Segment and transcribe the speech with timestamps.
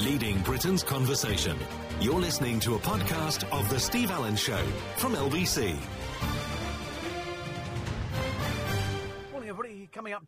[0.00, 1.56] leading Britain's conversation.
[2.00, 4.62] You're listening to a podcast of The Steve Allen Show
[4.96, 5.76] from LBC.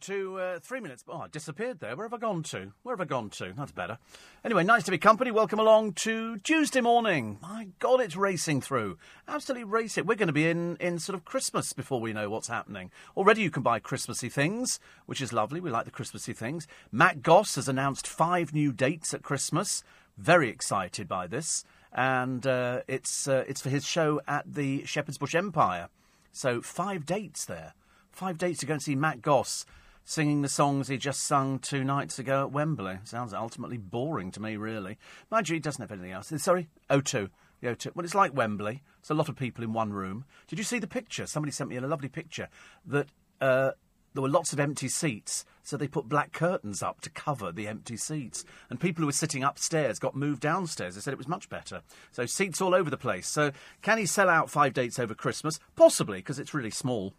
[0.02, 1.04] To uh, three minutes.
[1.08, 1.94] Oh, I disappeared there.
[1.94, 2.72] Where have I gone to?
[2.82, 3.52] Where have I gone to?
[3.56, 3.98] That's better.
[4.44, 5.30] Anyway, nice to be company.
[5.30, 7.38] Welcome along to Tuesday morning.
[7.40, 8.98] My God, it's racing through.
[9.28, 10.06] Absolutely racing.
[10.06, 12.90] We're going to be in, in sort of Christmas before we know what's happening.
[13.16, 15.60] Already you can buy Christmassy things, which is lovely.
[15.60, 16.66] We like the Christmassy things.
[16.90, 19.84] Matt Goss has announced five new dates at Christmas.
[20.18, 21.64] Very excited by this.
[21.92, 25.88] And uh, it's, uh, it's for his show at the Shepherd's Bush Empire.
[26.32, 27.74] So five dates there.
[28.10, 29.64] Five dates to go and see Matt Goss
[30.04, 32.98] singing the songs he just sung two nights ago at Wembley.
[33.04, 34.98] Sounds ultimately boring to me, really.
[35.30, 36.32] Mind you, he doesn't have anything else.
[36.36, 37.30] Sorry, O2.
[37.60, 37.94] The O2.
[37.94, 38.82] Well, it's like Wembley.
[38.98, 40.24] It's a lot of people in one room.
[40.48, 41.26] Did you see the picture?
[41.26, 42.48] Somebody sent me a lovely picture
[42.86, 43.08] that
[43.40, 43.72] uh,
[44.14, 47.68] there were lots of empty seats, so they put black curtains up to cover the
[47.68, 48.44] empty seats.
[48.68, 50.94] And people who were sitting upstairs got moved downstairs.
[50.94, 51.82] They said it was much better.
[52.10, 53.26] So seats all over the place.
[53.26, 55.58] So can he sell out five dates over Christmas?
[55.76, 57.14] Possibly, because it's really small.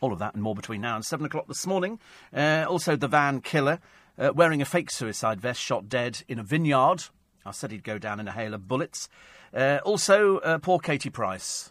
[0.00, 1.98] All of that and more between now and seven o'clock this morning.
[2.34, 3.80] Uh, also, the van killer
[4.18, 7.04] uh, wearing a fake suicide vest, shot dead in a vineyard.
[7.44, 9.08] I said he'd go down in a hail of bullets.
[9.54, 11.70] Uh, also, uh, poor Katie Price.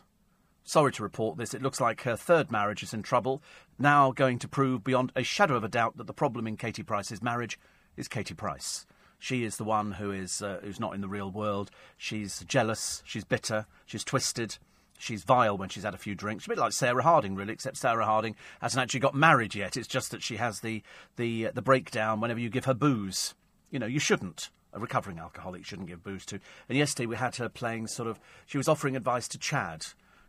[0.63, 1.53] Sorry to report this.
[1.53, 3.43] It looks like her third marriage is in trouble.
[3.77, 6.81] Now going to prove beyond a shadow of a doubt that the problem in Katie
[6.81, 7.59] Price's marriage
[7.95, 8.87] is Katie Price.
[9.19, 11.71] She is the one who is uh, who's not in the real world.
[11.97, 13.03] She's jealous.
[13.05, 13.67] She's bitter.
[13.85, 14.57] She's twisted.
[14.97, 16.45] She's vile when she's had a few drinks.
[16.45, 19.75] A bit like Sarah Harding, really, except Sarah Harding hasn't actually got married yet.
[19.77, 20.83] It's just that she has the
[21.17, 23.35] the uh, the breakdown whenever you give her booze.
[23.71, 24.49] You know, you shouldn't.
[24.73, 26.39] A recovering alcoholic shouldn't give booze to.
[26.67, 28.19] And yesterday we had her playing sort of.
[28.45, 29.85] She was offering advice to Chad,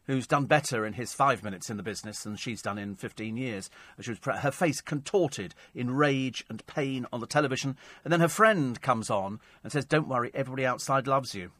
[0.06, 3.36] who's done better in his five minutes in the business than she's done in 15
[3.36, 3.70] years.
[4.00, 7.76] She was, her face contorted in rage and pain on the television.
[8.04, 11.50] And then her friend comes on and says, Don't worry, everybody outside loves you.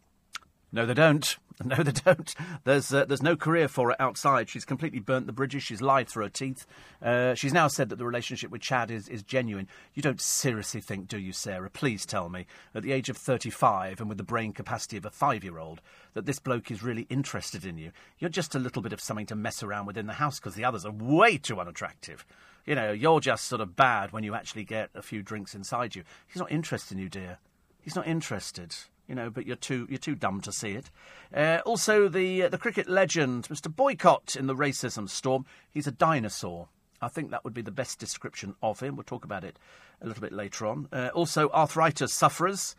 [0.72, 1.36] No, they don't.
[1.64, 2.34] No, they don't.
[2.64, 4.50] There's uh, there's no career for her outside.
[4.50, 5.63] She's completely burnt the bridges.
[5.63, 6.67] She's lied through her teeth.
[7.01, 9.67] Uh, she's now said that the relationship with Chad is, is genuine.
[9.95, 11.70] You don't seriously think, do you, Sarah?
[11.70, 15.11] Please tell me, at the age of 35 and with the brain capacity of a
[15.11, 15.80] five year old,
[16.13, 17.90] that this bloke is really interested in you.
[18.19, 20.57] You're just a little bit of something to mess around with in the house because
[20.57, 22.27] the others are way too unattractive.
[22.67, 25.96] You know, you're just sort of bad when you actually get a few drinks inside
[25.96, 26.05] you.
[26.27, 27.39] He's not interested in you, dear.
[27.80, 28.77] He's not interested
[29.08, 30.90] you know, but you're too you're too dumb to see it.
[31.34, 33.74] Uh, also, the uh, the cricket legend, Mr.
[33.74, 35.44] Boycott, in the racism storm.
[35.70, 36.68] He's a dinosaur.
[37.00, 38.96] I think that would be the best description of him.
[38.96, 39.58] We'll talk about it
[40.00, 40.89] a little bit later on.
[40.92, 42.74] Uh, also, arthritis sufferers.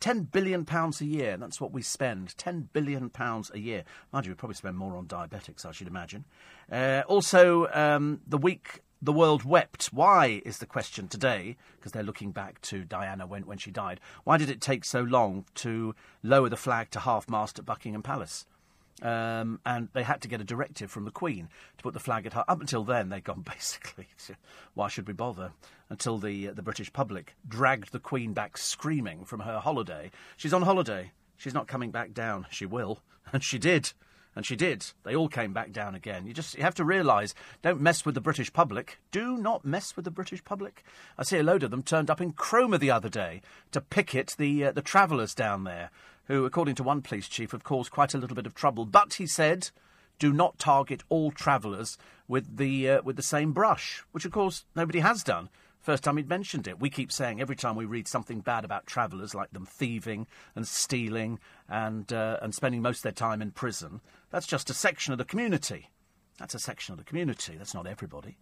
[0.00, 1.36] Ten billion pounds a year.
[1.36, 2.36] That's what we spend.
[2.38, 3.84] Ten billion pounds a year.
[4.12, 6.24] Mind you, we probably spend more on diabetics, I should imagine.
[6.72, 9.86] Uh, also, um, the week the world wept.
[9.92, 11.56] Why is the question today?
[11.76, 14.00] Because they're looking back to Diana when, when she died.
[14.24, 18.02] Why did it take so long to lower the flag to half mast at Buckingham
[18.02, 18.46] Palace?
[19.02, 22.26] Um, and they had to get a directive from the Queen to put the flag
[22.26, 22.44] at half.
[22.48, 24.08] Up until then, they'd gone basically,
[24.74, 25.52] why should we bother?
[25.88, 30.10] Until the uh, the British public dragged the Queen back screaming from her holiday.
[30.36, 31.12] She's on holiday.
[31.36, 32.46] She's not coming back down.
[32.50, 33.00] She will,
[33.32, 33.92] and she did.
[34.36, 34.86] And she did.
[35.02, 36.26] They all came back down again.
[36.26, 38.98] You just you have to realise, don't mess with the British public.
[39.10, 40.84] Do not mess with the British public.
[41.18, 43.42] I see a load of them turned up in Cromer the other day
[43.72, 45.90] to picket the uh, the travellers down there,
[46.26, 48.84] who, according to one police chief, have caused quite a little bit of trouble.
[48.86, 49.70] But he said,
[50.20, 51.98] do not target all travellers
[52.28, 55.48] with the uh, with the same brush, which of course nobody has done.
[55.80, 56.78] First time he'd mentioned it.
[56.78, 60.68] We keep saying every time we read something bad about travellers, like them thieving and
[60.68, 65.12] stealing and uh, and spending most of their time in prison, that's just a section
[65.12, 65.90] of the community.
[66.38, 67.56] That's a section of the community.
[67.56, 68.36] That's not everybody.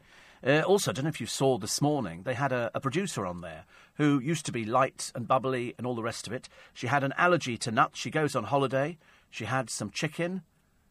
[0.44, 3.26] Uh, also, I don't know if you saw this morning, they had a, a, producer
[3.26, 6.48] on there who used to be light and bubbly and all the rest of it.
[6.72, 7.98] She had an allergy to nuts.
[7.98, 8.98] She goes on holiday.
[9.30, 10.42] She had some chicken.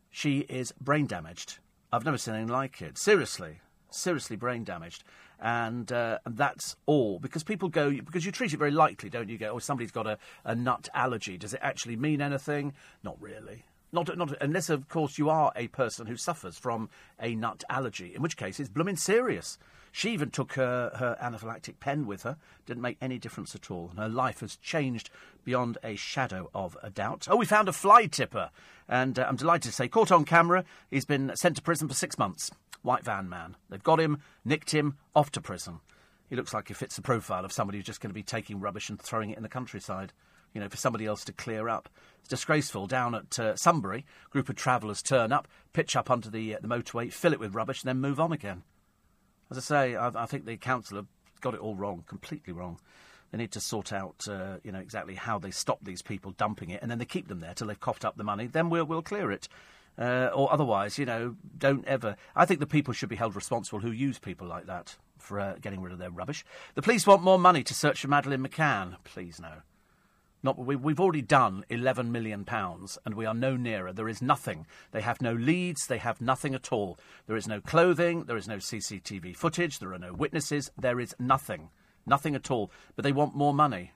[0.09, 1.59] She is brain damaged.
[1.93, 2.97] I've never seen anything like it.
[2.97, 3.61] Seriously.
[3.89, 5.05] Seriously brain damaged
[5.39, 7.19] and, uh, and that's all.
[7.19, 9.37] Because people go, because you treat it very lightly, don't you?
[9.37, 11.37] Go, oh, somebody's got a, a nut allergy.
[11.37, 12.73] Does it actually mean anything?
[13.03, 13.65] Not really.
[13.91, 16.89] Not, not unless, of course, you are a person who suffers from
[17.19, 19.57] a nut allergy, in which case it's blooming serious.
[19.91, 22.37] She even took her, her anaphylactic pen with her.
[22.65, 23.87] Didn't make any difference at all.
[23.89, 25.09] And her life has changed
[25.43, 27.27] beyond a shadow of a doubt.
[27.29, 28.51] Oh, we found a fly tipper.
[28.87, 31.93] And uh, I'm delighted to say, caught on camera, he's been sent to prison for
[31.93, 32.51] six months.
[32.87, 33.57] White van man.
[33.69, 35.81] They've got him, nicked him, off to prison.
[36.29, 38.61] He looks like he fits the profile of somebody who's just going to be taking
[38.61, 40.13] rubbish and throwing it in the countryside.
[40.53, 41.89] You know, for somebody else to clear up.
[42.21, 42.87] It's disgraceful.
[42.87, 46.69] Down at uh, Sunbury, group of travellers turn up, pitch up onto the, uh, the
[46.69, 48.63] motorway, fill it with rubbish, and then move on again.
[49.51, 51.07] As I say, I, I think the council have
[51.41, 52.79] got it all wrong, completely wrong.
[53.31, 56.69] They need to sort out, uh, you know, exactly how they stop these people dumping
[56.69, 58.47] it, and then they keep them there till they've coughed up the money.
[58.47, 59.49] Then we'll we'll clear it.
[59.97, 62.15] Uh, or otherwise, you know, don't ever.
[62.35, 65.55] I think the people should be held responsible who use people like that for uh,
[65.59, 66.45] getting rid of their rubbish.
[66.75, 68.97] The police want more money to search for Madeleine McCann.
[69.03, 69.63] Please no.
[70.43, 72.45] Not, we, we've already done £11 million,
[73.05, 73.91] and we are no nearer.
[73.91, 74.67] There is nothing.
[74.91, 75.87] They have no leads.
[75.87, 76.99] They have nothing at all.
[77.25, 78.25] There is no clothing.
[78.25, 79.79] There is no CCTV footage.
[79.79, 80.71] There are no witnesses.
[80.77, 81.69] There is nothing.
[82.05, 82.71] Nothing at all.
[82.95, 83.93] But they want more money.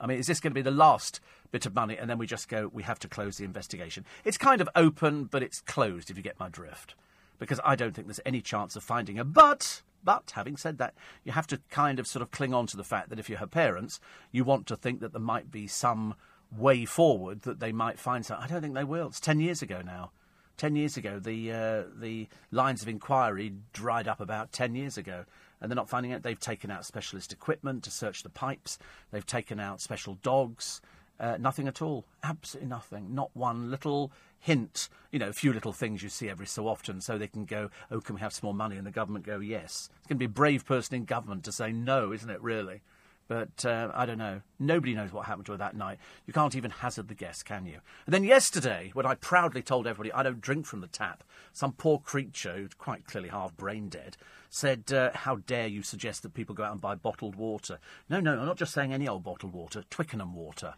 [0.00, 1.20] I mean, is this going to be the last
[1.54, 4.04] bit of money, and then we just go, we have to close the investigation?
[4.24, 6.96] It's kind of open, but it's closed, if you get my drift.
[7.38, 9.24] Because I don't think there's any chance of finding her.
[9.24, 12.76] But but having said that, you have to kind of sort of cling on to
[12.76, 14.00] the fact that if you're her parents,
[14.32, 16.16] you want to think that there might be some
[16.56, 18.44] way forward that they might find something.
[18.44, 19.06] I don't think they will.
[19.06, 20.10] It's ten years ago now.
[20.56, 25.24] Ten years ago, the uh, the lines of inquiry dried up about ten years ago,
[25.60, 26.24] and they're not finding it.
[26.24, 28.76] They've taken out specialist equipment to search the pipes.
[29.12, 30.80] They've taken out special dogs.
[31.18, 32.04] Uh, nothing at all.
[32.22, 33.14] Absolutely nothing.
[33.14, 34.88] Not one little hint.
[35.10, 37.70] You know, a few little things you see every so often so they can go,
[37.90, 38.76] oh, can we have some more money?
[38.76, 39.90] And the government go, yes.
[39.98, 42.82] It's going to be a brave person in government to say no, isn't it, really?
[43.26, 44.42] But uh, I don't know.
[44.58, 45.98] Nobody knows what happened to her that night.
[46.26, 47.78] You can't even hazard the guess, can you?
[48.04, 51.72] And then yesterday, when I proudly told everybody I don't drink from the tap, some
[51.72, 54.18] poor creature, who's quite clearly half brain dead,
[54.50, 57.78] said, uh, How dare you suggest that people go out and buy bottled water?
[58.10, 60.74] No, no, I'm not just saying any old bottled water, Twickenham water.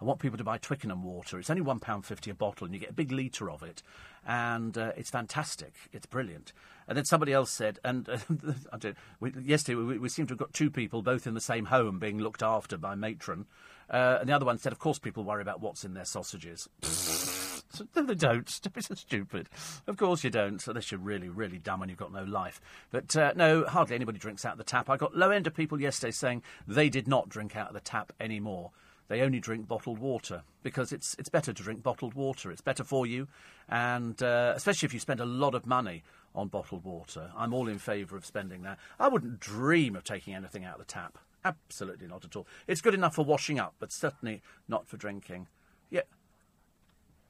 [0.00, 1.38] I want people to buy Twickenham water.
[1.38, 3.82] It's only £1.50 a bottle, and you get a big litre of it.
[4.26, 5.74] And uh, it's fantastic.
[5.92, 6.52] It's brilliant.
[6.88, 8.18] And then somebody else said, and uh,
[9.20, 11.98] we, yesterday we, we seem to have got two people both in the same home
[11.98, 13.46] being looked after by matron.
[13.90, 16.68] Uh, and the other one said, of course, people worry about what's in their sausages.
[17.94, 18.60] No, they don't.
[18.62, 19.48] Don't be so stupid.
[19.86, 22.60] Of course you don't, unless you're really, really dumb and you've got no life.
[22.90, 24.90] But uh, no, hardly anybody drinks out of the tap.
[24.90, 27.80] I got low end of people yesterday saying they did not drink out of the
[27.80, 28.72] tap anymore
[29.10, 32.52] they only drink bottled water because it's it's better to drink bottled water.
[32.52, 33.26] It's better for you,
[33.68, 37.32] and uh, especially if you spend a lot of money on bottled water.
[37.36, 38.78] I'm all in favour of spending that.
[39.00, 41.18] I wouldn't dream of taking anything out of the tap.
[41.44, 42.46] Absolutely not at all.
[42.68, 45.48] It's good enough for washing up, but certainly not for drinking.
[45.90, 46.02] Yeah.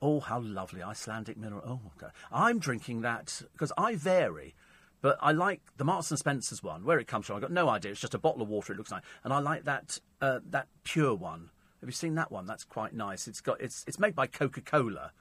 [0.03, 1.63] Oh, how lovely Icelandic mineral.
[1.67, 2.11] Oh.
[2.31, 4.55] I'm drinking that because I vary.
[5.01, 6.85] But I like the Marks and Spencers one.
[6.85, 7.93] Where it comes from, I've got no idea.
[7.93, 8.75] It's just a bottle of water.
[8.75, 11.49] It looks like, and I like that uh, that pure one
[11.81, 12.47] have you seen that one?
[12.47, 13.27] That's quite nice.
[13.27, 15.13] It's got it's it's made by Coca Cola,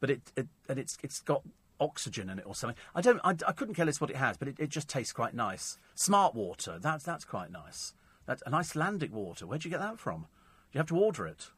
[0.00, 1.42] but it, it and it's it's got
[1.78, 2.76] oxygen in it or something.
[2.94, 5.12] I don't I, I couldn't care less what it has, but it, it just tastes
[5.12, 5.78] quite nice.
[5.94, 6.78] Smart water.
[6.80, 7.94] That's that's quite nice.
[8.26, 9.46] That's an Icelandic water.
[9.46, 10.26] Where'd you get that from?
[10.72, 11.48] You have to order it.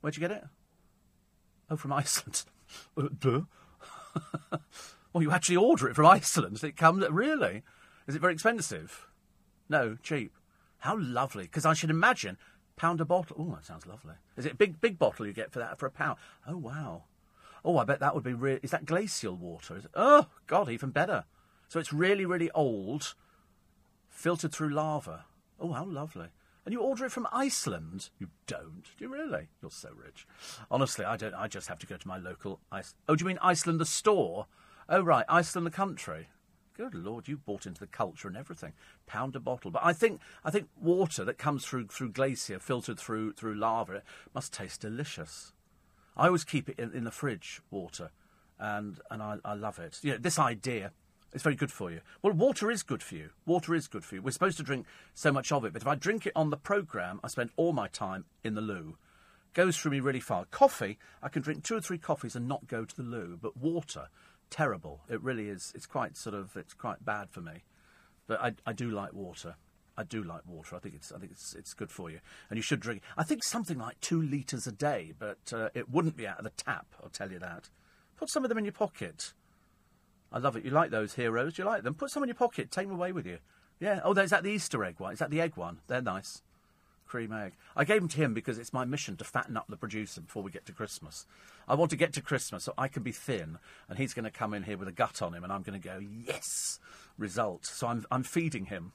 [0.00, 0.44] Where'd you get it?
[1.70, 2.44] Oh, from Iceland.
[2.96, 3.08] Uh,
[5.12, 6.62] well, you actually order it from Iceland.
[6.62, 7.62] It comes really.
[8.06, 9.08] Is it very expensive?
[9.68, 10.32] No, cheap.
[10.78, 11.44] How lovely.
[11.44, 12.38] Because I should imagine
[12.76, 13.36] Pound a bottle.
[13.38, 14.14] Oh, that sounds lovely.
[14.36, 16.18] Is it a big, big bottle you get for that for a pound?
[16.46, 17.04] Oh, wow.
[17.64, 18.58] Oh, I bet that would be real.
[18.62, 19.76] Is that glacial water?
[19.76, 19.90] Is it?
[19.94, 21.24] Oh, God, even better.
[21.68, 23.14] So it's really, really old,
[24.10, 25.24] filtered through lava.
[25.58, 26.28] Oh, how lovely.
[26.64, 28.10] And you order it from Iceland?
[28.18, 28.84] You don't.
[28.98, 29.48] Do you really?
[29.62, 30.26] You're so rich.
[30.70, 31.34] Honestly, I don't.
[31.34, 32.94] I just have to go to my local ice.
[33.08, 34.46] Oh, do you mean Iceland the store?
[34.88, 35.24] Oh, right.
[35.28, 36.28] Iceland the country.
[36.76, 38.74] Good Lord, you bought into the culture and everything.
[39.06, 39.70] Pound a bottle.
[39.70, 44.02] But I think I think water that comes through through glacier, filtered through through lava,
[44.34, 45.52] must taste delicious.
[46.16, 48.10] I always keep it in, in the fridge, water,
[48.58, 49.98] and and I, I love it.
[50.02, 50.92] You know, this idea
[51.32, 52.00] it's very good for you.
[52.22, 53.30] Well, water is good for you.
[53.44, 54.22] Water is good for you.
[54.22, 56.56] We're supposed to drink so much of it, but if I drink it on the
[56.56, 58.96] programme, I spend all my time in the loo.
[59.52, 60.46] Goes through me really far.
[60.46, 63.56] Coffee, I can drink two or three coffees and not go to the loo, but
[63.56, 64.08] water,
[64.50, 65.00] terrible.
[65.08, 65.72] It really is.
[65.74, 67.64] It's quite sort of it's quite bad for me.
[68.26, 69.56] But I, I do like water.
[69.96, 70.76] I do like water.
[70.76, 73.02] I think it's I think it's it's good for you, and you should drink.
[73.16, 76.44] I think something like two litres a day, but uh, it wouldn't be out of
[76.44, 76.86] the tap.
[77.02, 77.70] I'll tell you that.
[78.16, 79.32] Put some of them in your pocket.
[80.32, 80.64] I love it.
[80.64, 81.56] You like those heroes?
[81.56, 81.94] You like them?
[81.94, 82.70] Put some in your pocket.
[82.70, 83.38] Take them away with you.
[83.78, 84.00] Yeah.
[84.04, 85.12] Oh, is that the Easter egg one?
[85.12, 85.78] Is that the egg one?
[85.86, 86.42] They're nice
[87.06, 87.52] cream egg.
[87.74, 90.42] I gave them to him because it's my mission to fatten up the producer before
[90.42, 91.26] we get to Christmas.
[91.68, 93.58] I want to get to Christmas so I can be thin,
[93.88, 95.80] and he's going to come in here with a gut on him, and I'm going
[95.80, 96.78] to go, yes,
[97.18, 97.66] result.
[97.66, 98.92] So I'm, I'm feeding him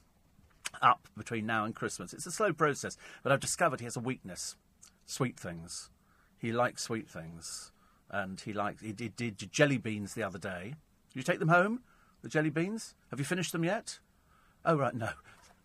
[0.80, 2.12] up between now and Christmas.
[2.12, 4.56] It's a slow process, but I've discovered he has a weakness
[5.06, 5.90] sweet things.
[6.38, 7.72] He likes sweet things.
[8.10, 10.74] And he likes, he did, did jelly beans the other day.
[11.10, 11.80] Did you take them home?
[12.22, 12.94] The jelly beans?
[13.10, 13.98] Have you finished them yet?
[14.64, 15.10] Oh, right, no.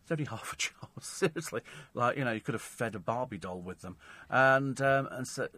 [0.07, 1.61] It's only half a chance, seriously.
[1.93, 3.97] Like, you know, you could have fed a Barbie doll with them.
[4.29, 5.49] And, um, and so,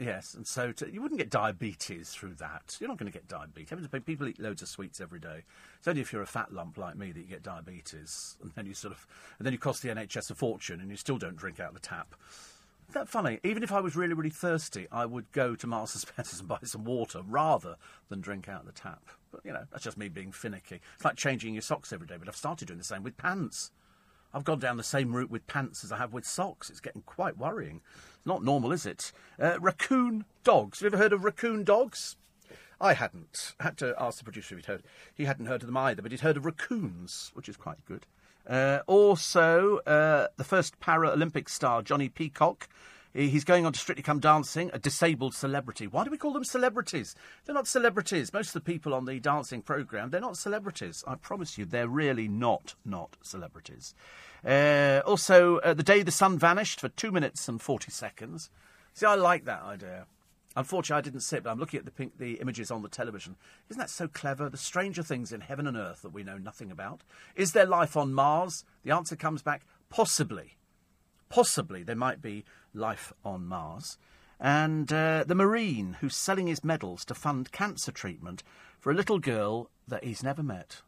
[0.00, 2.76] Yes, and so to, you wouldn't get diabetes through that.
[2.78, 3.88] You're not going to get diabetes.
[4.06, 5.42] People eat loads of sweets every day.
[5.76, 8.64] It's only if you're a fat lump like me that you get diabetes, and then
[8.64, 9.04] you sort of,
[9.38, 11.80] and then you cost the NHS a fortune, and you still don't drink out the
[11.80, 12.14] tap.
[12.88, 13.38] Isn't that funny?
[13.44, 16.48] Even if I was really, really thirsty, I would go to Marks and Spencer's and
[16.48, 17.76] buy some water rather
[18.08, 19.02] than drink out the tap.
[19.30, 20.80] But you know, that's just me being finicky.
[20.94, 22.16] It's like changing your socks every day.
[22.18, 23.72] But I've started doing the same with pants.
[24.32, 26.70] I've gone down the same route with pants as I have with socks.
[26.70, 27.82] It's getting quite worrying.
[28.16, 29.12] It's not normal, is it?
[29.38, 30.80] Uh, raccoon dogs.
[30.80, 32.16] Have you ever heard of raccoon dogs?
[32.80, 33.54] I hadn't.
[33.60, 34.82] I had to ask the producer if he'd heard.
[35.14, 38.06] He hadn't heard of them either, but he'd heard of raccoons, which is quite good.
[38.48, 42.68] Uh, also, uh, the first Paralympic star, Jonnie Peacock.
[43.14, 45.86] He's going on to Strictly Come Dancing, a disabled celebrity.
[45.86, 47.16] Why do we call them celebrities?
[47.44, 48.32] They're not celebrities.
[48.32, 51.02] Most of the people on the dancing programme, they're not celebrities.
[51.06, 53.94] I promise you, they're really not, not celebrities.
[54.46, 58.50] Uh, also, uh, The Day the Sun Vanished for 2 minutes and 40 seconds.
[58.92, 60.06] See, I like that idea.
[60.56, 63.36] Unfortunately, I didn't sit, but I'm looking at the, pink, the images on the television.
[63.68, 64.48] Isn't that so clever?
[64.48, 67.02] The stranger things in heaven and earth that we know nothing about.
[67.36, 68.64] Is there life on Mars?
[68.82, 70.56] The answer comes back possibly.
[71.28, 73.98] Possibly there might be life on Mars.
[74.40, 78.42] And uh, the Marine who's selling his medals to fund cancer treatment
[78.78, 80.82] for a little girl that he's never met.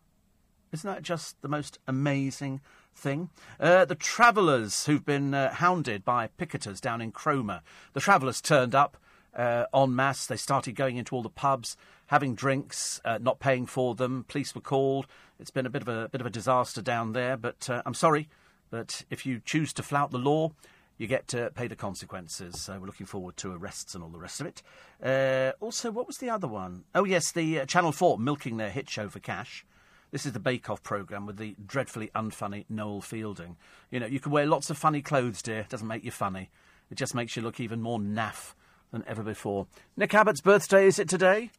[0.73, 2.61] Isn't that just the most amazing
[2.95, 3.31] thing?
[3.59, 7.63] Uh, the travellers who've been uh, hounded by picketers down in Cromer.
[7.93, 8.97] The travellers turned up
[9.35, 10.27] uh, en masse.
[10.27, 14.25] They started going into all the pubs, having drinks, uh, not paying for them.
[14.29, 15.07] Police were called.
[15.39, 17.37] It's been a bit of a bit of a disaster down there.
[17.37, 18.29] But uh, I'm sorry,
[18.71, 20.53] but if you choose to flout the law,
[20.99, 22.61] you get to pay the consequences.
[22.61, 24.63] So we're looking forward to arrests and all the rest of it.
[25.03, 26.85] Uh, also, what was the other one?
[26.95, 29.65] Oh yes, the uh, Channel Four milking their hit show for cash.
[30.11, 33.57] This is the Bake Off programme with the dreadfully unfunny Noel Fielding.
[33.93, 35.61] You know, you can wear lots of funny clothes, dear.
[35.61, 36.51] It doesn't make you funny.
[36.91, 38.55] It just makes you look even more naff
[38.91, 39.67] than ever before.
[39.97, 41.51] Nick Abbott's birthday, is it today?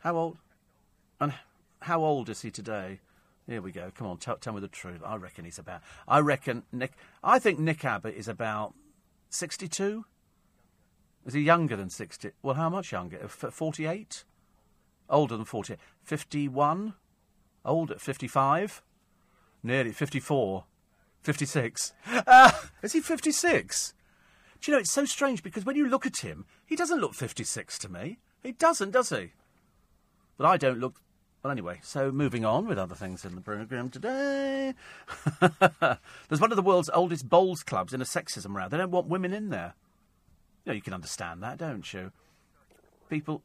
[0.00, 0.38] How old?
[1.20, 1.34] And
[1.80, 3.00] how old is he today?
[3.46, 3.90] Here we go.
[3.94, 5.00] Come on, tell, tell me the truth.
[5.04, 5.80] I reckon he's about.
[6.06, 6.92] I reckon Nick.
[7.24, 8.74] I think Nick Abbott is about
[9.30, 10.04] sixty-two.
[11.26, 12.30] Is he younger than sixty?
[12.42, 13.26] Well, how much younger?
[13.28, 14.24] Forty-eight.
[15.10, 15.80] Older than forty-eight.
[16.02, 16.94] Fifty-one.
[17.64, 18.82] Old at fifty-five.
[19.62, 20.64] Nearly fifty-four.
[21.22, 21.92] Fifty-six.
[22.06, 22.52] Uh,
[22.82, 23.94] is he fifty-six?
[24.62, 27.14] Do you know, it's so strange because when you look at him, he doesn't look
[27.14, 28.18] 56 to me.
[28.44, 29.32] He doesn't, does he?
[30.38, 31.00] But I don't look.
[31.42, 34.74] Well, anyway, so moving on with other things in the programme today.
[35.40, 38.68] There's one of the world's oldest bowls clubs in a sexism row.
[38.68, 39.74] They don't want women in there.
[40.64, 42.12] You know, you can understand that, don't you?
[43.10, 43.42] People.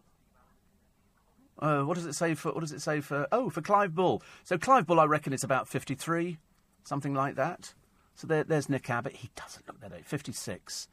[1.58, 2.52] Uh, what does it say for?
[2.52, 3.28] What does it say for?
[3.32, 4.22] Oh, for Clive Bull.
[4.44, 6.38] So Clive Bull, I reckon, is about fifty-three,
[6.84, 7.74] something like that.
[8.14, 9.16] So there, there's Nick Abbott.
[9.16, 10.06] He doesn't look that age.
[10.06, 10.88] Fifty-six.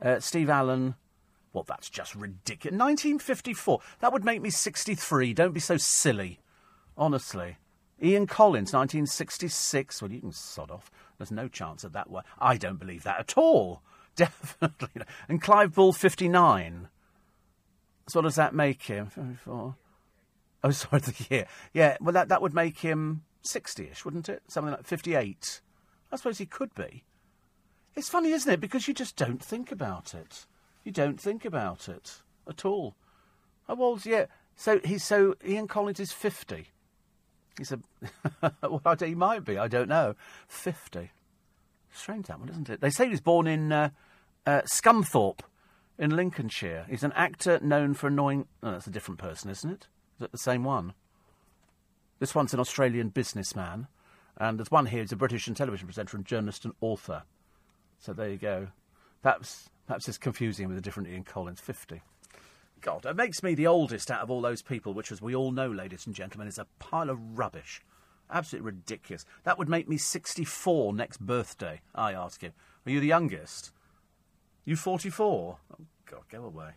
[0.00, 0.94] Uh, Steve Allen.
[1.52, 2.78] Well, that's just ridiculous.
[2.78, 3.80] 1954.
[4.00, 5.32] That would make me 63.
[5.32, 6.40] Don't be so silly.
[6.96, 7.56] Honestly.
[8.02, 10.02] Ian Collins, 1966.
[10.02, 10.90] Well, you can sod off.
[11.16, 12.08] There's no chance of that.
[12.38, 13.82] I don't believe that at all.
[14.16, 15.02] Definitely.
[15.28, 16.88] And Clive Bull, 59.
[18.08, 19.06] So what does that make him?
[19.06, 19.74] 54.
[20.62, 21.46] Oh, sorry, the year.
[21.72, 24.42] Yeah, well, that, that would make him 60 ish, wouldn't it?
[24.48, 25.60] Something like 58.
[26.12, 27.04] I suppose he could be.
[27.96, 28.60] It's funny, isn't it?
[28.60, 30.44] Because you just don't think about it.
[30.84, 32.94] You don't think about it at all.
[33.66, 34.26] How old's yeah?
[34.54, 36.68] So he's so Ian Collins is fifty.
[37.58, 37.80] He's a
[38.62, 39.58] well, he might be.
[39.58, 40.14] I don't know.
[40.46, 41.10] Fifty.
[41.90, 42.80] Strange that one, isn't it?
[42.82, 43.88] They say he was born in uh,
[44.46, 45.40] uh, Scunthorpe,
[45.98, 46.86] in Lincolnshire.
[46.90, 48.46] He's an actor known for annoying.
[48.62, 49.86] Oh, that's a different person, isn't it?
[50.18, 50.92] Is it the same one?
[52.18, 53.86] This one's an Australian businessman,
[54.36, 57.22] and there's one here who's a British and television presenter and journalist and author.
[57.98, 58.68] So there you go.
[59.22, 61.60] Perhaps, perhaps it's confusing with a different Ian Collins.
[61.60, 62.02] 50.
[62.80, 65.50] God, it makes me the oldest out of all those people, which, as we all
[65.50, 67.82] know, ladies and gentlemen, is a pile of rubbish.
[68.30, 69.24] Absolutely ridiculous.
[69.44, 72.52] That would make me 64 next birthday, I ask you.
[72.84, 73.72] Are you the youngest?
[74.64, 75.58] You 44?
[75.72, 76.70] Oh, God, go away.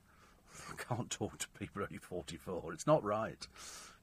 [0.70, 2.74] I can't talk to people only 44.
[2.74, 3.48] It's not right.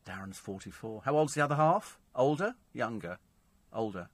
[0.06, 1.02] Darren's 44.
[1.04, 1.98] How old's the other half?
[2.14, 2.54] Older?
[2.72, 3.18] Younger?
[3.72, 4.08] Older.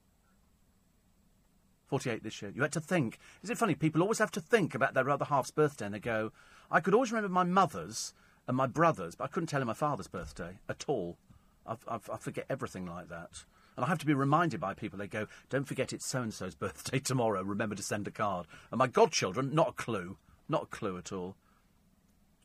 [1.93, 2.51] 48 this year.
[2.55, 3.19] You had to think.
[3.43, 3.75] Is it funny?
[3.75, 6.33] People always have to think about their other half's birthday and they go,
[6.71, 8.15] I could always remember my mother's
[8.49, 11.19] and my brother's, but I couldn't tell him my father's birthday at all.
[11.67, 13.45] I've, I've, i forget everything like that.
[13.77, 14.99] And I have to be reminded by people.
[14.99, 17.43] They go, don't forget it's so and so's birthday tomorrow.
[17.43, 18.47] Remember to send a card.
[18.71, 20.17] And my godchildren, not a clue.
[20.49, 21.37] Not a clue at all.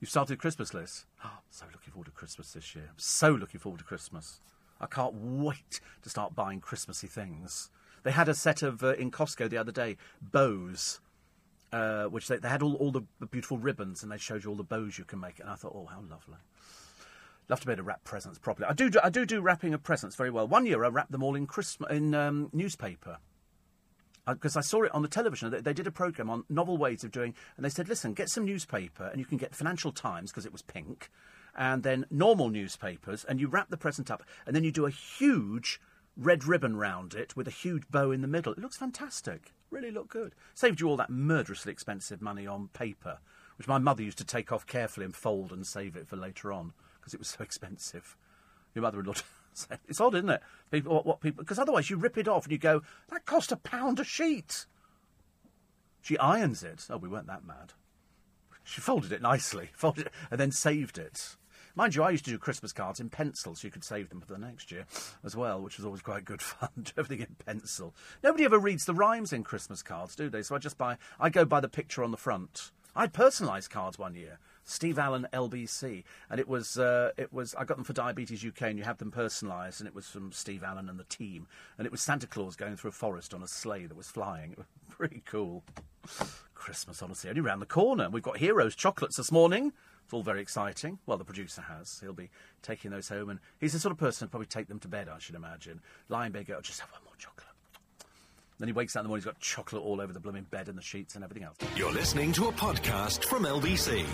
[0.01, 1.05] You've started Christmas list.
[1.23, 2.87] Oh, so looking forward to Christmas this year.
[2.89, 4.41] I'm so looking forward to Christmas.
[4.81, 7.69] I can't wait to start buying Christmassy things.
[8.03, 10.99] They had a set of uh, in Costco the other day bows,
[11.71, 14.55] uh, which they, they had all, all the, beautiful ribbons and they showed you all
[14.55, 15.39] the bows you can make.
[15.39, 16.37] And I thought, oh, how lovely.
[17.49, 18.67] Love to be able to wrap presents properly.
[18.69, 20.47] I do, do I do do wrapping of presents very well.
[20.47, 23.19] One year I wrapped them all in Christmas in um, newspaper
[24.27, 25.55] because I saw it on the television.
[25.61, 28.45] They did a program on novel ways of doing, and they said, "Listen, get some
[28.45, 31.09] newspaper, and you can get Financial Times because it was pink,
[31.55, 34.91] and then normal newspapers, and you wrap the present up, and then you do a
[34.91, 35.79] huge
[36.17, 38.53] red ribbon round it with a huge bow in the middle.
[38.53, 39.53] It looks fantastic.
[39.69, 40.33] Really look good.
[40.53, 43.19] Saved you all that murderously expensive money on paper,
[43.57, 46.51] which my mother used to take off carefully and fold and save it for later
[46.51, 48.17] on because it was so expensive.
[48.73, 49.13] Your mother-in-law.
[49.87, 50.41] it's odd, isn't it?
[50.71, 51.43] People, what, what people?
[51.43, 54.65] Because otherwise, you rip it off and you go, "That cost a pound a sheet."
[56.01, 56.85] She irons it.
[56.89, 57.73] Oh, we weren't that mad.
[58.63, 61.37] She folded it nicely, folded it, and then saved it.
[61.77, 64.19] Mind you, I used to do Christmas cards in pencil, so you could save them
[64.19, 64.87] for the next year
[65.23, 66.69] as well, which was always quite good fun.
[66.75, 67.93] do everything in pencil.
[68.23, 70.41] Nobody ever reads the rhymes in Christmas cards, do they?
[70.41, 70.97] So I just buy.
[71.19, 72.71] I go by the picture on the front.
[72.95, 74.39] I personalised cards one year.
[74.63, 78.63] Steve Allen LBC, and it was uh, it was I got them for Diabetes UK,
[78.63, 81.45] and you have them personalised, and it was from Steve Allen and the team,
[81.77, 84.51] and it was Santa Claus going through a forest on a sleigh that was flying.
[84.57, 85.63] It was pretty cool.
[86.55, 88.09] Christmas, honestly, only round the corner.
[88.09, 89.73] We've got Heroes chocolates this morning.
[90.07, 90.99] It's all very exciting.
[91.05, 91.99] Well, the producer has.
[91.99, 92.29] He'll be
[92.61, 95.09] taking those home, and he's the sort of person who'd probably take them to bed.
[95.09, 95.81] I should imagine.
[96.07, 97.45] Lie in bed, go, oh, just have one more chocolate.
[98.57, 100.69] Then he wakes up in the morning, he's got chocolate all over the blooming bed
[100.69, 101.57] and the sheets and everything else.
[101.75, 104.05] You're listening to a podcast from LBC.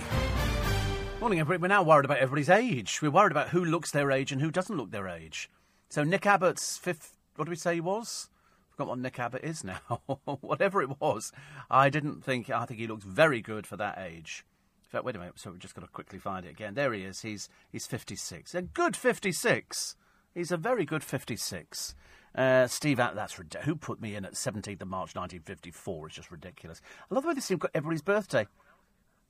[1.20, 1.62] Morning, everybody.
[1.62, 3.00] We're now worried about everybody's age.
[3.00, 5.48] We're worried about who looks their age and who doesn't look their age.
[5.90, 7.16] So Nick Abbott's fifth.
[7.36, 8.32] What do we say he was?
[8.72, 10.02] Forgot what Nick Abbott is now.
[10.42, 11.32] Whatever it was,
[11.70, 12.50] I didn't think.
[12.50, 14.44] I think he looks very good for that age.
[14.94, 15.40] Fact, wait a minute.
[15.40, 16.76] So we've just got to quickly find it again.
[16.76, 17.24] There he is.
[17.24, 18.54] He's he's 56.
[18.54, 19.96] A good 56.
[20.36, 21.96] He's a very good 56.
[22.36, 23.34] Uh, Steve, that's.
[23.64, 26.08] Who put me in at 17th of March 1954?
[26.08, 26.80] It's just ridiculous.
[27.10, 28.46] I love the way this team got everybody's birthday.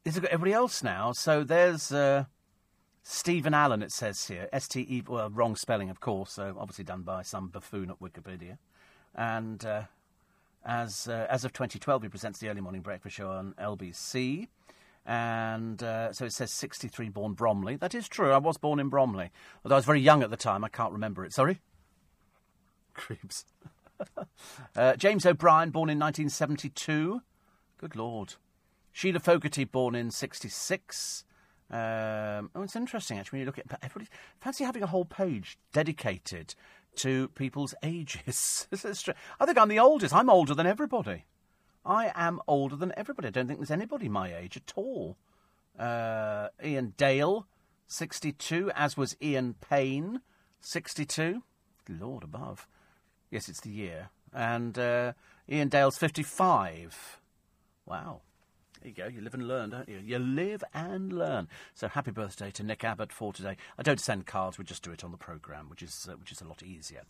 [0.04, 1.14] This has got everybody else now.
[1.14, 2.26] So there's uh,
[3.04, 4.50] Stephen Allen, it says here.
[4.52, 6.34] S T E, well, wrong spelling, of course.
[6.34, 8.58] So obviously done by some buffoon at Wikipedia.
[9.16, 9.84] And uh,
[10.66, 14.50] as, uh, as of 2012, he presents the early morning breakfast show on LBC.
[15.06, 17.76] And uh, so it says 63 born Bromley.
[17.76, 18.32] That is true.
[18.32, 19.32] I was born in Bromley.
[19.64, 21.34] Although I was very young at the time, I can't remember it.
[21.34, 21.60] Sorry?
[22.94, 23.46] Creeps.
[24.76, 27.22] uh, James O'Brien, born in 1972.
[27.78, 28.36] Good lord.
[28.94, 31.26] Sheila Fogarty, born in 66.
[31.70, 34.10] Um, oh, it's interesting actually when you look at everybody.
[34.40, 36.54] Fancy having a whole page dedicated
[36.98, 38.68] to people's ages.
[39.40, 40.14] I think I'm the oldest.
[40.14, 41.26] I'm older than everybody.
[41.86, 43.28] I am older than everybody.
[43.28, 45.18] I don't think there's anybody my age at all.
[45.78, 47.48] Uh, Iain Dale,
[47.88, 50.22] 62, as was Ian Payne,
[50.62, 51.44] 62.
[51.90, 52.68] Lord above.
[53.30, 54.10] Yes, it's the year.
[54.34, 55.14] And uh,
[55.52, 57.20] Iain Dale's 55.
[57.86, 58.22] Wow.
[58.84, 59.08] There you go.
[59.08, 60.02] You live and learn, don't you?
[60.04, 61.48] You live and learn.
[61.74, 63.56] So happy birthday to Nick Abbott for today.
[63.80, 64.58] I don't send cards.
[64.58, 67.04] We just do it on the programme, which is uh, which is a lot easier.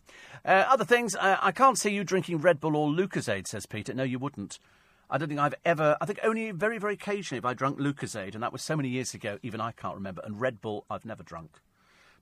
[0.44, 1.16] Uh, other things.
[1.16, 3.92] I can't see you drinking Red Bull or Lucozade, says Peter.
[3.92, 4.60] No, you wouldn't.
[5.10, 5.96] I don't think I've ever.
[6.00, 8.88] I think only very, very occasionally have I drunk Lucozade, and that was so many
[8.88, 9.40] years ago.
[9.42, 10.22] Even I can't remember.
[10.24, 11.60] And Red Bull, I've never drunk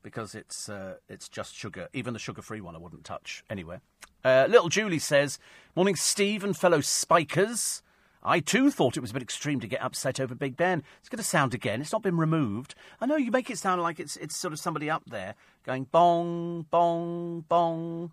[0.02, 1.90] because it's uh, it's just sugar.
[1.92, 3.82] Even the sugar-free one, I wouldn't touch anywhere.
[4.24, 5.38] Uh, little Julie says,
[5.76, 7.82] "Morning, Steve and fellow Spikers."
[8.24, 10.82] I too thought it was a bit extreme to get upset over Big Ben.
[11.00, 11.80] It's going to sound again.
[11.80, 12.74] It's not been removed.
[13.00, 15.84] I know you make it sound like it's it's sort of somebody up there going
[15.84, 18.12] bong bong bong,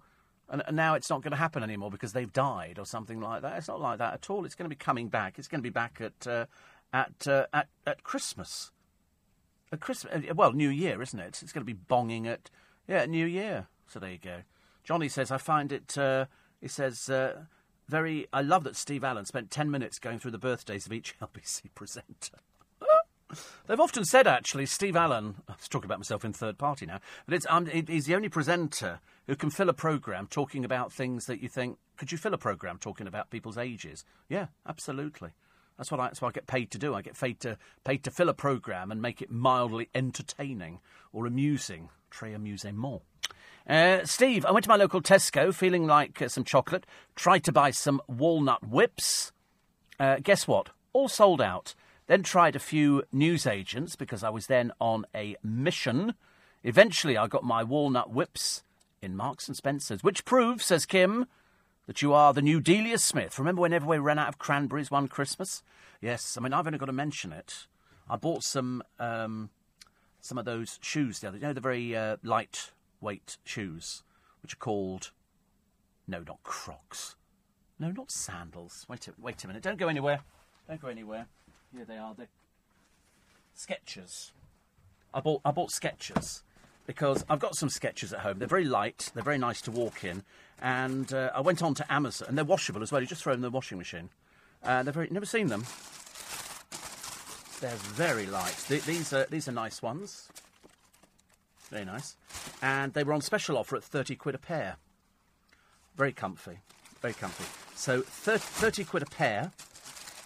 [0.50, 3.44] and, and now it's not going to happen anymore because they've died or something like
[3.44, 3.58] that.
[3.58, 4.46] It's not like that at all.
[4.46, 5.38] It's going to be coming back.
[5.38, 6.46] It's going to be back at uh,
[6.92, 8.72] at, uh, at at Christmas.
[9.72, 11.40] At Christmas, uh, well, New Year, isn't it?
[11.44, 12.50] It's going to be bonging at
[12.88, 13.68] yeah, New Year.
[13.88, 14.42] So there you go.
[14.84, 15.96] Johnny says I find it.
[15.96, 16.26] Uh,
[16.60, 17.44] he says uh,
[17.90, 18.28] very.
[18.32, 21.74] I love that Steve Allen spent ten minutes going through the birthdays of each LBC
[21.76, 22.38] presenter.
[23.68, 25.36] They've often said, actually, Steve Allen.
[25.48, 28.30] I was talking about myself in third party now, but it's um, he's the only
[28.30, 31.78] presenter who can fill a program talking about things that you think.
[31.98, 34.06] Could you fill a program talking about people's ages?
[34.30, 35.32] Yeah, absolutely.
[35.78, 36.94] That's what I, that's what I get paid to do.
[36.94, 40.80] I get paid to paid to fill a program and make it mildly entertaining
[41.14, 41.90] or amusing.
[42.12, 43.02] Très amusement.
[43.70, 46.88] Uh, Steve, I went to my local Tesco feeling like uh, some chocolate.
[47.16, 49.32] Tried to buy some walnut whips.
[50.00, 50.70] Uh, guess what?
[50.92, 51.76] All sold out.
[52.08, 56.16] Then tried a few newsagents because I was then on a mission.
[56.64, 58.64] Eventually, I got my walnut whips
[59.04, 61.28] in Marks and Spencers, which proves, says Kim,
[61.86, 63.38] that you are the new Delia Smith.
[63.38, 65.62] Remember when everybody ran out of cranberries one Christmas?
[66.02, 67.68] Yes, I mean, I've only got to mention it.
[68.10, 69.52] I bought some um,
[70.22, 72.18] some of those shoes the other you know, the very uh,
[73.02, 74.04] lightweight shoes,
[74.42, 75.12] which are called.
[76.08, 77.16] No, not Crocs.
[77.78, 78.86] No, not sandals.
[78.90, 79.64] Wait a, wait a minute.
[79.64, 80.22] Don't go anywhere.
[80.68, 81.28] Don't go anywhere.
[81.74, 82.14] Here they are.
[82.16, 82.28] They're
[83.56, 84.32] Skechers.
[85.14, 86.42] I bought I bought Skechers
[86.86, 88.40] because I've got some Skechers at home.
[88.40, 89.12] They're very light.
[89.14, 90.24] They're very nice to walk in.
[90.62, 93.02] And uh, I went on to Amazon, and they're washable as well.
[93.02, 94.10] You just throw them in the washing machine.
[94.64, 95.64] Uh, they're very never seen them.
[97.62, 98.56] They're very light.
[98.68, 100.30] Th- these are these are nice ones.
[101.70, 102.16] Very nice.
[102.62, 104.78] And they were on special offer at thirty quid a pair.
[105.96, 106.60] Very comfy.
[107.02, 107.46] Very comfy.
[107.76, 109.52] So 30, 30 quid a pair,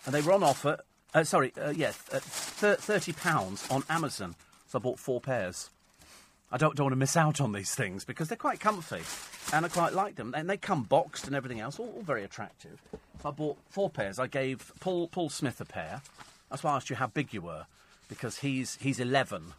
[0.05, 0.77] and they were on offer.
[1.13, 4.35] Uh, sorry, uh, yeah, uh, thir- thirty pounds on Amazon.
[4.67, 5.69] So I bought four pairs.
[6.51, 9.01] I don't, don't want to miss out on these things because they're quite comfy,
[9.55, 10.33] and I quite like them.
[10.35, 12.81] And they come boxed and everything else, all, all very attractive.
[13.21, 14.17] So I bought four pairs.
[14.19, 16.01] I gave Paul Paul Smith a pair.
[16.49, 17.65] That's why I asked you how big you were,
[18.09, 19.53] because he's he's eleven,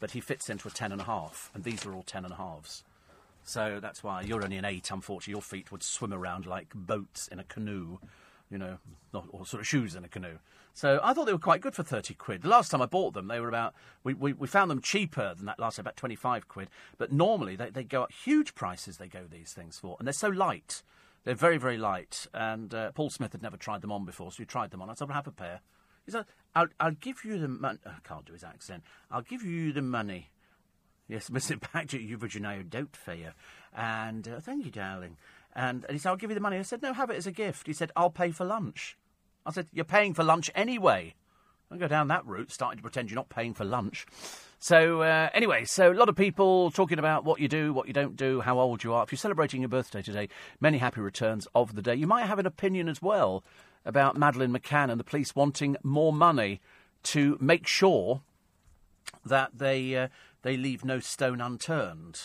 [0.00, 2.32] but he fits into a ten and a half, and these are all ten and
[2.32, 2.82] a halves.
[3.44, 4.90] So that's why you're only an eight.
[4.90, 7.98] Unfortunately, your feet would swim around like boats in a canoe,
[8.50, 8.78] you know,
[9.12, 10.38] or sort of shoes in a canoe.
[10.72, 12.42] So I thought they were quite good for thirty quid.
[12.42, 15.34] The last time I bought them, they were about we, we, we found them cheaper
[15.34, 16.68] than that last time, about twenty five quid.
[16.96, 18.96] But normally they, they go at huge prices.
[18.96, 20.82] They go these things for, and they're so light.
[21.24, 22.26] They're very very light.
[22.32, 24.90] And uh, Paul Smith had never tried them on before, so he tried them on.
[24.90, 25.60] I said, "I'll have a pair."
[26.06, 28.82] He said, "I'll, I'll give you the money." I can't do his accent.
[29.10, 30.30] I'll give you the money.
[31.10, 31.60] Yes, Mr.
[31.60, 33.30] Paget, you've Virginia doubt for you.
[33.76, 35.16] And uh, thank you, darling.
[35.56, 36.56] And, and he said, I'll give you the money.
[36.56, 37.66] I said, no, have it as a gift.
[37.66, 38.96] He said, I'll pay for lunch.
[39.44, 41.14] I said, you're paying for lunch anyway.
[41.68, 44.06] Don't go down that route, starting to pretend you're not paying for lunch.
[44.60, 47.92] So, uh, anyway, so a lot of people talking about what you do, what you
[47.92, 49.02] don't do, how old you are.
[49.02, 50.28] If you're celebrating your birthday today,
[50.60, 51.96] many happy returns of the day.
[51.96, 53.42] You might have an opinion as well
[53.90, 56.60] about Madeleine McCann and the police wanting more money
[57.02, 58.22] to make sure
[59.26, 60.08] that they uh,
[60.42, 62.20] they leave no stone unturned.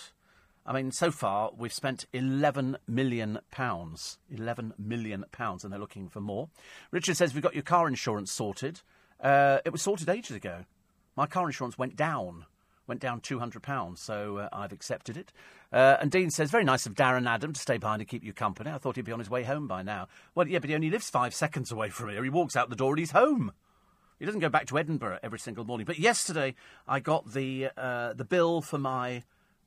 [0.63, 4.19] I mean, so far we've spent 11 million pounds.
[4.31, 6.49] 11 million pounds, and they're looking for more.
[6.91, 8.81] Richard says we've got your car insurance sorted.
[9.19, 10.65] Uh, it was sorted ages ago.
[11.15, 12.45] My car insurance went down.
[12.87, 15.31] Went down £200, so uh, I've accepted it.
[15.73, 18.31] Uh, and Dean says, very nice of Darren Adam to stay behind and keep you
[18.31, 18.69] company.
[18.69, 20.07] I thought he'd be on his way home by now.
[20.35, 22.23] Well, yeah, but he only lives five seconds away from here.
[22.23, 23.51] He walks out the door and he's home.
[24.19, 25.85] He doesn't go back to Edinburgh every single morning.
[25.85, 26.55] But yesterday,
[26.87, 29.23] I got the uh, the bill for my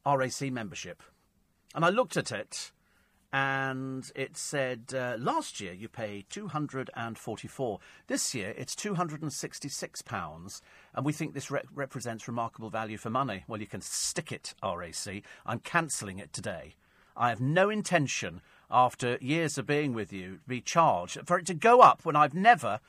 [0.06, 1.02] RAC membership,
[1.74, 2.72] and I looked at it,
[3.32, 5.88] and it said uh, last year you
[7.16, 7.80] forty four.
[8.06, 10.62] This year it's two hundred and sixty six pounds,
[10.94, 13.44] and we think this re- represents remarkable value for money.
[13.46, 15.22] Well, you can stick it, RAC.
[15.44, 16.74] I'm cancelling it today.
[17.16, 21.46] I have no intention, after years of being with you, to be charged for it
[21.46, 22.80] to go up when I've never.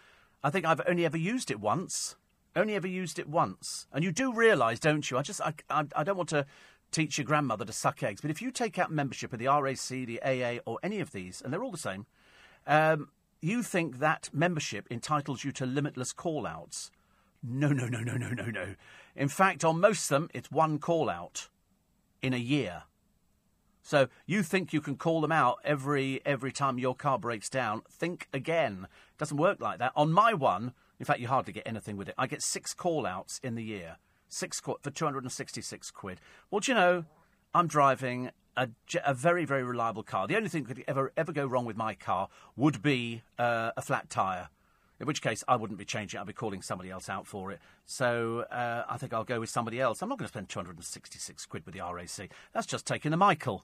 [0.44, 2.16] I think I've only ever used it once.
[2.56, 3.88] Only ever used it once.
[3.92, 5.18] And you do realise, don't you?
[5.18, 6.46] I just, I, I, I, don't want to
[6.92, 9.88] teach your grandmother to suck eggs, but if you take out membership of the RAC,
[9.88, 12.06] the AA, or any of these, and they're all the same,
[12.68, 13.10] um,
[13.42, 16.92] you think that membership entitles you to limitless call outs.
[17.42, 18.76] No, no, no, no, no, no, no.
[19.16, 21.48] In fact, on most of them, it's one call out
[22.22, 22.84] in a year.
[23.82, 27.82] So you think you can call them out every every time your car breaks down?
[27.90, 28.88] Think again.
[29.14, 29.94] It doesn't work like that.
[29.96, 32.16] On my one, in fact, you hardly get anything with it.
[32.18, 33.98] I get six call outs in the year,
[34.30, 36.22] six call, for two hundred and sixty six quid.
[36.50, 37.06] Well, do you know,
[37.54, 38.70] I'm driving a,
[39.06, 40.28] a, very very reliable car.
[40.28, 43.72] The only thing that could ever ever go wrong with my car would be uh,
[43.76, 44.50] a flat tyre.
[45.00, 46.22] In which case, I wouldn't be changing it.
[46.22, 47.60] I'd be calling somebody else out for it.
[47.86, 50.02] So uh, I think I'll go with somebody else.
[50.02, 52.30] I'm not going to spend 266 quid with the RAC.
[52.54, 53.64] That's just taking the Michael.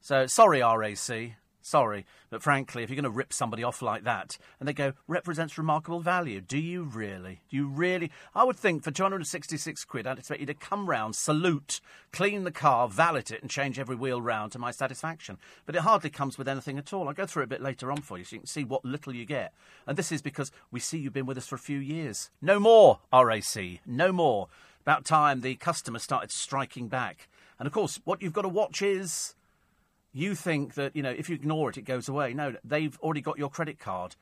[0.00, 1.36] So sorry, RAC.
[1.66, 4.92] Sorry, but frankly, if you're going to rip somebody off like that, and they go
[5.08, 7.40] represents remarkable value, do you really?
[7.50, 8.12] Do you really?
[8.36, 11.80] I would think for 266 quid, I'd expect you to come round, salute,
[12.12, 15.38] clean the car, valet it, and change every wheel round to my satisfaction.
[15.64, 17.08] But it hardly comes with anything at all.
[17.08, 18.84] I'll go through it a bit later on for you, so you can see what
[18.84, 19.52] little you get.
[19.88, 22.30] And this is because we see you've been with us for a few years.
[22.40, 23.80] No more, RAC.
[23.84, 24.46] No more.
[24.82, 27.26] About time the customer started striking back.
[27.58, 29.34] And of course, what you've got to watch is
[30.16, 32.32] you think that you know if you ignore it, it goes away.
[32.32, 34.16] No, they've already got your credit card.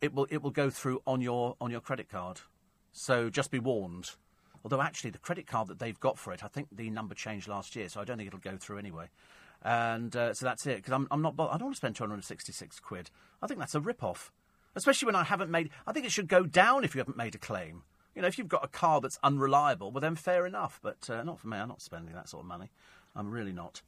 [0.00, 2.40] It will it will go through on your on your credit card.
[2.92, 4.12] So just be warned.
[4.64, 7.48] Although actually, the credit card that they've got for it, I think the number changed
[7.48, 9.08] last year, so I don't think it'll go through anyway.
[9.62, 10.76] And uh, so that's it.
[10.76, 11.34] Because I'm, I'm not.
[11.38, 13.10] I don't want to spend 266 quid.
[13.42, 14.32] I think that's a rip off.
[14.74, 15.68] Especially when I haven't made.
[15.86, 17.82] I think it should go down if you haven't made a claim.
[18.14, 20.80] You know, if you've got a car that's unreliable, well then fair enough.
[20.82, 21.58] But uh, not for me.
[21.58, 22.70] I'm not spending that sort of money.
[23.14, 23.82] I'm really not.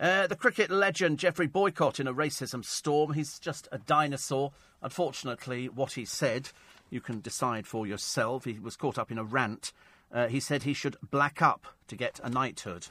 [0.00, 3.12] Uh, the cricket legend Geoffrey Boycott in a racism storm.
[3.12, 4.50] He's just a dinosaur.
[4.80, 6.48] Unfortunately, what he said,
[6.88, 8.46] you can decide for yourself.
[8.46, 9.74] He was caught up in a rant.
[10.10, 12.86] Uh, he said he should black up to get a knighthood.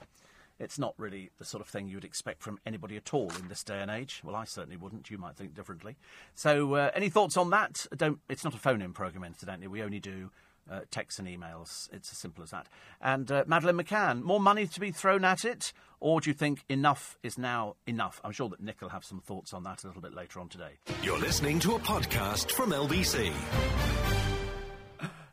[0.60, 3.48] It's not really the sort of thing you would expect from anybody at all in
[3.48, 4.22] this day and age.
[4.24, 5.10] Well, I certainly wouldn't.
[5.10, 5.96] You might think differently.
[6.36, 7.88] So, uh, any thoughts on that?
[7.96, 8.20] Don't.
[8.30, 9.68] It's not a phone-in program, incidentally.
[9.68, 10.30] We only do
[10.70, 11.90] uh, texts and emails.
[11.92, 12.68] It's as simple as that.
[13.02, 16.64] And uh, Madeleine McCann, more money to be thrown at it, or do you think
[16.70, 18.22] enough is now enough?
[18.24, 20.50] I'm sure that Nick will have some thoughts on that a little bit later on
[20.50, 20.80] today.
[21.04, 23.34] You're listening to a podcast from LBC.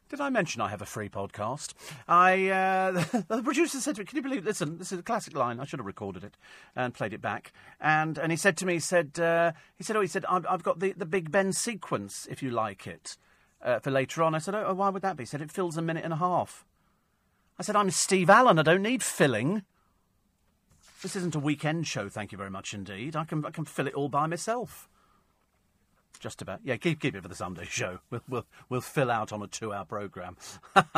[0.09, 1.75] Did I mention I have a free podcast?
[2.07, 2.93] I uh,
[3.29, 4.45] the producer said to me, "Can you believe?
[4.45, 5.59] Listen, this is a classic line.
[5.59, 6.37] I should have recorded it
[6.77, 9.97] and played it back." And and he said to me, he said uh, he said,
[9.97, 13.17] "Oh, he said I've, I've got the the Big Ben sequence if you like it."
[13.67, 14.35] Uh, for later on.
[14.35, 15.23] I said, oh, why would that be?
[15.23, 16.65] He said, it fills a minute and a half.
[17.59, 18.59] I said, I'm Steve Allen.
[18.59, 19.63] I don't need filling.
[21.03, 23.17] This isn't a weekend show, thank you very much indeed.
[23.17, 24.89] I can, I can fill it all by myself.
[26.19, 26.61] Just about.
[26.65, 27.99] Yeah, keep, keep it for the Sunday show.
[28.09, 30.37] We'll, we'll, we'll fill out on a two hour programme.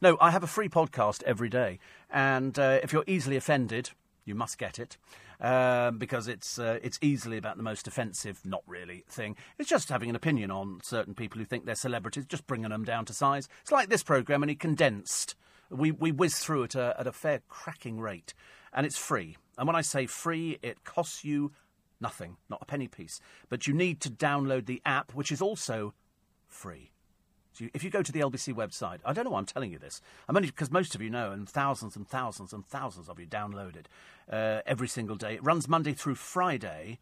[0.00, 1.80] no, I have a free podcast every day.
[2.10, 3.90] And uh, if you're easily offended,
[4.24, 4.96] you must get it
[5.40, 9.36] um, because it's uh, it's easily about the most offensive, not really thing.
[9.58, 12.84] It's just having an opinion on certain people who think they're celebrities, just bringing them
[12.84, 13.48] down to size.
[13.62, 15.34] It's like this program, only condensed.
[15.70, 18.34] We we whiz through it at a fair cracking rate,
[18.72, 19.36] and it's free.
[19.58, 21.52] And when I say free, it costs you
[22.00, 23.20] nothing, not a penny piece.
[23.48, 25.94] But you need to download the app, which is also
[26.46, 26.90] free.
[27.52, 29.70] So you, if you go to the LBC website, I don't know why I'm telling
[29.70, 30.00] you this.
[30.28, 33.26] I'm only because most of you know, and thousands and thousands and thousands of you
[33.26, 33.88] download it
[34.30, 35.34] uh, every single day.
[35.34, 36.98] It runs Monday through Friday.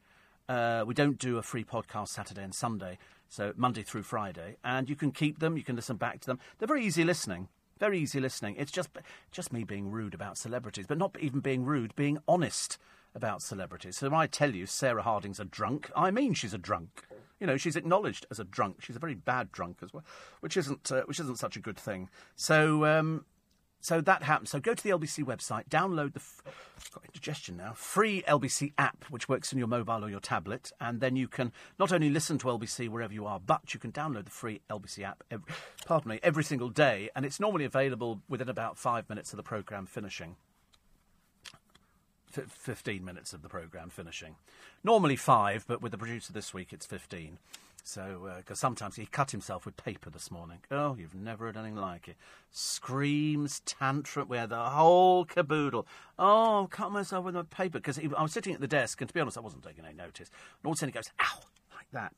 [0.49, 4.91] Uh, we don't do a free podcast Saturday and Sunday, so Monday through Friday, and
[4.91, 5.57] you can keep them.
[5.57, 6.41] You can listen back to them.
[6.59, 7.49] They're very easy listening.
[7.79, 8.57] Very easy listening.
[8.59, 8.91] It's just
[9.31, 12.79] just me being rude about celebrities, but not even being rude, being honest
[13.15, 13.99] about celebrities.
[13.99, 17.07] So when I tell you Sarah Harding's a drunk, I mean she's a drunk.
[17.41, 18.83] You know, she's acknowledged as a drunk.
[18.83, 20.05] She's a very bad drunk as well,
[20.41, 22.09] which isn't uh, which isn't such a good thing.
[22.37, 23.25] So um,
[23.81, 24.51] so that happens.
[24.51, 26.21] So go to the LBC website, download the
[26.95, 31.01] got indigestion now free LBC app, which works on your mobile or your tablet, and
[31.01, 34.25] then you can not only listen to LBC wherever you are, but you can download
[34.25, 35.25] the free LBC app.
[35.31, 35.53] Every,
[35.87, 39.43] pardon me, every single day, and it's normally available within about five minutes of the
[39.43, 40.37] program finishing.
[42.31, 44.37] 15 minutes of the programme finishing.
[44.85, 47.39] Normally five, but with the producer this week it's 15.
[47.83, 50.59] So, because uh, sometimes he cut himself with paper this morning.
[50.71, 52.17] Oh, you've never heard anything like it.
[52.51, 55.87] Screams, tantrum, we had the whole caboodle.
[56.19, 57.79] Oh, cut myself with my paper.
[57.79, 59.95] Because I was sitting at the desk, and to be honest, I wasn't taking any
[59.95, 60.29] notice.
[60.29, 61.41] And all of a sudden he goes, ow,
[61.75, 62.15] like that.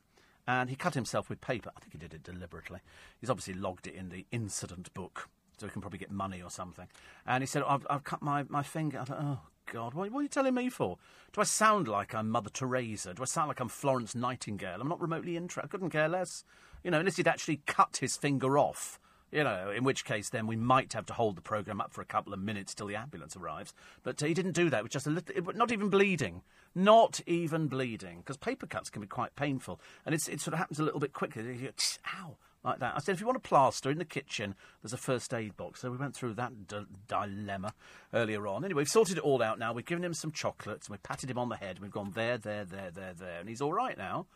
[0.47, 1.71] And he cut himself with paper.
[1.77, 2.81] I think he did it deliberately.
[3.21, 6.51] He's obviously logged it in the incident book so he can probably get money or
[6.51, 6.89] something.
[7.27, 8.99] And he said, I've, I've cut my, my finger.
[8.99, 9.39] I thought, oh,
[9.71, 10.99] God, what, what, are you telling me for?
[11.33, 13.15] Do I sound like I'm Mother Teresa?
[13.15, 14.81] Do I sound like I'm Florence Nightingale?
[14.81, 15.67] I'm not remotely interested.
[15.67, 16.45] I couldn't care less.
[16.85, 18.99] You know, unless he'd actually cut his finger off.
[19.31, 22.03] You know, in which case then we might have to hold the programme up for
[22.03, 23.73] a couple of minutes till the ambulance arrives.
[24.03, 24.81] But uh, he didn't do that.
[24.81, 26.43] It was just a little, it, not even bleeding.
[26.75, 28.19] Not even bleeding.
[28.19, 29.81] Because paper cuts can be quite painful.
[30.05, 31.71] And it sort of happens a little bit quickly.
[32.15, 32.95] Ow like that.
[32.95, 35.81] I said, if you want a plaster in the kitchen, there's a first aid box.
[35.81, 37.75] So we went through that d- dilemma
[38.15, 38.65] earlier on.
[38.65, 39.73] Anyway, we've sorted it all out now.
[39.73, 41.81] We've given him some chocolates and we've patted him on the head.
[41.81, 43.41] We've gone there, there, there, there, there.
[43.41, 44.27] And he's all right now.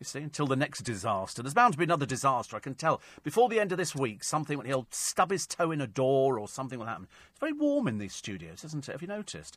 [0.00, 1.42] You see, until the next disaster.
[1.42, 3.00] There's bound to be another disaster, I can tell.
[3.22, 6.48] Before the end of this week, something, he'll stub his toe in a door or
[6.48, 7.06] something will happen.
[7.30, 8.92] It's very warm in these studios, isn't it?
[8.92, 9.56] Have you noticed?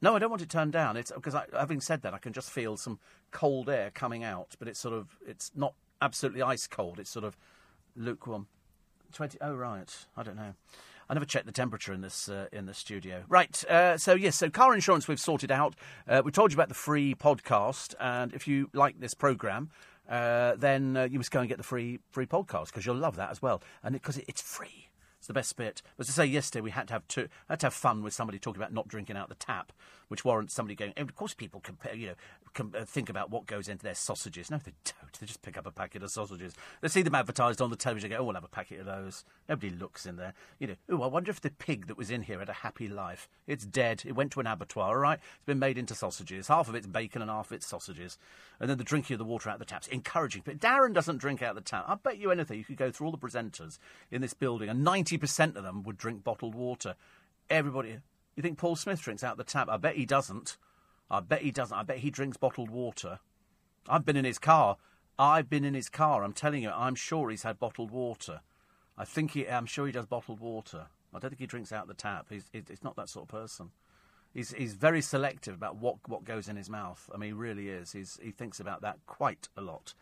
[0.00, 0.96] No, I don't want it turned down.
[0.96, 2.98] It's because, having said that, I can just feel some
[3.30, 6.98] cold air coming out, but it's sort of it's not absolutely ice cold.
[6.98, 7.36] It's sort of
[7.96, 8.48] lukewarm.
[9.12, 9.38] Twenty.
[9.40, 9.94] Oh right.
[10.16, 10.54] I don't know.
[11.08, 13.24] I never checked the temperature in this uh, in the studio.
[13.28, 13.64] Right.
[13.64, 14.36] Uh, so yes.
[14.36, 15.74] So car insurance we've sorted out.
[16.08, 19.70] Uh, we told you about the free podcast, and if you like this program.
[20.08, 23.16] Uh, then uh, you must go and get the free free podcast because you'll love
[23.16, 24.88] that as well, and because it, it's free.
[25.18, 25.80] It's the best bit.
[26.00, 28.40] As I say, yesterday we had to have two, had to have fun with somebody
[28.40, 29.72] talking about not drinking out the tap,
[30.12, 30.92] which warrants somebody going.
[30.94, 32.14] And of course, people compare, you know,
[32.52, 34.50] com- uh, think about what goes into their sausages.
[34.50, 34.98] No, they don't.
[35.20, 36.54] They just pick up a packet of sausages.
[36.80, 38.10] They see them advertised on the television.
[38.10, 40.34] They go, "Oh, we'll have a packet of those." Nobody looks in there.
[40.58, 42.88] You know, oh, I wonder if the pig that was in here had a happy
[42.88, 43.28] life.
[43.46, 44.02] It's dead.
[44.04, 44.88] It went to an abattoir.
[44.88, 46.48] All right, it's been made into sausages.
[46.48, 48.18] Half of it's bacon and half of it's sausages.
[48.60, 50.42] And then the drinking of the water out the taps, encouraging.
[50.44, 51.84] But Darren doesn't drink out of the tap.
[51.88, 52.58] I bet you anything.
[52.58, 53.78] You could go through all the presenters
[54.10, 56.96] in this building, and ninety percent of them would drink bottled water.
[57.48, 57.98] Everybody.
[58.36, 59.68] You think Paul Smith drinks out the tap?
[59.68, 60.56] I bet he doesn't.
[61.10, 61.76] I bet he doesn't.
[61.76, 63.18] I bet he drinks bottled water.
[63.88, 64.78] I've been in his car.
[65.18, 66.24] I've been in his car.
[66.24, 68.40] I'm telling you, I'm sure he's had bottled water.
[68.96, 69.48] I think he.
[69.48, 70.86] I'm sure he does bottled water.
[71.14, 72.26] I don't think he drinks out the tap.
[72.30, 73.70] He's, he's not that sort of person.
[74.32, 77.10] He's, he's very selective about what, what goes in his mouth.
[77.14, 77.92] I mean, he really is.
[77.92, 79.92] He's, he thinks about that quite a lot.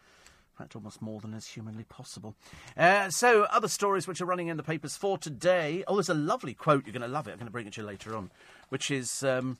[0.55, 2.35] In fact, almost more than is humanly possible.
[2.77, 5.85] Uh, so, other stories which are running in the papers for today.
[5.89, 6.85] Oh, there's a lovely quote.
[6.85, 7.33] You're going to love it.
[7.33, 8.31] I'm going to bring it to you later on,
[8.69, 9.57] which is um,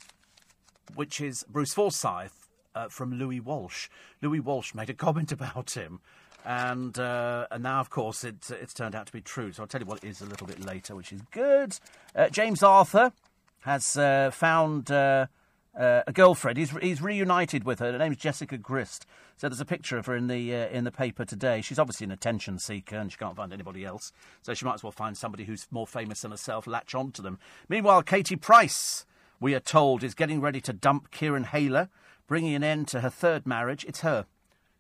[0.95, 3.89] which is Bruce Forsyth uh, from Louis Walsh.
[4.21, 6.01] Louis Walsh made a comment about him,
[6.45, 9.53] and uh, and now, of course, it, it's turned out to be true.
[9.53, 11.79] So I'll tell you what it is a little bit later, which is good.
[12.15, 13.13] Uh, James Arthur
[13.61, 14.91] has uh, found
[15.81, 16.59] uh, a girlfriend.
[16.59, 17.93] He's he's reunited with her.
[17.93, 19.07] Her name's Jessica Grist.
[19.37, 21.63] So there's a picture of her in the uh, in the paper today.
[21.63, 24.13] She's obviously an attention seeker, and she can't find anybody else.
[24.43, 26.67] So she might as well find somebody who's more famous than herself.
[26.67, 27.39] Latch on to them.
[27.69, 29.07] Meanwhile, Katie Price,
[29.41, 31.89] we are told, is getting ready to dump Kieran Hayler,
[32.29, 33.85] bringing an end to her third marriage.
[33.89, 34.27] It's her.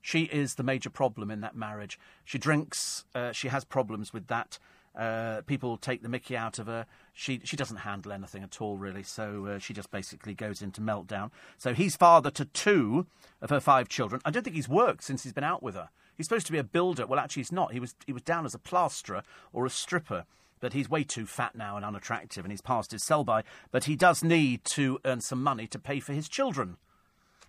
[0.02, 1.98] She is the major problem in that marriage.
[2.24, 3.04] She drinks.
[3.14, 4.58] Uh, she has problems with that.
[5.00, 6.84] Uh, people take the mickey out of her.
[7.14, 9.02] She she doesn't handle anything at all, really.
[9.02, 11.30] So uh, she just basically goes into meltdown.
[11.56, 13.06] So he's father to two
[13.40, 14.20] of her five children.
[14.26, 15.88] I don't think he's worked since he's been out with her.
[16.18, 17.06] He's supposed to be a builder.
[17.06, 17.72] Well, actually, he's not.
[17.72, 19.22] He was he was down as a plasterer
[19.54, 20.26] or a stripper.
[20.60, 23.44] But he's way too fat now and unattractive, and he's past his sell by.
[23.70, 26.76] But he does need to earn some money to pay for his children.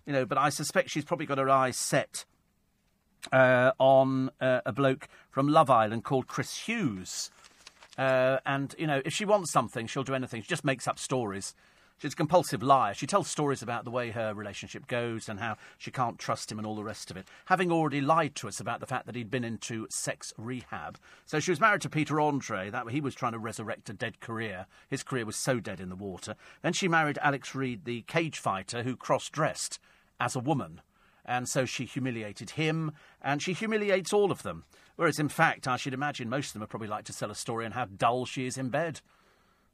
[0.06, 2.24] You know, but I suspect she's probably got her eyes set
[3.30, 7.30] uh, on uh, a bloke from Love Island called Chris Hughes.
[7.98, 10.42] Uh, and, you know, if she wants something, she'll do anything.
[10.42, 11.54] She just makes up stories.
[11.98, 12.94] She's a compulsive liar.
[12.94, 16.58] She tells stories about the way her relationship goes and how she can't trust him
[16.58, 19.14] and all the rest of it, having already lied to us about the fact that
[19.14, 20.98] he'd been into sex rehab.
[21.26, 22.70] So she was married to Peter Andre.
[22.70, 24.66] That he was trying to resurrect a dead career.
[24.88, 26.34] His career was so dead in the water.
[26.62, 29.78] Then she married Alex Reid, the cage fighter, who cross-dressed
[30.18, 30.80] as a woman
[31.24, 34.64] and so she humiliated him, and she humiliates all of them.
[35.02, 37.34] Whereas, in fact, I should imagine most of them would probably like to sell a
[37.34, 39.00] story on how dull she is in bed.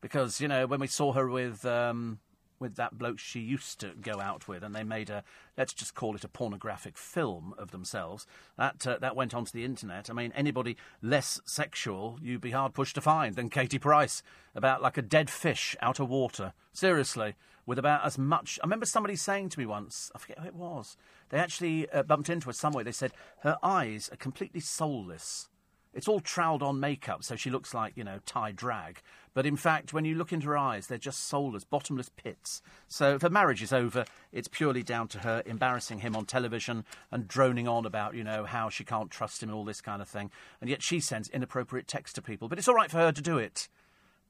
[0.00, 1.66] Because, you know, when we saw her with.
[1.66, 2.20] Um,
[2.58, 5.22] with that bloke she used to go out with, and they made a
[5.56, 8.26] let's just call it a pornographic film of themselves.
[8.56, 10.10] That uh, that went onto the internet.
[10.10, 14.24] I mean, anybody less sexual you'd be hard pushed to find than Katie Price
[14.56, 16.52] about like a dead fish out of water.
[16.72, 17.36] Seriously,
[17.68, 18.58] with about as much.
[18.62, 20.96] I remember somebody saying to me once, I forget who it was.
[21.28, 22.82] They actually uh, bumped into her somewhere.
[22.82, 25.50] They said her eyes are completely soulless.
[25.92, 29.02] It's all troweled on makeup, so she looks like, you know, Thai drag.
[29.34, 32.62] But in fact, when you look into her eyes, they're just soulless, bottomless pits.
[32.88, 36.84] So if her marriage is over, it's purely down to her embarrassing him on television
[37.10, 40.00] and droning on about, you know, how she can't trust him and all this kind
[40.00, 40.30] of thing.
[40.60, 42.48] And yet she sends inappropriate texts to people.
[42.48, 43.68] But it's all right for her to do it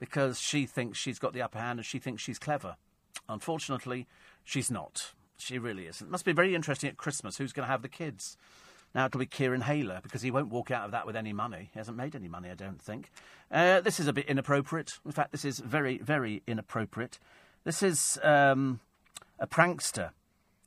[0.00, 2.76] because she thinks she's got the upper hand and she thinks she's clever.
[3.28, 4.06] Unfortunately,
[4.44, 5.12] she's not.
[5.36, 6.10] She really isn't.
[6.10, 8.36] Must be very interesting at Christmas who's going to have the kids.
[8.94, 11.70] Now it'll be Kieran Hayler because he won't walk out of that with any money.
[11.72, 13.10] He hasn't made any money, I don't think.
[13.50, 14.92] Uh, this is a bit inappropriate.
[15.04, 17.18] In fact, this is very, very inappropriate.
[17.64, 18.80] This is um,
[19.38, 20.10] a prankster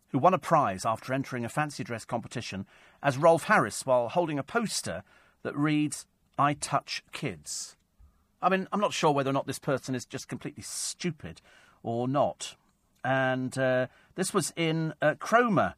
[0.10, 2.66] who won a prize after entering a fancy dress competition
[3.02, 5.04] as Rolf Harris while holding a poster
[5.44, 6.06] that reads,
[6.38, 7.76] I touch kids.
[8.42, 11.42] I mean, I'm not sure whether or not this person is just completely stupid
[11.84, 12.56] or not.
[13.04, 15.76] And uh, this was in uh, Cromer.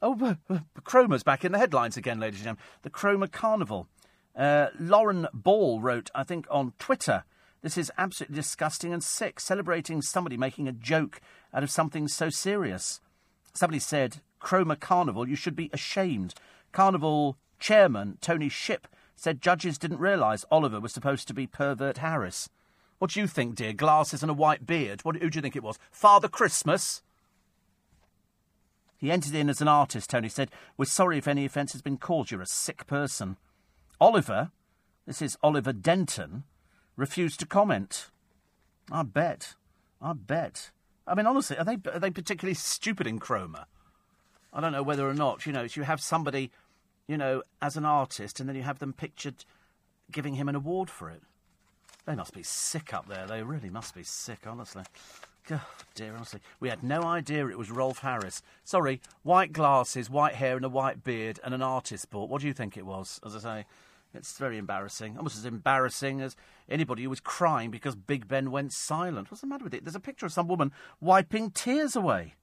[0.00, 0.36] Oh,
[0.84, 2.64] Cromer's back in the headlines again, ladies and gentlemen.
[2.82, 3.88] The Cromer Carnival.
[4.36, 7.24] Uh, Lauren Ball wrote, I think, on Twitter,
[7.62, 11.20] this is absolutely disgusting and sick, celebrating somebody making a joke
[11.52, 13.00] out of something so serious.
[13.52, 16.34] Somebody said, Cromer Carnival, you should be ashamed.
[16.70, 22.48] Carnival chairman Tony Ship said judges didn't realise Oliver was supposed to be pervert Harris.
[22.98, 23.72] What do you think, dear?
[23.72, 25.04] Glasses and a white beard.
[25.04, 25.78] What, who do you think it was?
[25.90, 27.02] Father Christmas?
[28.96, 30.50] He entered in as an artist, Tony said.
[30.76, 32.32] We're sorry if any offence has been caused.
[32.32, 33.36] You're a sick person.
[34.00, 34.50] Oliver,
[35.06, 36.42] this is Oliver Denton,
[36.96, 38.10] refused to comment.
[38.90, 39.54] I bet.
[40.02, 40.70] I bet.
[41.06, 43.66] I mean, honestly, are they, are they particularly stupid in Cromer?
[44.52, 46.50] I don't know whether or not, you know, you have somebody,
[47.06, 49.44] you know, as an artist and then you have them pictured
[50.10, 51.22] giving him an award for it.
[52.08, 53.26] They must be sick up there.
[53.26, 54.82] They really must be sick, honestly.
[55.46, 55.60] God,
[55.94, 56.40] dear, honestly.
[56.58, 58.40] We had no idea it was Rolf Harris.
[58.64, 62.30] Sorry, white glasses, white hair, and a white beard, and an artist sport.
[62.30, 63.20] What do you think it was?
[63.26, 63.66] As I say,
[64.14, 65.18] it's very embarrassing.
[65.18, 66.34] Almost as embarrassing as
[66.66, 69.30] anybody who was crying because Big Ben went silent.
[69.30, 69.84] What's the matter with it?
[69.84, 72.36] There's a picture of some woman wiping tears away.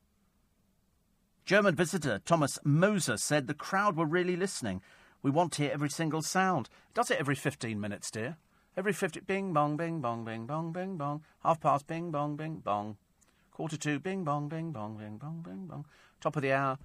[1.43, 4.84] German visitor Thomas Moser said the crowd were really listening.
[5.23, 6.69] We want to hear every single sound.
[6.93, 8.38] Does it every 15 minutes, dear?
[8.77, 9.21] Every 50.
[9.21, 11.23] Bing bong, bing bong, bing bong, bing bong.
[11.43, 12.97] Half past, bing bong, bing bong.
[13.51, 15.85] Quarter to, bing bong, bing bong, bing bong, bing bong.
[16.19, 16.78] Top of the hour,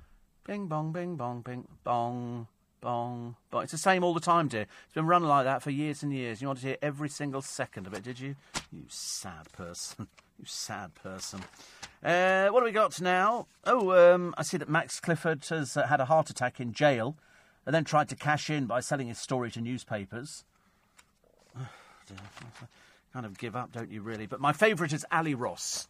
[0.44, 2.46] bing bong, bing bong, bing bong,
[2.80, 3.62] bong, bong.
[3.64, 4.66] It's the same all the time, dear.
[4.84, 6.40] It's been running like that for years and years.
[6.40, 8.36] You wanted to hear every single second of it, did you?
[8.70, 10.06] You sad person.
[10.38, 11.40] you sad person.
[12.04, 13.48] Uh, what have we got now?
[13.64, 17.16] Oh, um, I see that Max Clifford has uh, had a heart attack in jail.
[17.66, 20.44] and then tried to cash in by selling his story to newspapers.
[23.12, 24.26] Kind of give up, don't you, really?
[24.26, 25.88] But my favourite is Ally Ross.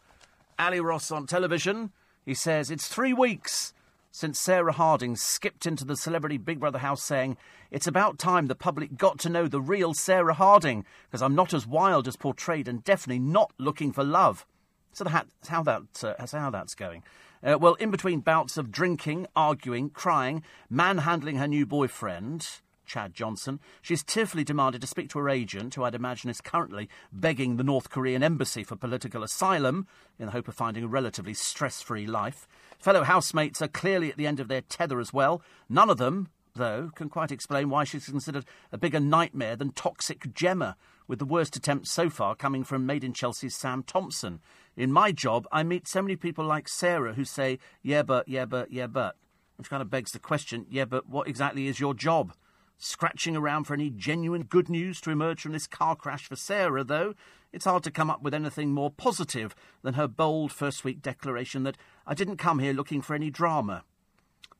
[0.57, 1.91] Ally Ross on television.
[2.25, 3.73] He says, It's three weeks
[4.11, 7.37] since Sarah Harding skipped into the celebrity Big Brother house saying,
[7.69, 11.53] It's about time the public got to know the real Sarah Harding, because I'm not
[11.53, 14.45] as wild as portrayed and definitely not looking for love.
[14.93, 17.03] So that's how, that, uh, that's how that's going.
[17.43, 22.47] Uh, well, in between bouts of drinking, arguing, crying, manhandling her new boyfriend,
[22.91, 26.89] Chad Johnson, she's tearfully demanded to speak to her agent, who I'd imagine is currently
[27.13, 29.87] begging the North Korean embassy for political asylum
[30.19, 32.49] in the hope of finding a relatively stress free life.
[32.79, 35.41] Fellow housemates are clearly at the end of their tether as well.
[35.69, 40.33] None of them, though, can quite explain why she's considered a bigger nightmare than toxic
[40.33, 40.75] Gemma,
[41.07, 44.41] with the worst attempts so far coming from Made in Chelsea's Sam Thompson.
[44.75, 48.43] In my job, I meet so many people like Sarah who say, yeah, but, yeah,
[48.43, 49.15] but, yeah, but.
[49.55, 52.33] Which kind of begs the question, yeah, but what exactly is your job?
[52.83, 56.83] Scratching around for any genuine good news to emerge from this car crash for Sarah,
[56.83, 57.13] though,
[57.53, 59.53] it's hard to come up with anything more positive
[59.83, 61.77] than her bold first week declaration that
[62.07, 63.83] I didn't come here looking for any drama.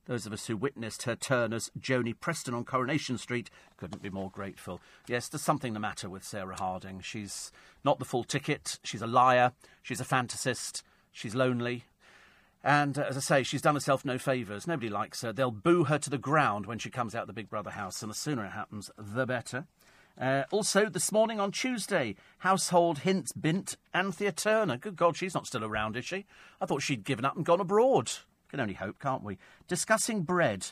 [0.06, 4.12] Those of us who witnessed her turn as Joni Preston on Coronation Street couldn't be
[4.12, 4.82] more grateful.
[5.08, 7.02] Yes, there's something the matter with Sarah Harding.
[7.02, 7.52] She's
[7.84, 11.86] not the full ticket, she's a liar, she's a fantasist, she's lonely,
[12.64, 14.68] and uh, as I say, she's done herself no favours.
[14.68, 15.34] Nobody likes her.
[15.34, 18.09] They'll boo her to the ground when she comes out the Big Brother house, and
[18.09, 19.66] the sooner it happens, the better.
[20.20, 24.78] Uh, also, this morning on Tuesday, household hints bint Anthea Turner.
[24.78, 26.26] Good God, she's not still around, is she?
[26.59, 28.12] I thought she'd given up and gone abroad.
[28.49, 29.38] Can only hope, can't we?
[29.68, 30.68] Discussing bread.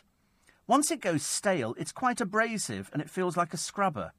[0.67, 4.11] Once it goes stale, it's quite abrasive and it feels like a scrubber.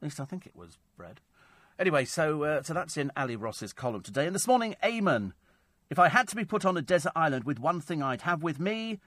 [0.00, 1.20] At least I think it was bread.
[1.78, 4.26] Anyway, so uh, so that's in Ally Ross's column today.
[4.26, 5.32] And this morning, Eamonn
[5.90, 8.42] if I had to be put on a desert island with one thing I'd have
[8.42, 9.00] with me,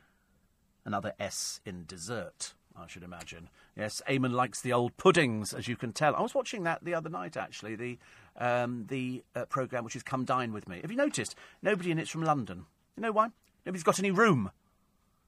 [0.86, 3.50] another S in dessert, I should imagine.
[3.76, 6.16] Yes, Eamonn likes the old puddings, as you can tell.
[6.16, 7.98] I was watching that the other night, actually, the,
[8.38, 10.80] um, the uh, programme which is Come Dine With Me.
[10.82, 11.36] Have you noticed?
[11.62, 12.66] Nobody in it's from London.
[12.96, 13.30] You know why?
[13.66, 14.52] Nobody's got any room.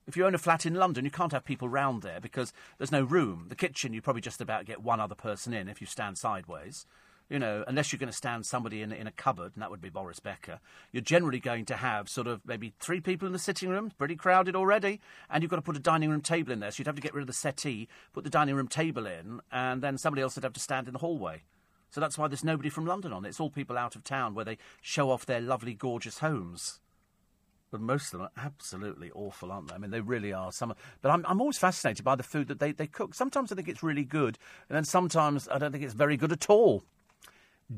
[0.08, 2.92] If you own a flat in London, you can't have people round there because there's
[2.92, 3.46] no room.
[3.50, 6.86] The kitchen, you probably just about get one other person in if you stand sideways
[7.32, 9.80] you know, unless you're going to stand somebody in, in a cupboard, and that would
[9.80, 10.60] be Boris Becker,
[10.92, 14.18] you're generally going to have sort of maybe three people in the sitting room, pretty
[14.18, 16.72] crowded already, and you've got to put a dining room table in there.
[16.72, 19.40] So you'd have to get rid of the settee, put the dining room table in,
[19.50, 21.44] and then somebody else would have to stand in the hallway.
[21.90, 23.30] So that's why there's nobody from London on it.
[23.30, 26.82] It's all people out of town where they show off their lovely, gorgeous homes.
[27.72, 29.76] But most of them are absolutely awful, aren't they?
[29.76, 30.52] I mean, they really are.
[30.52, 33.14] Some, but I'm, I'm always fascinated by the food that they, they cook.
[33.14, 36.34] Sometimes I think it's really good, and then sometimes I don't think it's very good
[36.34, 36.84] at all.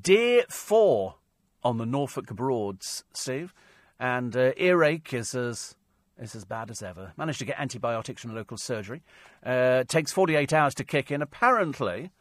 [0.01, 1.15] Deer 4
[1.63, 3.53] on the Norfolk Broads, Steve.
[3.99, 5.75] And uh, earache is as,
[6.17, 7.13] is as bad as ever.
[7.15, 9.03] Managed to get antibiotics from local surgery.
[9.45, 11.21] Uh, takes 48 hours to kick in.
[11.21, 12.11] Apparently,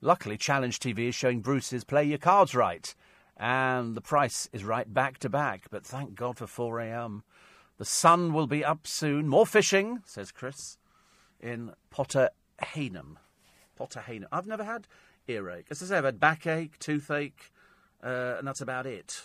[0.00, 2.94] luckily, Challenge TV is showing Bruce's Play Your Cards Right.
[3.36, 5.66] And the price is right back to back.
[5.70, 7.22] But thank God for 4 a.m.
[7.78, 9.26] The sun will be up soon.
[9.26, 10.76] More fishing, says Chris,
[11.40, 12.28] in Potter
[12.60, 13.18] Heigham.
[13.74, 14.28] Potter Heigham.
[14.30, 14.86] I've never had
[15.28, 15.66] earache.
[15.70, 17.52] As I say, I've had backache, toothache,
[18.02, 19.22] uh, and that's about it.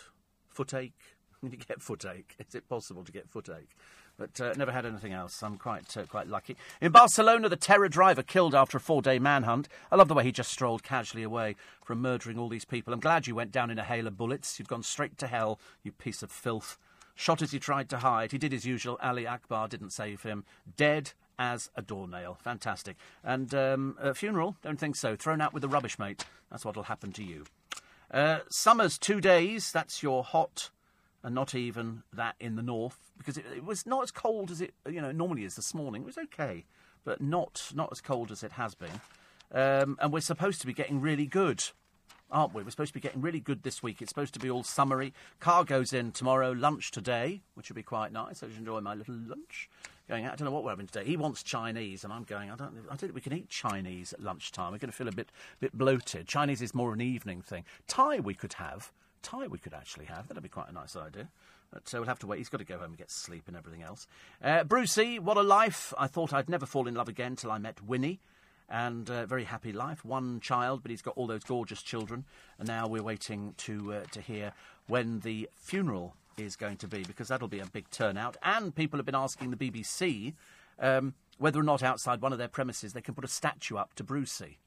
[0.54, 0.92] Footache.
[1.40, 2.32] When you get footache.
[2.38, 3.74] Is it possible to get footache?
[4.18, 5.42] But uh, never had anything else.
[5.44, 6.56] I'm quite uh, quite lucky.
[6.80, 9.68] In Barcelona, the terror driver killed after a four-day manhunt.
[9.92, 12.92] I love the way he just strolled casually away from murdering all these people.
[12.92, 14.58] I'm glad you went down in a hail of bullets.
[14.58, 16.78] You've gone straight to hell, you piece of filth.
[17.14, 18.32] Shot as he tried to hide.
[18.32, 18.98] He did his usual.
[19.00, 20.44] Ali Akbar didn't save him.
[20.76, 22.38] Dead as a doornail.
[22.42, 22.96] Fantastic.
[23.22, 24.56] And um, a funeral?
[24.62, 25.16] Don't think so.
[25.16, 26.24] Thrown out with the rubbish, mate.
[26.50, 27.44] That's what'll happen to you.
[28.10, 29.70] Uh, summer's two days.
[29.70, 30.70] That's your hot,
[31.22, 34.60] and not even that in the north because it, it, was not as cold as
[34.60, 36.02] it you know normally is this morning.
[36.02, 36.64] It was okay,
[37.04, 39.00] but not not as cold as it has been.
[39.52, 41.64] Um, and we're supposed to be getting really good
[42.30, 42.62] aren't we?
[42.62, 44.02] We're supposed to be getting really good this week.
[44.02, 45.14] It's supposed to be all summery.
[45.40, 48.42] Car goes in tomorrow, lunch today, which will be quite nice.
[48.42, 49.68] I should enjoy my little lunch.
[50.08, 51.04] Going I don't know what we're having today.
[51.04, 52.50] He wants Chinese, and I'm going.
[52.50, 52.72] I don't.
[52.86, 54.72] I don't think we can eat Chinese at lunchtime.
[54.72, 55.30] We're going to feel a bit,
[55.60, 56.26] bit bloated.
[56.26, 57.64] Chinese is more an evening thing.
[57.86, 58.90] Thai we could have.
[59.22, 60.28] Thai we could actually have.
[60.28, 61.28] That'd be quite a nice idea.
[61.70, 62.38] But uh, we'll have to wait.
[62.38, 64.06] He's got to go home and get sleep and everything else.
[64.42, 65.92] Uh, Brucey, what a life!
[65.98, 68.20] I thought I'd never fall in love again till I met Winnie
[68.68, 70.04] and uh, very happy life.
[70.04, 72.24] One child, but he's got all those gorgeous children.
[72.58, 74.52] And now we're waiting to uh, to hear
[74.86, 78.36] when the funeral is going to be, because that'll be a big turnout.
[78.42, 80.34] And people have been asking the BBC
[80.78, 83.94] um, whether or not outside one of their premises they can put a statue up
[83.94, 84.58] to Brucey.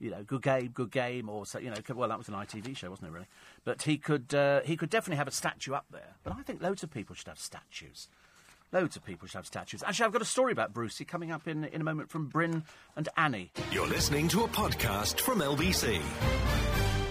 [0.00, 1.76] You know, good game, good game, or so, you know.
[1.94, 3.12] Well, that was an ITV show, wasn't it?
[3.12, 3.26] Really,
[3.64, 6.16] but he could uh, he could definitely have a statue up there.
[6.24, 8.08] But I think loads of people should have statues.
[8.72, 9.84] Loads of people should have statues.
[9.84, 12.64] Actually, I've got a story about Brucey coming up in, in a moment from Bryn
[12.96, 13.52] and Annie.
[13.70, 16.00] You're listening to a podcast from LBC.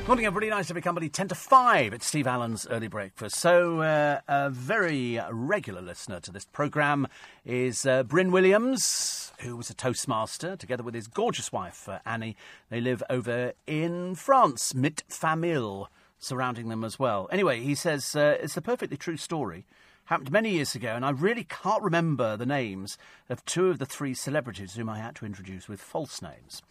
[0.06, 0.49] Morning, everybody.
[0.49, 1.08] Nice to be company.
[1.08, 1.93] 10 to 5.
[1.93, 3.38] It's Steve Allen's Early Breakfast.
[3.38, 7.08] So, uh, a very regular listener to this programme
[7.45, 12.36] is uh, Bryn Williams, who was a Toastmaster, together with his gorgeous wife, uh, Annie.
[12.70, 15.89] They live over in France, Mit Famille,
[16.20, 17.30] surrounding them as well.
[17.32, 19.66] Anyway, he says uh, it's a perfectly true story.
[20.08, 22.97] Happened many years ago, and I really can't remember the names
[23.30, 26.62] of two of the three celebrities whom I had to introduce with false names.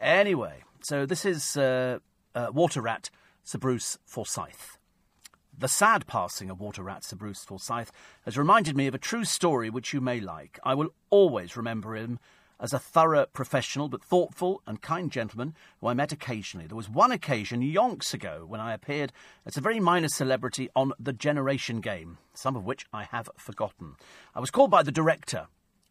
[0.00, 2.00] Anyway, so this is uh,
[2.34, 3.10] uh, water rat
[3.42, 4.78] Sir Bruce Forsyth.
[5.56, 7.92] The sad passing of water rat Sir Bruce Forsyth
[8.24, 10.58] has reminded me of a true story which you may like.
[10.62, 12.18] I will always remember him
[12.60, 16.66] as a thorough professional but thoughtful and kind gentleman who I met occasionally.
[16.66, 19.12] There was one occasion yonks ago when I appeared
[19.46, 23.96] as a very minor celebrity on The Generation Game, some of which I have forgotten.
[24.34, 25.48] I was called by the director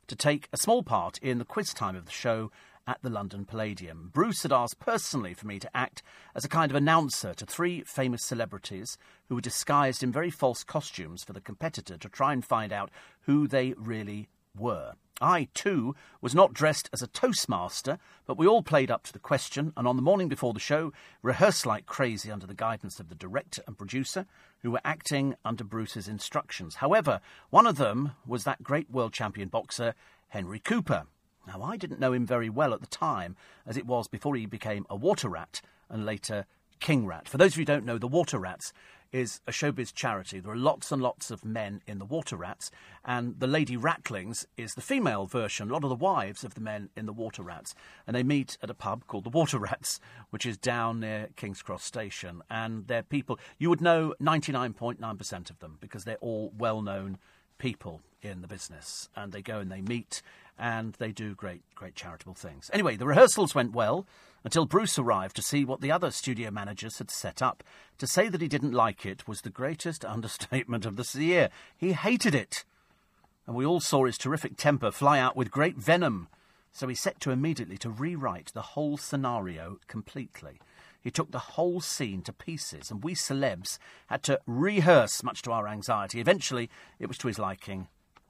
[0.08, 2.52] to take a small part in the quiz time of the show
[2.90, 4.10] at the London Palladium.
[4.12, 6.02] Bruce had asked personally for me to act
[6.34, 10.64] as a kind of announcer to three famous celebrities who were disguised in very false
[10.64, 12.90] costumes for the competitor to try and find out
[13.22, 14.28] who they really
[14.58, 14.94] were.
[15.22, 19.20] I, too, was not dressed as a Toastmaster, but we all played up to the
[19.20, 23.10] question, and on the morning before the show, rehearsed like crazy under the guidance of
[23.10, 24.26] the director and producer,
[24.64, 26.76] who were acting under Bruce's instructions.
[26.76, 27.22] However,
[27.52, 29.94] one of them was that great world champion boxer,
[30.30, 31.06] Henry Cooper.
[31.48, 33.36] Now, I didn't know him very well at the time,
[33.66, 36.46] as it was before he became a water rat and later
[36.80, 37.28] king rat.
[37.28, 38.74] For those of you who don't know, the water rats
[39.12, 40.40] is a showbiz charity.
[40.40, 42.70] There are lots and lots of men in the water rats,
[43.04, 46.62] and the Lady Ratlings is the female version, a lot of the wives of the
[46.62, 47.74] men in the water rats.
[48.06, 51.62] And they meet at a pub called the Water Rats, which is down near King's
[51.62, 52.42] Cross Station.
[52.50, 57.18] And they're people, you would know 99.9% of them because they're all well known
[57.58, 59.10] people in the business.
[59.16, 60.22] And they go and they meet
[60.60, 62.70] and they do great, great charitable things.
[62.74, 64.06] Anyway, the rehearsals went well
[64.44, 67.64] until Bruce arrived to see what the other studio managers had set up.
[67.98, 71.50] To say that he didn't like it was the greatest understatement of the year.
[71.76, 72.66] He hated it.
[73.48, 76.28] And we all saw his terrific temper fly out with great venom.
[76.72, 80.60] So he set to immediately to rewrite the whole scenario completely.
[81.02, 85.52] He took the whole scene to pieces, and we celebs had to rehearse, much to
[85.52, 86.20] our anxiety.
[86.20, 87.88] Eventually, it was to his liking,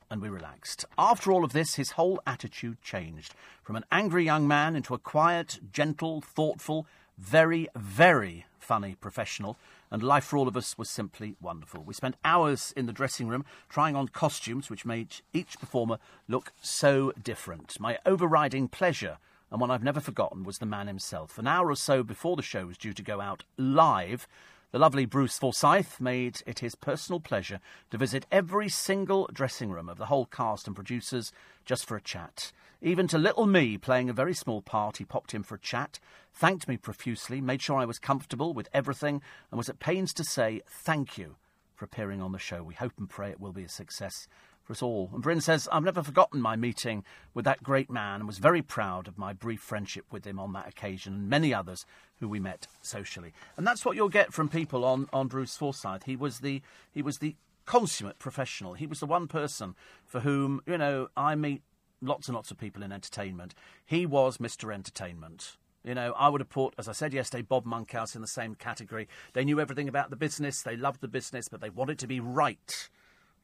[0.10, 0.86] and we relaxed.
[0.98, 5.00] After all of this, his whole attitude changed from an angry young man into a
[5.00, 6.88] quiet, gentle, thoughtful,
[7.18, 9.58] very, very funny professional,
[9.92, 11.84] and life for all of us was simply wonderful.
[11.84, 15.98] We spent hours in the dressing room trying on costumes which made each performer
[16.28, 17.80] look so different.
[17.80, 19.18] My overriding pleasure,
[19.52, 21.38] and one I've never forgotten, was the man himself.
[21.38, 24.28] An hour or so before the show was due to go out live,
[24.72, 27.60] the lovely Bruce Forsyth made it his personal pleasure
[27.90, 31.32] to visit every single dressing room of the whole cast and producers
[31.66, 32.52] just for a chat.
[32.82, 36.00] Even to little me playing a very small part, he popped in for a chat,
[36.34, 40.24] thanked me profusely, made sure I was comfortable with everything, and was at pains to
[40.24, 41.36] say thank you
[41.76, 42.62] for appearing on the show.
[42.62, 44.28] We hope and pray it will be a success
[44.64, 45.10] for us all.
[45.14, 47.04] And Bryn says, I've never forgotten my meeting
[47.34, 50.54] with that great man and was very proud of my brief friendship with him on
[50.54, 51.86] that occasion and many others
[52.20, 53.34] who we met socially.
[53.58, 56.04] And that's what you'll get from people on, on Bruce Forsyth.
[56.04, 56.62] He was the
[56.92, 58.74] he was the consummate professional.
[58.74, 61.62] He was the one person for whom, you know, I meet
[62.02, 63.54] lots and lots of people in entertainment.
[63.86, 64.74] He was Mr.
[64.74, 65.58] Entertainment.
[65.84, 68.56] You know, I would have put, as I said yesterday, Bob Monkhouse in the same
[68.56, 69.08] category.
[69.34, 72.20] They knew everything about the business, they loved the business, but they wanted to be
[72.20, 72.90] right.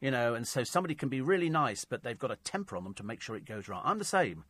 [0.00, 2.84] You know, and so somebody can be really nice, but they've got a temper on
[2.84, 3.80] them to make sure it goes right.
[3.84, 4.44] I'm the same.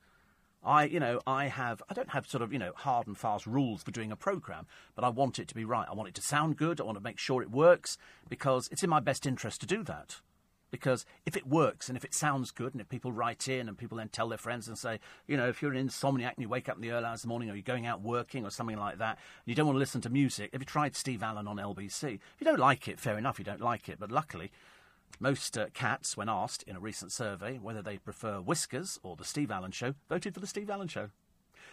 [0.67, 3.47] I, you know, I have, I don't have sort of, you know, hard and fast
[3.47, 5.87] rules for doing a program, but I want it to be right.
[5.89, 6.81] I want it to sound good.
[6.81, 7.97] I want to make sure it works
[8.29, 10.17] because it's in my best interest to do that.
[10.73, 13.79] Because if it works and if it sounds good and if people write in and
[13.79, 14.99] people then tell their friends and say,
[15.29, 17.23] you know, if you're an insomniac and you wake up in the early hours of
[17.23, 19.77] the morning or you're going out working or something like that, and you don't want
[19.77, 22.15] to listen to music, have you tried Steve Allen on LBC?
[22.15, 24.01] If you don't like it, fair enough, you don't like it.
[24.01, 24.51] But luckily,
[25.19, 29.25] most uh, cats, when asked in a recent survey whether they prefer Whiskas or The
[29.25, 31.11] Steve Allen Show, voted for The Steve Allen Show.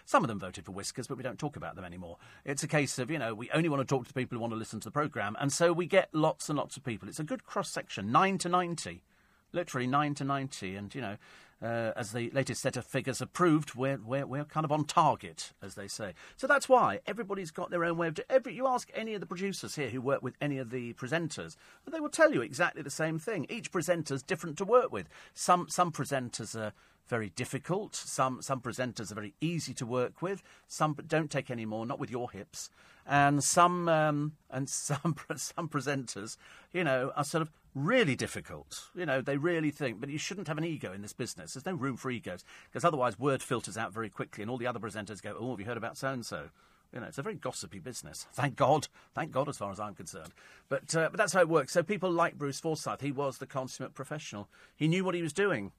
[0.06, 2.18] Some of them voted for Whiskas, but we don't talk about them anymore.
[2.46, 4.52] It's a case of, you know, we only want to talk to people who want
[4.52, 7.08] to listen to the programme, and so we get lots and lots of people.
[7.08, 9.04] It's a good cross section, 9 to 90.
[9.52, 11.18] Literally 9 to 90, and, you know,
[11.64, 14.84] uh, as the latest set of figures have proved, we're, we're, we're kind of on
[14.84, 16.14] target, as they say.
[16.36, 19.22] So that's why everybody's got their own way of doing every You ask any of
[19.22, 21.56] the producers here who work with any of the presenters,
[21.86, 23.46] and they will tell you exactly the same thing.
[23.50, 25.08] Each presenter's different to work with.
[25.34, 26.74] Some, some presenters are
[27.08, 27.96] very difficult.
[27.96, 30.42] Some some presenters are very easy to work with.
[30.68, 32.70] Some don't take any more, not with your hips.
[33.06, 36.38] And some um, and some some presenters,
[36.72, 38.90] you know, are sort of really difficult.
[38.96, 41.54] You know, they really think, but you shouldn't have an ego in this business.
[41.54, 44.68] There's no room for egos because otherwise word filters out very quickly, and all the
[44.68, 46.50] other presenters go, "Oh, have you heard about so and so?"
[46.94, 48.28] You know, it's a very gossipy business.
[48.34, 50.34] Thank God, thank God, as far as I'm concerned.
[50.70, 51.74] But uh, but that's how it works.
[51.74, 54.50] So people like Bruce Forsyth, he was the consummate professional.
[54.76, 55.72] He knew what he was doing.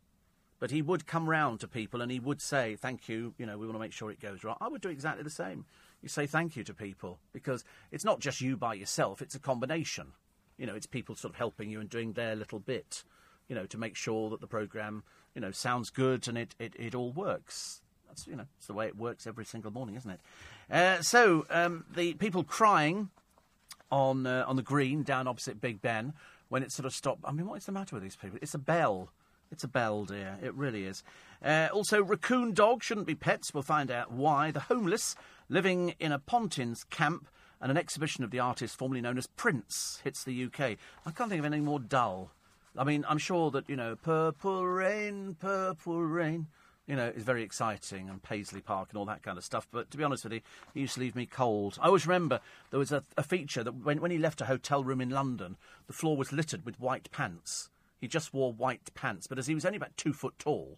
[0.60, 3.58] But he would come round to people and he would say, Thank you, you know,
[3.58, 4.56] we want to make sure it goes right.
[4.60, 5.66] I would do exactly the same.
[6.00, 9.40] You say thank you to people because it's not just you by yourself, it's a
[9.40, 10.12] combination.
[10.58, 13.04] You know, it's people sort of helping you and doing their little bit,
[13.48, 15.02] you know, to make sure that the programme,
[15.34, 17.82] you know, sounds good and it, it, it all works.
[18.08, 20.20] That's, you know, it's the way it works every single morning, isn't it?
[20.70, 23.10] Uh, so, um, the people crying
[23.90, 26.12] on, uh, on the green down opposite Big Ben
[26.48, 27.22] when it sort of stopped.
[27.24, 28.38] I mean, what is the matter with these people?
[28.40, 29.10] It's a bell.
[29.50, 30.38] It's a bell, dear.
[30.42, 31.02] It really is.
[31.44, 33.52] Uh, also, raccoon dogs shouldn't be pets.
[33.52, 34.50] We'll find out why.
[34.50, 35.14] The homeless
[35.48, 37.28] living in a Pontins camp
[37.64, 40.76] and an exhibition of the artist formerly known as Prince hits the UK.
[41.06, 42.30] I can't think of anything more dull.
[42.76, 46.48] I mean, I'm sure that, you know, Purple Rain, Purple Rain,
[46.86, 49.66] you know, is very exciting and Paisley Park and all that kind of stuff.
[49.72, 50.40] But to be honest with you,
[50.74, 51.78] he used to leave me cold.
[51.80, 52.40] I always remember
[52.70, 55.56] there was a, a feature that when, when he left a hotel room in London,
[55.86, 57.70] the floor was littered with white pants.
[57.98, 60.76] He just wore white pants, but as he was only about two foot tall,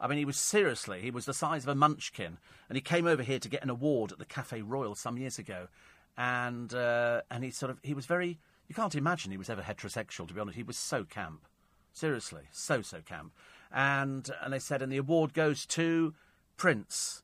[0.00, 2.38] I mean, he was seriously, he was the size of a munchkin.
[2.68, 5.38] And he came over here to get an award at the Cafe Royal some years
[5.38, 5.68] ago.
[6.16, 8.38] And, uh, and he sort of, he was very,
[8.68, 10.56] you can't imagine he was ever heterosexual, to be honest.
[10.56, 11.46] He was so camp.
[11.92, 13.32] Seriously, so, so camp.
[13.72, 16.14] And, and they said, and the award goes to
[16.56, 17.22] Prince.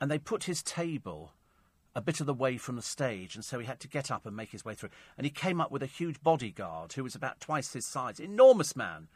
[0.00, 1.32] And they put his table
[1.94, 4.24] a bit of the way from the stage, and so he had to get up
[4.24, 4.88] and make his way through.
[5.18, 8.74] And he came up with a huge bodyguard who was about twice his size, enormous
[8.74, 9.08] man,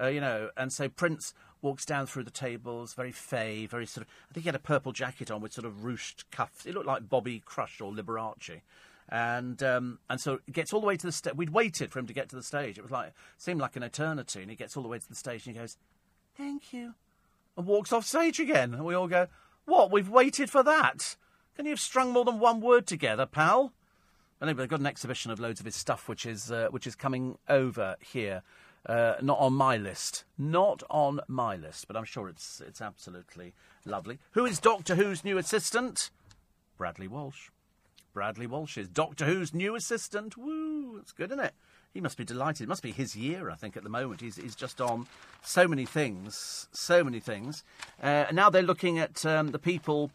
[0.00, 0.50] uh, you know.
[0.56, 4.12] And so Prince walks down through the tables, very fey, very sort of.
[4.30, 6.66] I think he had a purple jacket on with sort of ruched cuffs.
[6.66, 8.60] It looked like Bobby Crush or Liberace.
[9.08, 11.34] And um, and so he gets all the way to the stage.
[11.34, 12.78] We'd waited for him to get to the stage.
[12.78, 14.40] It was like seemed like an eternity.
[14.40, 15.76] And he gets all the way to the stage and he goes,
[16.36, 16.94] "Thank you,"
[17.56, 18.72] and walks off stage again.
[18.72, 19.28] And we all go,
[19.66, 19.90] "What?
[19.90, 21.16] We've waited for that?"
[21.56, 23.72] Can you have strung more than one word together, pal?
[24.42, 26.94] Anyway, they've got an exhibition of loads of his stuff, which is uh, which is
[26.94, 28.42] coming over here.
[28.86, 30.24] Uh, not on my list.
[30.36, 33.54] Not on my list, but I'm sure it's it's absolutely
[33.84, 34.18] lovely.
[34.32, 36.10] Who is Doctor Who's new assistant?
[36.76, 37.50] Bradley Walsh.
[38.12, 40.36] Bradley Walsh is Doctor Who's new assistant.
[40.36, 40.98] Woo!
[40.98, 41.54] It's good, isn't it?
[41.92, 42.64] He must be delighted.
[42.64, 44.20] It must be his year, I think, at the moment.
[44.20, 45.06] He's, he's just on
[45.42, 47.62] so many things, so many things.
[48.02, 50.10] Uh, now they're looking at um, the people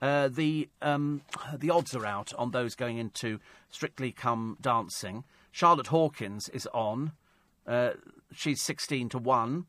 [0.00, 1.22] uh, the um,
[1.56, 3.40] the odds are out on those going into
[3.70, 5.24] Strictly Come Dancing.
[5.52, 7.12] Charlotte Hawkins is on.
[7.66, 7.90] Uh,
[8.32, 9.66] she's sixteen to one.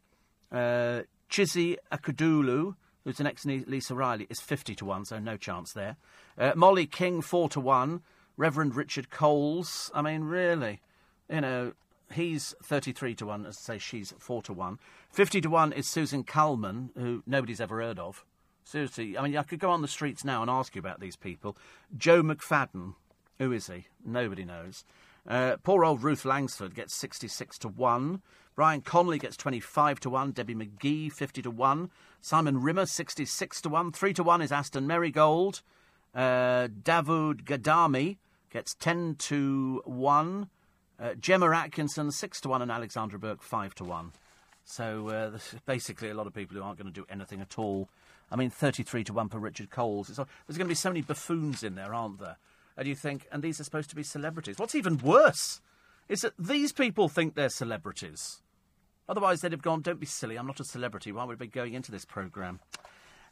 [0.52, 5.74] Uh, Chizzy Akudolu, who's the next Lisa Riley, is fifty to one, so no chance
[5.74, 5.98] there.
[6.38, 8.02] Uh, Molly King four to one.
[8.38, 9.90] Reverend Richard Coles.
[9.94, 10.80] I mean, really,
[11.28, 11.74] you know,
[12.14, 14.80] he's 33 to 1, as I say, she's 4 to 1.
[15.12, 18.24] 50 to 1 is Susan Calman, who nobody's ever heard of.
[18.64, 21.16] Seriously, I mean, I could go on the streets now and ask you about these
[21.16, 21.58] people.
[21.98, 22.94] Joe McFadden,
[23.40, 23.88] who is he?
[24.06, 24.84] Nobody knows.
[25.28, 28.22] Uh, poor old Ruth Langsford gets 66 to 1.
[28.56, 30.32] Brian Conley gets 25 to 1.
[30.32, 31.90] Debbie McGee, 50 to 1.
[32.22, 33.92] Simon Rimmer, 66 to 1.
[33.92, 35.62] 3 to 1 is Aston Merrygold.
[36.16, 38.18] Uh, Davood Ghadami
[38.52, 40.50] gets 10 to 1.
[41.00, 42.62] Uh, Gemma Atkinson, 6 to 1.
[42.62, 44.14] And Alexandra Burke, 5 to 1.
[44.66, 47.90] So uh, basically a lot of people who aren't going to do anything at all
[48.32, 50.10] I mean, 33 to 1 for Richard Coles.
[50.10, 52.38] It's, there's going to be so many buffoons in there, aren't there?
[52.78, 54.58] And you think, and these are supposed to be celebrities.
[54.58, 55.62] What's even worse
[56.08, 58.42] is that these people think they're celebrities.
[59.10, 61.12] Otherwise, they'd have gone, don't be silly, I'm not a celebrity.
[61.12, 62.60] Why would I be going into this programme?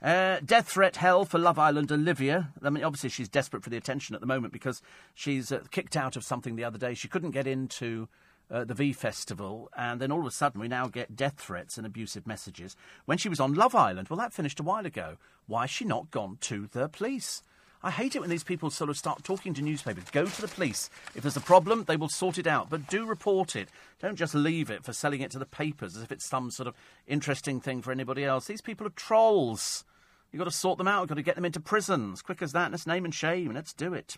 [0.01, 2.53] Uh, death threat hell for Love Island Olivia.
[2.61, 4.81] I mean, obviously, she's desperate for the attention at the moment because
[5.13, 6.93] she's uh, kicked out of something the other day.
[6.93, 8.07] She couldn't get into
[8.51, 11.77] uh, the V Festival, and then all of a sudden we now get death threats
[11.77, 12.75] and abusive messages.
[13.05, 15.17] When she was on Love Island, well, that finished a while ago.
[15.47, 17.41] Why has she not gone to the police?
[17.85, 20.05] I hate it when these people sort of start talking to newspapers.
[20.11, 20.89] Go to the police.
[21.13, 22.67] If there's a problem, they will sort it out.
[22.67, 23.69] But do report it.
[23.99, 26.65] Don't just leave it for selling it to the papers as if it's some sort
[26.65, 26.73] of
[27.05, 28.47] interesting thing for anybody else.
[28.47, 29.85] These people are trolls.
[30.31, 31.01] You've got to sort them out.
[31.01, 32.23] You've got to get them into prisons.
[32.23, 32.71] Quick as that.
[32.71, 33.53] Let's name and shame.
[33.53, 34.17] Let's do it.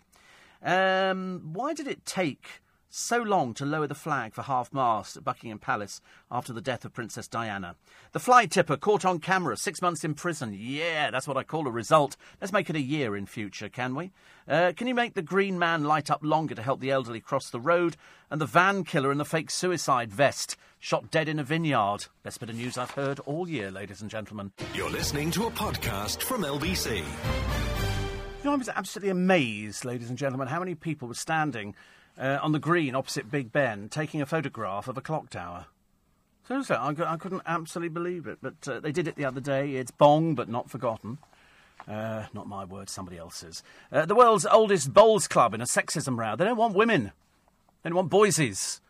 [0.62, 5.24] Um, why did it take so long to lower the flag for half mast at
[5.24, 7.76] Buckingham Palace after the death of Princess Diana.
[8.12, 10.56] The fly tipper caught on camera, six months in prison.
[10.58, 12.16] Yeah, that's what I call a result.
[12.40, 14.12] Let's make it a year in future, can we?
[14.48, 17.50] Uh, can you make the green man light up longer to help the elderly cross
[17.50, 17.96] the road?
[18.30, 22.06] And the van killer in the fake suicide vest shot dead in a vineyard.
[22.22, 24.52] Best bit of news I've heard all year, ladies and gentlemen.
[24.74, 26.98] You're listening to a podcast from LBC.
[26.98, 31.74] You know, I was absolutely amazed, ladies and gentlemen, how many people were standing
[32.18, 35.66] uh, on the green opposite Big Ben taking a photograph of a clock tower.
[36.46, 38.38] Seriously, I, I couldn't absolutely believe it.
[38.40, 39.74] But uh, they did it the other day.
[39.74, 41.18] It's bong, but not forgotten.
[41.86, 43.62] Uh, not my word, somebody else's.
[43.92, 46.36] Uh, the world's oldest bowls club in a sexism row.
[46.36, 47.12] They don't want women.
[47.82, 48.80] They don't want boysies.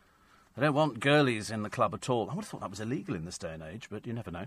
[0.57, 2.31] They don't want girlies in the club at all.
[2.31, 4.31] I would have thought that was illegal in this day and age, but you never
[4.31, 4.47] know.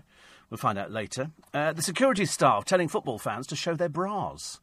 [0.50, 1.30] We'll find out later.
[1.54, 4.60] Uh, the security staff telling football fans to show their bras.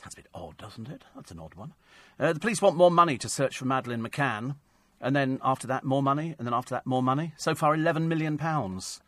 [0.00, 1.02] Sounds a bit odd, doesn't it?
[1.16, 1.74] That's an odd one.
[2.22, 4.54] Uh, the police want more money to search for Madeleine McCann,
[5.00, 7.34] and then after that, more money, and then after that, more money.
[7.36, 8.38] So far, £11 million.
[8.38, 8.98] £11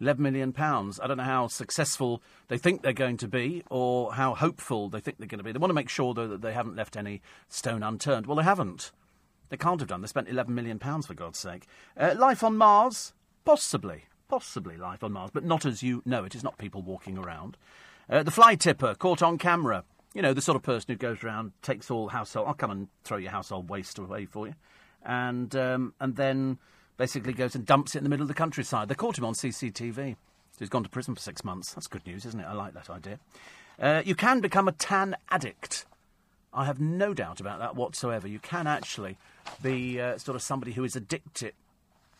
[0.00, 0.54] million.
[0.56, 5.00] I don't know how successful they think they're going to be or how hopeful they
[5.00, 5.50] think they're going to be.
[5.50, 8.28] They want to make sure, though, that they haven't left any stone unturned.
[8.28, 8.92] Well, they haven't.
[9.48, 10.00] They can't have done.
[10.00, 11.66] They spent £11 million, for God's sake.
[11.96, 13.12] Uh, life on Mars?
[13.44, 14.04] Possibly.
[14.28, 16.36] Possibly life on Mars, but not as you know it.
[16.36, 17.56] It's not people walking around.
[18.08, 19.82] Uh, the fly tipper caught on camera.
[20.14, 22.48] You know, the sort of person who goes around, takes all household.
[22.48, 24.54] I'll come and throw your household waste away for you.
[25.04, 26.58] And, um, and then
[26.96, 28.88] basically goes and dumps it in the middle of the countryside.
[28.88, 30.16] They caught him on CCTV.
[30.52, 31.72] So he's gone to prison for six months.
[31.72, 32.44] That's good news, isn't it?
[32.44, 33.18] I like that idea.
[33.80, 35.86] Uh, you can become a tan addict.
[36.52, 38.28] I have no doubt about that whatsoever.
[38.28, 39.16] You can actually
[39.62, 41.54] be uh, sort of somebody who is addicted,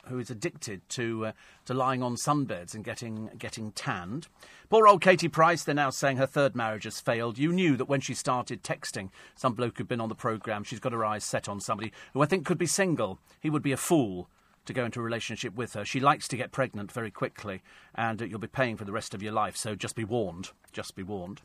[0.08, 1.32] who is addicted to uh,
[1.64, 4.28] to lying on sunbeds and getting getting tanned.
[4.68, 5.64] Poor old Katie Price.
[5.64, 7.38] They're now saying her third marriage has failed.
[7.38, 10.64] You knew that when she started texting some bloke who'd been on the programme.
[10.64, 13.18] She's got her eyes set on somebody who I think could be single.
[13.40, 14.28] He would be a fool
[14.64, 15.84] to go into a relationship with her.
[15.84, 17.62] She likes to get pregnant very quickly,
[17.94, 19.56] and uh, you'll be paying for the rest of your life.
[19.56, 20.50] So just be warned.
[20.72, 21.40] Just be warned.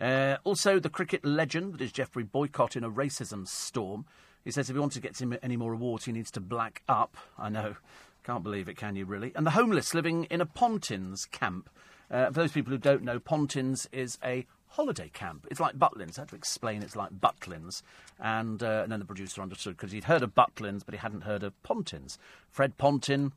[0.00, 4.06] Uh, also, the cricket legend that is Geoffrey Boycott in a racism storm.
[4.44, 6.82] He says if he wants to get him any more awards, he needs to black
[6.88, 7.16] up.
[7.38, 7.76] I know.
[8.24, 9.32] Can't believe it, can you, really?
[9.34, 11.70] And the homeless living in a Pontins camp.
[12.10, 15.46] Uh, for those people who don't know, Pontins is a holiday camp.
[15.50, 16.18] It's like Butlins.
[16.18, 17.82] I had to explain it's like Butlins.
[18.18, 21.22] And, uh, and then the producer understood because he'd heard of Butlins, but he hadn't
[21.22, 22.18] heard of Pontins.
[22.50, 23.32] Fred Pontin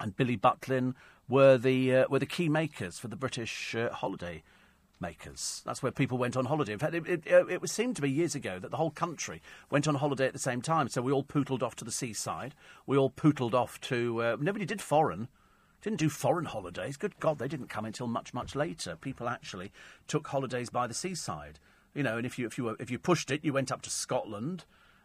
[0.00, 0.94] and Billy Butlin
[1.28, 4.42] were the, uh, were the key makers for the British uh, holiday
[5.00, 5.62] makers.
[5.64, 6.72] That's where people went on holiday.
[6.72, 9.86] In fact, it, it, it, seemed to be years ago that the whole country went
[9.86, 10.88] on holiday at the same time.
[10.88, 12.54] So we all pootled off to the seaside.
[12.86, 14.22] We all pootled off to.
[14.22, 15.28] Uh, nobody did foreign.
[15.82, 16.96] Didn't do foreign holidays.
[16.96, 18.96] Good God, they didn't come until much, much later.
[18.96, 19.70] People actually
[20.08, 21.58] took holidays by the seaside.
[21.94, 23.82] You know, and if you if you were, if you pushed it, you went up
[23.82, 24.64] to Scotland.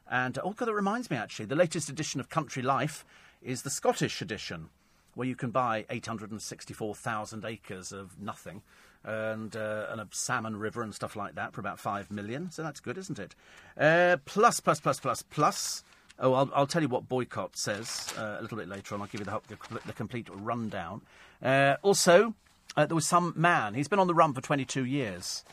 [0.09, 3.05] And oh God, that reminds me actually, the latest edition of Country Life
[3.41, 4.69] is the Scottish edition,
[5.15, 8.61] where you can buy 864,000 acres of nothing
[9.03, 12.51] and, uh, and a salmon river and stuff like that for about five million.
[12.51, 13.35] So that's good, isn't it?
[13.77, 15.83] Uh, plus, plus, plus, plus, plus.
[16.19, 19.01] Oh, I'll, I'll tell you what Boycott says uh, a little bit later on.
[19.01, 21.01] I'll give you the, the, the complete rundown.
[21.41, 22.35] Uh, also,
[22.77, 23.73] uh, there was some man.
[23.73, 25.43] He's been on the run for 22 years.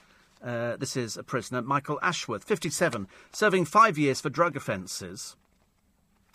[0.44, 5.34] Uh, this is a prisoner, Michael Ashworth, 57, serving five years for drug offences.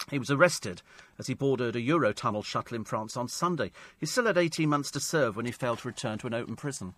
[0.09, 0.81] He was arrested
[1.17, 3.71] as he boarded a Eurotunnel shuttle in France on Sunday.
[3.97, 6.55] He still had 18 months to serve when he failed to return to an open
[6.55, 6.93] prison.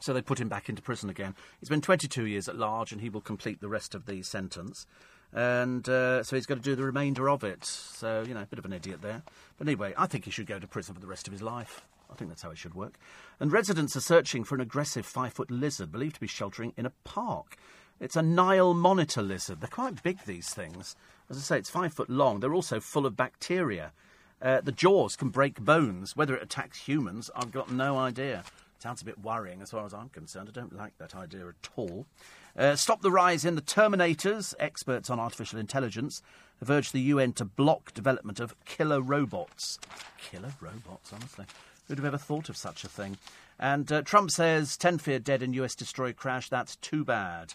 [0.00, 1.34] So they put him back into prison again.
[1.60, 4.86] He's been 22 years at large and he will complete the rest of the sentence.
[5.32, 7.64] And uh, so he's got to do the remainder of it.
[7.64, 9.22] So, you know, a bit of an idiot there.
[9.58, 11.82] But anyway, I think he should go to prison for the rest of his life.
[12.10, 12.98] I think that's how it should work.
[13.40, 16.86] And residents are searching for an aggressive five foot lizard believed to be sheltering in
[16.86, 17.56] a park.
[18.00, 19.60] It's a Nile monitor lizard.
[19.60, 20.96] They're quite big, these things.
[21.30, 22.40] As I say, it's five foot long.
[22.40, 23.92] They're also full of bacteria.
[24.42, 26.16] Uh, the jaws can break bones.
[26.16, 28.44] Whether it attacks humans, I've got no idea.
[28.78, 30.50] Sounds a bit worrying as far as I'm concerned.
[30.50, 32.06] I don't like that idea at all.
[32.56, 34.54] Uh, stop the rise in the Terminators.
[34.60, 36.20] Experts on artificial intelligence
[36.60, 39.78] have urged the UN to block development of killer robots.
[40.18, 41.46] Killer robots, honestly.
[41.88, 43.16] Who'd have ever thought of such a thing?
[43.58, 46.48] And uh, Trump says 10 feared dead in US destroyer crash.
[46.48, 47.54] That's too bad.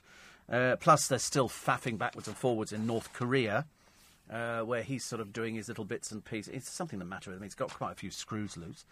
[0.51, 3.65] Uh, plus, they're still faffing backwards and forwards in North Korea,
[4.31, 6.53] uh, where he's sort of doing his little bits and pieces.
[6.53, 7.43] It's something the matter with him.
[7.43, 8.85] He's got quite a few screws loose.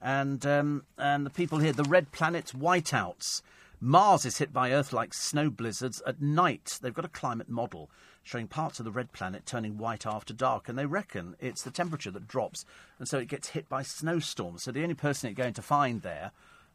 [0.00, 3.42] And, um, and the people here, the red planet's whiteouts.
[3.80, 6.78] Mars is hit by Earth like snow blizzards at night.
[6.80, 7.90] They've got a climate model
[8.22, 11.70] showing parts of the red planet turning white after dark, and they reckon it's the
[11.70, 12.64] temperature that drops,
[12.98, 14.62] and so it gets hit by snowstorms.
[14.62, 16.30] So the only person it's going to find there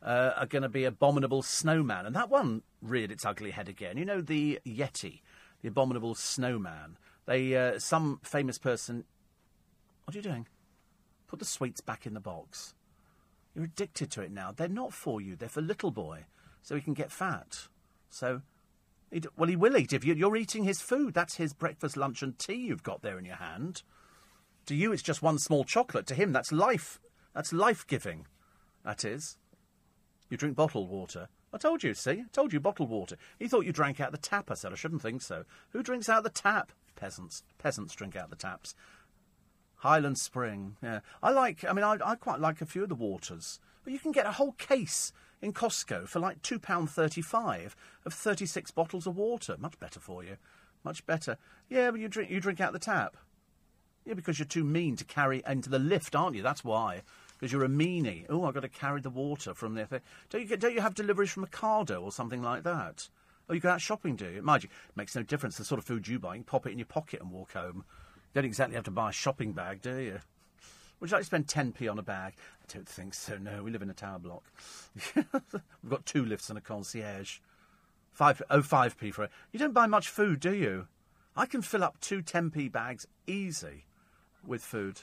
[0.06, 2.06] uh, are going to be abominable snowman.
[2.06, 3.98] And that one reared its ugly head again.
[3.98, 5.22] You know, the Yeti,
[5.62, 6.98] the abominable snowman.
[7.26, 9.04] They, uh, some famous person.
[10.06, 10.48] What are you doing?
[11.28, 12.76] Put the sweets back in the box.
[13.56, 14.54] You're addicted to it now.
[14.56, 16.26] They're not for you, they're for little boy,
[16.62, 17.68] so he can get fat.
[18.10, 18.42] So,
[19.12, 21.14] he'd, well, he will eat if you, you're eating his food.
[21.14, 23.82] That's his breakfast, lunch, and tea you've got there in your hand.
[24.68, 26.06] To you, it's just one small chocolate.
[26.08, 27.00] To him, that's life.
[27.34, 28.28] That's life giving.
[28.84, 29.38] That is.
[30.30, 31.28] You drink bottled water.
[31.54, 32.12] I told you, see?
[32.12, 33.16] I told you bottled water.
[33.40, 34.52] He thought you drank out the tap.
[34.52, 35.46] I said, I shouldn't think so.
[35.70, 36.72] Who drinks out the tap?
[36.96, 37.44] Peasants.
[37.58, 38.76] Peasants drink out the taps.
[39.78, 40.78] Highland Spring.
[40.82, 41.64] Yeah, I like.
[41.64, 44.26] I mean, I, I quite like a few of the waters, but you can get
[44.26, 45.12] a whole case
[45.42, 49.58] in Costco for like two pound thirty-five of thirty-six bottles of water.
[49.60, 50.38] Much better for you.
[50.84, 51.38] Much better.
[51.70, 52.32] Yeah, but you drink.
[52.32, 53.18] You drink out the tap.
[54.06, 56.42] Yeah, because you're too mean to carry into the lift, aren't you?
[56.42, 57.02] That's why.
[57.38, 58.26] Because you're a meanie.
[58.30, 59.88] Oh, I've got to carry the water from there.
[60.30, 63.10] Don't you, get, don't you have deliveries from Ocado or something like that?
[63.50, 64.42] Oh, you go out shopping, do you?
[64.42, 66.36] Mind you, it makes no difference the sort of food you buy.
[66.36, 67.84] You pop it in your pocket and walk home.
[68.34, 70.20] You don't exactly have to buy a shopping bag, do you?
[71.00, 72.34] Would you like to spend 10p on a bag?
[72.38, 73.64] I don't think so, no.
[73.64, 74.44] We live in a tower block.
[75.16, 77.40] We've got two lifts and a concierge.
[78.12, 79.32] Five, oh, 5p for it.
[79.52, 80.88] You don't buy much food, do you?
[81.36, 83.86] I can fill up two 10p bags easy
[84.46, 85.02] with food.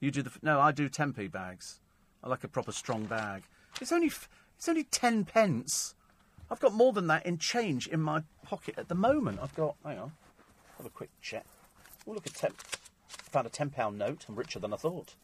[0.00, 0.30] You do the.
[0.42, 1.80] No, I do 10p bags.
[2.22, 3.42] I like a proper strong bag.
[3.80, 4.10] It's only,
[4.56, 5.94] it's only 10 pence.
[6.50, 9.40] I've got more than that in change in my pocket at the moment.
[9.42, 9.76] I've got.
[9.84, 10.12] Hang on.
[10.76, 11.44] Have a quick check.
[12.06, 12.52] Oh, look at 10.
[13.08, 14.24] Found a £10 note.
[14.28, 15.14] I'm richer than I thought.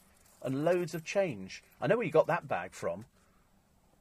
[0.42, 1.62] And loads of change.
[1.80, 3.06] I know where you got that bag from.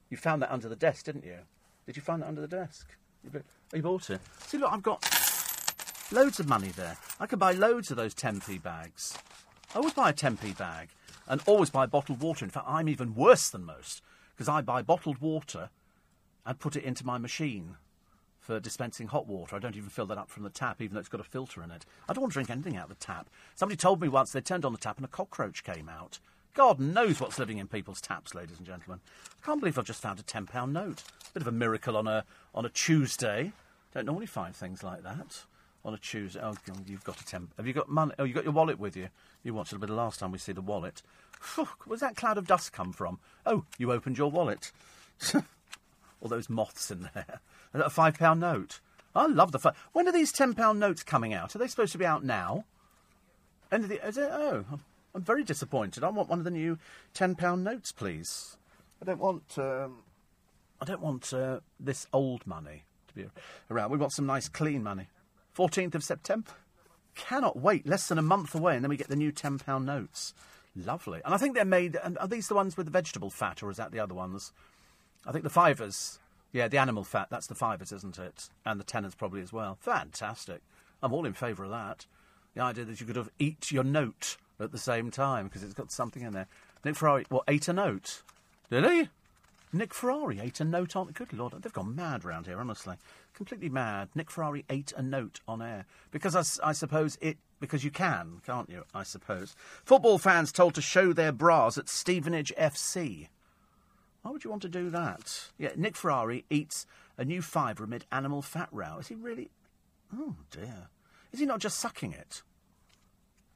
[0.10, 1.38] You found that under the desk, didn't you?
[1.86, 2.88] Did you find that under the desk?
[3.74, 4.20] You bought it.
[4.48, 5.02] See, look, I've got
[6.12, 6.98] loads of money there.
[7.20, 9.18] I could buy loads of those 10p bags.
[9.74, 10.90] I always buy a 10p bag
[11.28, 12.46] and always buy bottled water.
[12.46, 14.04] In fact, I'm even worse than most
[14.36, 15.72] because I buy bottled water
[16.46, 17.78] and put it into my machine
[18.40, 19.56] for dispensing hot water.
[19.56, 21.64] I don't even fill that up from the tap, even though it's got a filter
[21.64, 21.86] in it.
[22.08, 23.32] I don't want to drink anything out of the tap.
[23.56, 26.20] Somebody told me once they turned on the tap and a cockroach came out.
[26.54, 29.00] God knows what's living in people's taps, ladies and gentlemen.
[29.42, 31.04] I can't believe I've just found a £10 note.
[31.34, 33.54] Bit of a miracle on a, on a Tuesday.
[33.92, 35.46] Don't normally find things like that
[35.86, 36.40] on a Tuesday.
[36.42, 36.56] Oh,
[36.86, 37.50] you've got a ten.
[37.58, 38.14] Have you got money?
[38.18, 39.10] Oh, you got your wallet with you.
[39.44, 41.02] You watched a bit of last time we see the wallet.
[41.86, 43.20] Where's that cloud of dust come from?
[43.46, 44.72] Oh, you opened your wallet.
[45.34, 47.26] All those moths in there.
[47.74, 48.80] Is that a five pound note?
[49.16, 49.60] I love the.
[49.60, 51.56] Fi- when are these ten pound notes coming out?
[51.56, 52.66] Are they supposed to be out now?
[53.72, 54.06] End of the.
[54.08, 54.30] Is it?
[54.32, 54.64] Oh,
[55.14, 56.04] I'm very disappointed.
[56.04, 56.80] I want one of the new
[57.14, 58.58] ten pound notes, please.
[59.02, 59.58] I don't want.
[59.58, 59.98] Um,
[60.82, 63.26] I don't want uh, this old money to be
[63.70, 63.92] around.
[63.92, 65.08] We want some nice, clean money.
[65.56, 66.52] 14th of September.
[67.16, 67.88] Cannot wait.
[67.88, 70.34] Less than a month away, and then we get the new £10 notes.
[70.76, 71.22] Lovely.
[71.24, 71.98] And I think they're made.
[72.04, 74.52] And are these the ones with the vegetable fat, or is that the other ones?
[75.26, 76.20] I think the fivers.
[76.52, 77.28] Yeah, the animal fat.
[77.30, 78.50] That's the fivers, isn't it?
[78.66, 79.78] And the tenners probably as well.
[79.82, 80.62] Fantastic.
[81.02, 82.06] I'm all in favour of that.
[82.56, 85.74] The idea that you could have eat your note at the same time because it's
[85.74, 86.48] got something in there.
[86.86, 88.22] Nick Ferrari, what, ate a note?
[88.70, 89.10] Did he?
[89.74, 91.08] Nick Ferrari ate a note on.
[91.08, 92.96] Good lord, they've gone mad round here, honestly
[93.34, 94.10] completely mad.
[94.16, 98.42] Nick Ferrari ate a note on air because I, I, suppose it because you can,
[98.46, 98.84] can't you?
[98.94, 103.28] I suppose football fans told to show their bras at Stevenage FC.
[104.22, 105.52] Why would you want to do that?
[105.58, 106.86] Yeah, Nick Ferrari eats
[107.18, 108.98] a new fibre amid animal fat row.
[109.00, 109.50] Is he really?
[110.16, 110.88] Oh dear.
[111.32, 112.44] Is he not just sucking it?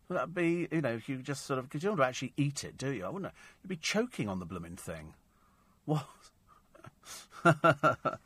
[0.10, 2.64] Would that be, you know, if you just sort of, because you don't actually eat
[2.64, 3.06] it, do you?
[3.06, 3.34] I wouldn't.
[3.62, 5.14] You'd be choking on the blooming thing.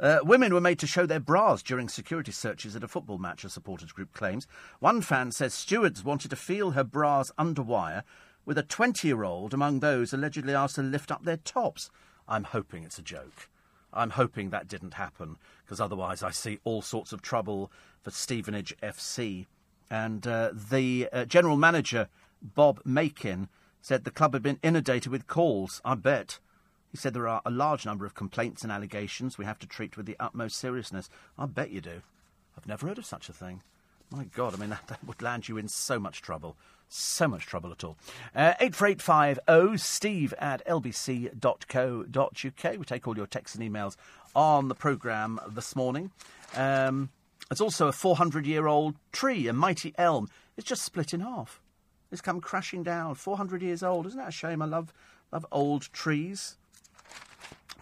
[0.00, 3.44] Uh, women were made to show their bras during security searches at a football match,
[3.44, 4.48] a supporters group claims.
[4.80, 8.02] One fan says stewards wanted to feel her bras under wire,
[8.44, 11.88] with a 20 year old among those allegedly asked to lift up their tops.
[12.26, 13.48] I'm hoping it's a joke.
[13.92, 17.70] I'm hoping that didn't happen, because otherwise I see all sorts of trouble
[18.02, 19.46] for Stevenage FC.
[19.88, 22.08] And uh, the uh, general manager,
[22.42, 23.48] Bob Makin,
[23.80, 25.80] said the club had been inundated with calls.
[25.84, 26.40] I bet.
[26.92, 29.96] He said there are a large number of complaints and allegations we have to treat
[29.96, 31.08] with the utmost seriousness.
[31.38, 32.02] I bet you do.
[32.56, 33.62] I've never heard of such a thing.
[34.10, 36.54] My God, I mean, that, that would land you in so much trouble.
[36.90, 37.96] So much trouble at all.
[38.36, 42.78] Uh, 84850 steve at lbc.co.uk.
[42.78, 43.96] We take all your texts and emails
[44.36, 46.10] on the programme this morning.
[46.54, 47.08] Um,
[47.50, 50.28] it's also a 400 year old tree, a mighty elm.
[50.58, 51.62] It's just split in half.
[52.10, 53.14] It's come crashing down.
[53.14, 54.06] 400 years old.
[54.06, 54.60] Isn't that a shame?
[54.60, 54.92] I love,
[55.32, 56.58] love old trees.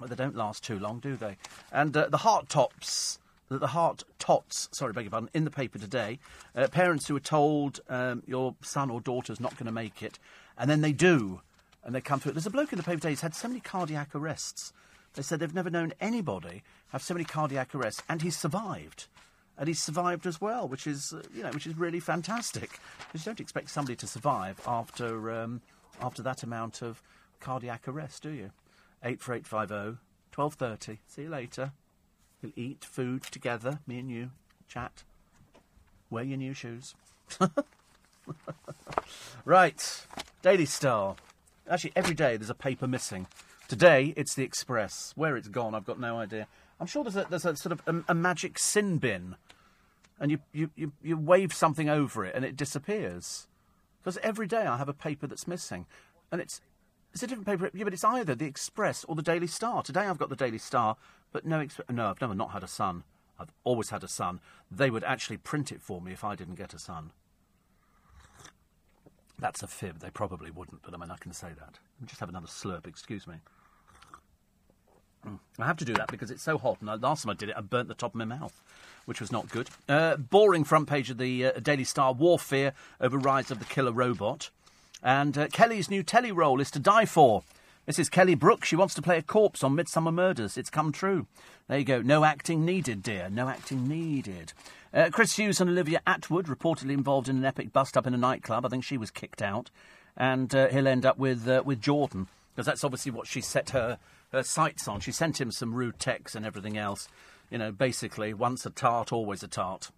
[0.00, 1.36] Well, they don't last too long, do they?
[1.70, 3.18] And uh, the heart tops,
[3.50, 6.18] the heart tots, sorry, beg your pardon, in the paper today.
[6.56, 10.18] Uh, parents who are told um, your son or daughter's not going to make it,
[10.56, 11.42] and then they do,
[11.84, 12.32] and they come through.
[12.32, 14.72] There's a bloke in the paper today who's had so many cardiac arrests.
[15.14, 19.06] They said they've never known anybody have so many cardiac arrests, and he's survived.
[19.58, 22.78] And he's survived as well, which is, uh, you know, which is really fantastic.
[22.98, 25.60] Because you don't expect somebody to survive after, um,
[26.00, 27.02] after that amount of
[27.40, 28.50] cardiac arrest, do you?
[29.02, 29.98] 84850
[30.32, 30.98] 12.30.
[31.06, 31.72] See you later.
[32.42, 34.30] We'll eat food together, me and you.
[34.68, 35.02] Chat.
[36.08, 36.94] Wear your new shoes.
[39.44, 40.06] right.
[40.42, 41.16] Daily Star.
[41.68, 43.26] Actually, every day there's a paper missing.
[43.68, 45.12] Today it's the Express.
[45.16, 46.46] Where it's gone, I've got no idea.
[46.78, 49.36] I'm sure there's a, there's a sort of a, a magic sin bin
[50.18, 53.48] and you, you, you, you wave something over it and it disappears.
[54.02, 55.86] Because every day I have a paper that's missing.
[56.30, 56.60] And it's,
[57.12, 57.70] it's a different paper.
[57.74, 59.82] Yeah, but it's either the Express or the Daily Star.
[59.82, 60.96] Today I've got the Daily Star,
[61.32, 61.88] but no Express.
[61.90, 63.04] No, I've never not had a son.
[63.38, 64.40] I've always had a son.
[64.70, 67.12] They would actually print it for me if I didn't get a son.
[69.38, 70.00] That's a fib.
[70.00, 71.78] They probably wouldn't, but I mean, I can say that.
[72.04, 73.36] Just have another slurp, excuse me.
[75.26, 75.38] Mm.
[75.58, 77.54] I have to do that because it's so hot, and last time I did it,
[77.56, 78.62] I burnt the top of my mouth,
[79.04, 79.68] which was not good.
[79.88, 83.64] Uh, boring front page of the uh, Daily Star: War fear over rise of the
[83.66, 84.50] killer robot,
[85.02, 87.42] and uh, Kelly's new telly role is to die for.
[87.88, 88.10] Mrs.
[88.10, 88.64] Kelly Brook.
[88.64, 90.56] She wants to play a corpse on Midsomer Murders.
[90.56, 91.26] It's come true.
[91.66, 92.02] There you go.
[92.02, 93.28] No acting needed, dear.
[93.30, 94.52] No acting needed.
[94.92, 98.18] Uh, Chris Hughes and Olivia Attwood, reportedly involved in an epic bust up in a
[98.18, 98.66] nightclub.
[98.66, 99.70] I think she was kicked out,
[100.16, 103.70] and uh, he'll end up with uh, with Jordan because that's obviously what she set
[103.70, 103.98] her
[104.32, 105.00] her sights on.
[105.00, 107.08] She sent him some rude texts and everything else.
[107.50, 109.90] You know, basically, once a tart, always a tart.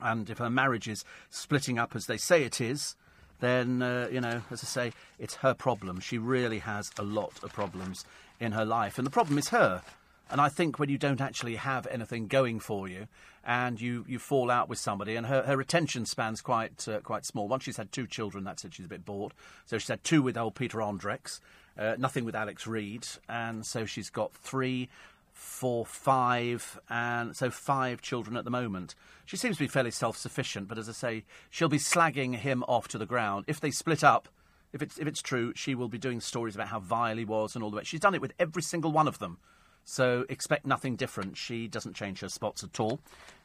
[0.00, 2.96] And if her marriage is splitting up as they say it is,
[3.40, 6.00] then, uh, you know, as I say, it's her problem.
[6.00, 8.04] She really has a lot of problems
[8.40, 8.98] in her life.
[8.98, 9.82] And the problem is her.
[10.30, 13.06] And I think when you don't actually have anything going for you
[13.44, 17.24] and you, you fall out with somebody, and her, her attention span's quite, uh, quite
[17.24, 17.48] small.
[17.48, 19.32] Once she's had two children, that's it, she's a bit bored.
[19.64, 21.40] So she's had two with old Peter Andrex,
[21.78, 23.06] uh, nothing with Alex Reid.
[23.26, 24.90] And so she's got three,
[25.38, 28.96] four, five, and so five children at the moment.
[29.24, 32.64] She seems to be fairly self sufficient, but as I say, she'll be slagging him
[32.64, 33.44] off to the ground.
[33.46, 34.28] If they split up,
[34.72, 37.54] if it's, if it's true, she will be doing stories about how vile he was
[37.54, 37.84] and all the way.
[37.84, 39.38] She's done it with every single one of them.
[39.84, 41.36] So expect nothing different.
[41.36, 43.00] She doesn't change her spots at all.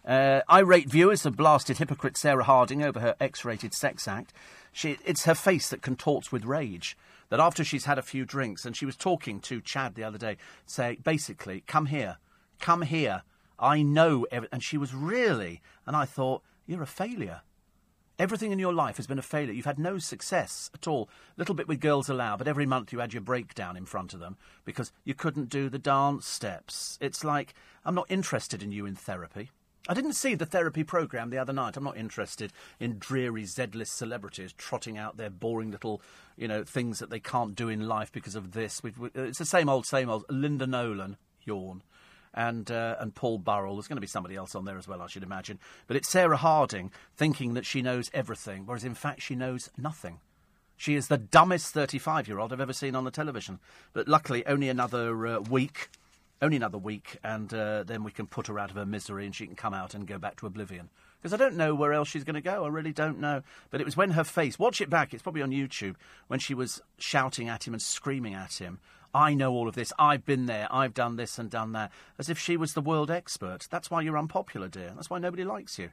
[0.06, 4.34] Uh, irate viewers have blasted hypocrite Sarah Harding over her X rated sex act.
[4.74, 6.98] She, it's her face that contorts with rage.
[7.34, 10.20] That after she's had a few drinks, and she was talking to Chad the other
[10.20, 12.18] day, say, basically, come here,
[12.60, 13.24] come here.
[13.58, 14.28] I know.
[14.32, 14.50] Every-.
[14.52, 17.42] And she was really, and I thought, you're a failure.
[18.20, 19.52] Everything in your life has been a failure.
[19.52, 21.10] You've had no success at all.
[21.36, 24.14] A little bit with Girls Aloud, but every month you had your breakdown in front
[24.14, 27.00] of them because you couldn't do the dance steps.
[27.02, 29.50] It's like, I'm not interested in you in therapy.
[29.88, 31.76] I didn't see the therapy programme the other night.
[31.76, 36.02] I'm not interested in dreary Z-list celebrities trotting out their boring little,
[36.38, 38.82] you know, things that they can't do in life because of this.
[38.82, 40.24] We've, we, it's the same old, same old.
[40.30, 41.84] Linda Nolan, yawn
[42.34, 43.76] and uh, and Paul Burrell.
[43.76, 45.60] There's going to be somebody else on there as well, I should imagine.
[45.88, 50.20] But it's Sarah Harding thinking that she knows everything, whereas in fact she knows nothing.
[50.76, 53.60] She is the dumbest 35 year old I've ever seen on the television.
[53.94, 55.90] But luckily, only another uh, week.
[56.44, 59.34] Only another week, and uh, then we can put her out of her misery and
[59.34, 60.90] she can come out and go back to oblivion.
[61.22, 62.66] Because I don't know where else she's going to go.
[62.66, 63.44] I really don't know.
[63.72, 65.96] But it was when her face, watch it back, it's probably on YouTube,
[66.28, 68.80] when she was shouting at him and screaming at him.
[69.14, 69.94] I know all of this.
[69.98, 70.68] I've been there.
[70.70, 71.94] I've done this and done that.
[72.20, 73.70] As if she was the world expert.
[73.70, 74.92] That's why you're unpopular, dear.
[74.96, 75.92] That's why nobody likes you.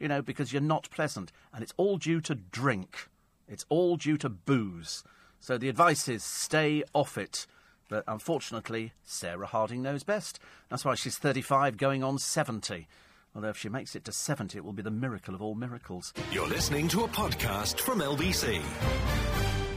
[0.00, 1.30] You know, because you're not pleasant.
[1.52, 3.10] And it's all due to drink.
[3.46, 5.04] It's all due to booze.
[5.38, 7.46] So the advice is stay off it.
[7.94, 10.40] But unfortunately, Sarah Harding knows best.
[10.68, 12.88] That's why she's 35 going on 70.
[13.36, 16.12] Although if she makes it to 70, it will be the miracle of all miracles.
[16.32, 18.60] You're listening to a podcast from LBC.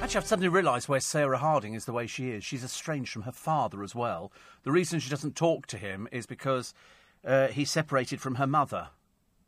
[0.02, 2.44] Actually, I've suddenly realised where Sarah Harding is the way she is.
[2.44, 4.32] She's estranged from her father as well.
[4.64, 6.74] The reason she doesn't talk to him is because
[7.24, 8.88] uh, he separated from her mother.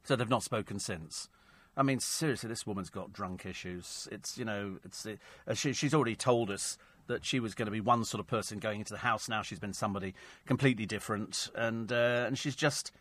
[0.03, 1.27] So they've not spoken since.
[1.75, 4.07] I mean, seriously, this woman's got drunk issues.
[4.11, 6.77] It's, you know, it's uh, she, she's already told us
[7.09, 9.27] that she was going to be one sort of person going into the house.
[9.27, 10.13] Now she's been somebody
[10.45, 12.93] completely different, and uh, and she's just,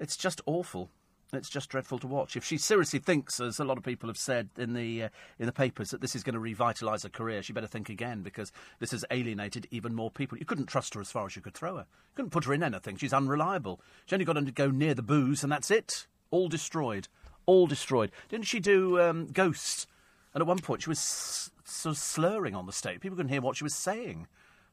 [0.00, 0.90] it's just awful.
[1.32, 2.34] It's just dreadful to watch.
[2.36, 5.08] If she seriously thinks, as a lot of people have said in the uh,
[5.38, 8.22] in the papers, that this is going to revitalise her career, she better think again
[8.22, 8.50] because
[8.80, 10.38] this has alienated even more people.
[10.38, 11.86] You couldn't trust her as far as you could throw her.
[11.86, 12.96] You couldn't put her in anything.
[12.96, 13.80] She's unreliable.
[14.06, 16.08] She only got to go near the booze, and that's it.
[16.32, 17.06] All destroyed.
[17.46, 18.10] All destroyed.
[18.28, 19.86] Didn't she do um, Ghosts?
[20.32, 23.00] And at one point, she was sort of slurring on the stage.
[23.00, 24.26] People couldn't hear what she was saying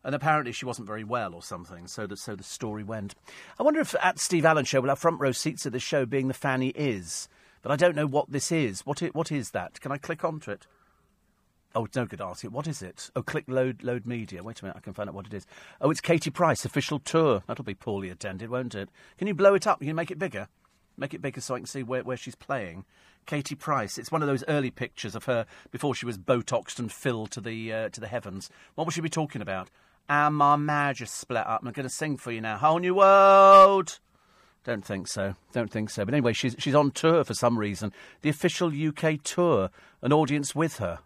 [0.04, 1.86] and apparently she wasn't very well or something.
[1.86, 3.14] So that so the story went.
[3.60, 6.06] I wonder if at Steve Allen show we'll have front row seats at this show,
[6.06, 7.28] being the fan he is.
[7.62, 8.86] But I don't know what this is.
[8.86, 9.82] What it, what is that?
[9.82, 10.66] Can I click onto it?
[11.76, 12.52] Oh, it's no good asking.
[12.52, 13.12] What is it?
[13.16, 14.41] Oh, click load load media.
[14.43, 15.45] Wait a minute, I can find out what it is.
[15.82, 17.43] Oh, it's Katie Price official tour.
[17.45, 18.89] That'll be poorly attended, won't it?
[19.18, 19.80] Can you blow it up?
[19.80, 20.48] Can you make it bigger?
[20.95, 22.86] Make it bigger so I can see where, where she's playing.
[23.28, 24.00] Katie Price.
[24.00, 27.42] It's one of those early pictures of her before she was botoxed and filled to
[27.42, 28.50] the uh, to the heavens.
[28.74, 29.70] What will she be talking about?
[30.10, 31.62] and my marriage is split up.
[31.64, 32.58] I'm going to sing for you now.
[32.58, 34.00] Whole new world.
[34.64, 35.36] Don't think so.
[35.54, 36.04] Don't think so.
[36.06, 37.94] But anyway, she's she's on tour for some reason.
[38.22, 39.70] The official UK tour,
[40.02, 41.00] an audience with her.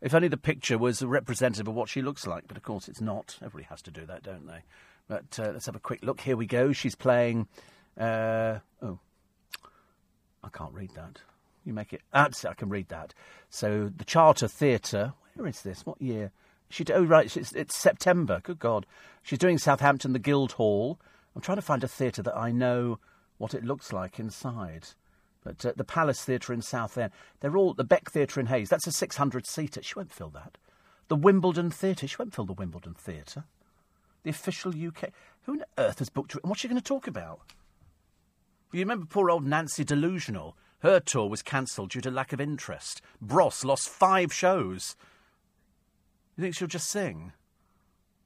[0.00, 3.00] If only the picture was representative of what she looks like, but of course it's
[3.00, 3.36] not.
[3.42, 4.62] Everybody has to do that, don't they?
[5.08, 6.20] But uh, let's have a quick look.
[6.20, 6.72] Here we go.
[6.72, 7.48] She's playing.
[7.98, 8.98] Uh, oh,
[10.48, 11.22] can't read that.
[11.64, 12.02] You make it.
[12.14, 13.14] Absolutely, I can read that.
[13.50, 15.12] So the Charter Theatre.
[15.34, 15.84] Where is this?
[15.84, 16.32] What year?
[16.70, 16.84] She.
[16.92, 17.36] Oh, right.
[17.36, 18.40] It's, it's September.
[18.42, 18.86] Good God.
[19.22, 20.98] She's doing Southampton, the Guildhall.
[21.34, 22.98] I'm trying to find a theatre that I know
[23.36, 24.88] what it looks like inside.
[25.44, 28.68] But uh, the Palace Theatre in Southend, they're all the Beck Theatre in Hayes.
[28.68, 29.82] That's a 600 seater.
[29.82, 30.58] She won't fill that.
[31.08, 32.08] The Wimbledon Theatre.
[32.08, 33.44] She won't fill the Wimbledon Theatre.
[34.24, 35.10] The official UK.
[35.42, 36.34] Who on earth has booked?
[36.34, 37.40] And what's she going to talk about?
[38.70, 40.56] You remember poor old Nancy Delusional?
[40.80, 43.00] Her tour was cancelled due to lack of interest.
[43.20, 44.94] Bros lost five shows.
[46.36, 47.32] You think she'll just sing?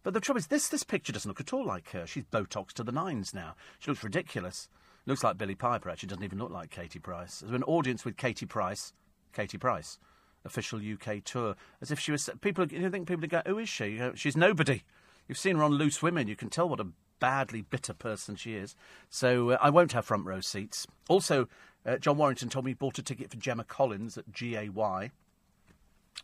[0.02, 2.06] But the trouble is, this this picture doesn't look at all like her.
[2.06, 3.54] She's Botox to the nines now.
[3.78, 4.68] She looks ridiculous.
[5.06, 6.08] Looks like Billie Piper, actually.
[6.08, 7.40] Doesn't even look like Katie Price.
[7.40, 8.92] There's an audience with Katie Price.
[9.32, 9.98] Katie Price.
[10.44, 11.54] Official UK tour.
[11.80, 12.28] As if she was.
[12.40, 14.00] People, you think people go, who is she?
[14.14, 14.82] She's nobody.
[15.28, 16.26] You've seen her on Loose Women.
[16.26, 16.88] You can tell what a
[17.22, 18.74] badly bitter person she is.
[19.08, 20.88] So uh, I won't have front row seats.
[21.08, 21.48] Also,
[21.86, 24.68] uh, John Warrington told me he bought a ticket for Gemma Collins at GAY.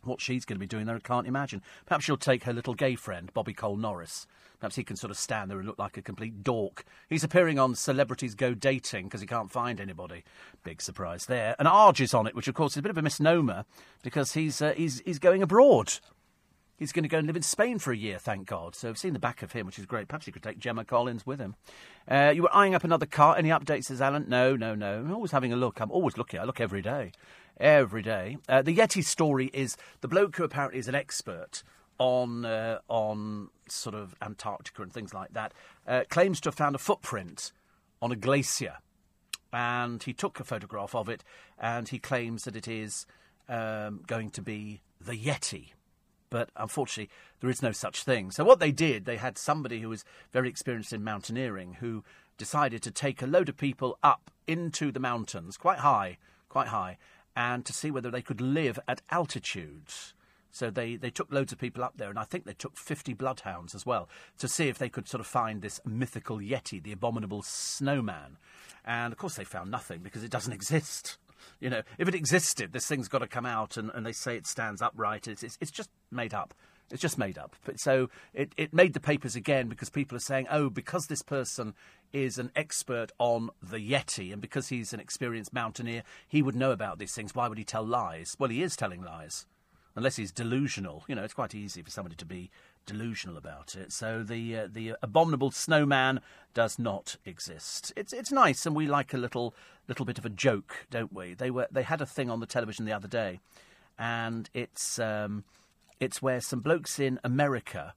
[0.03, 1.61] What she's going to be doing there, I can't imagine.
[1.85, 4.27] Perhaps she'll take her little gay friend, Bobby Cole Norris.
[4.59, 6.83] Perhaps he can sort of stand there and look like a complete dork.
[7.09, 10.25] He's appearing on Celebrities Go Dating because he can't find anybody.
[10.65, 11.55] Big surprise there.
[11.59, 13.63] And Arg is on it, which of course is a bit of a misnomer
[14.03, 15.93] because he's, uh, he's, he's going abroad.
[16.79, 18.73] He's going to go and live in Spain for a year, thank God.
[18.73, 20.07] So I've seen the back of him, which is great.
[20.07, 21.55] Perhaps he could take Gemma Collins with him.
[22.09, 23.37] Uh, you were eyeing up another car.
[23.37, 24.25] Any updates, says Alan?
[24.29, 24.99] No, no, no.
[24.99, 25.81] I'm always having a look.
[25.81, 26.39] I'm always looking.
[26.39, 27.11] I look every day.
[27.59, 28.37] Every day.
[28.47, 31.63] Uh, the Yeti story is the bloke who apparently is an expert
[31.97, 35.53] on uh, on sort of Antarctica and things like that
[35.85, 37.51] uh, claims to have found a footprint
[38.01, 38.77] on a glacier,
[39.51, 41.25] and he took a photograph of it,
[41.59, 43.05] and he claims that it is
[43.49, 45.73] um, going to be the Yeti
[46.29, 48.31] but unfortunately, there is no such thing.
[48.31, 52.03] So, what they did, they had somebody who was very experienced in mountaineering who
[52.37, 56.17] decided to take a load of people up into the mountains, quite high,
[56.47, 56.97] quite high,
[57.35, 60.13] and to see whether they could live at altitudes.
[60.51, 63.13] So they, they took loads of people up there, and I think they took 50
[63.13, 64.09] bloodhounds as well,
[64.39, 68.37] to see if they could sort of find this mythical Yeti, the abominable snowman.
[68.83, 71.17] And of course, they found nothing because it doesn't exist.
[71.59, 74.35] You know, if it existed, this thing's got to come out, and, and they say
[74.35, 75.27] it stands upright.
[75.27, 76.53] It's, it's, it's just made up.
[76.91, 77.55] It's just made up.
[77.65, 81.21] But so it, it made the papers again because people are saying, oh, because this
[81.21, 81.75] person
[82.11, 86.71] is an expert on the Yeti and because he's an experienced mountaineer, he would know
[86.71, 87.35] about these things.
[87.35, 88.35] Why would he tell lies?
[88.39, 89.45] Well, he is telling lies.
[89.95, 91.03] Unless he's delusional.
[91.07, 92.49] You know, it's quite easy for somebody to be
[92.85, 93.91] delusional about it.
[93.91, 96.21] So the uh, the abominable snowman
[96.53, 97.93] does not exist.
[97.95, 99.53] It's it's nice, and we like a little
[99.87, 101.33] little bit of a joke, don't we?
[101.33, 103.39] They were they had a thing on the television the other day,
[103.97, 105.43] and it's um,
[105.99, 107.93] it's where some blokes in America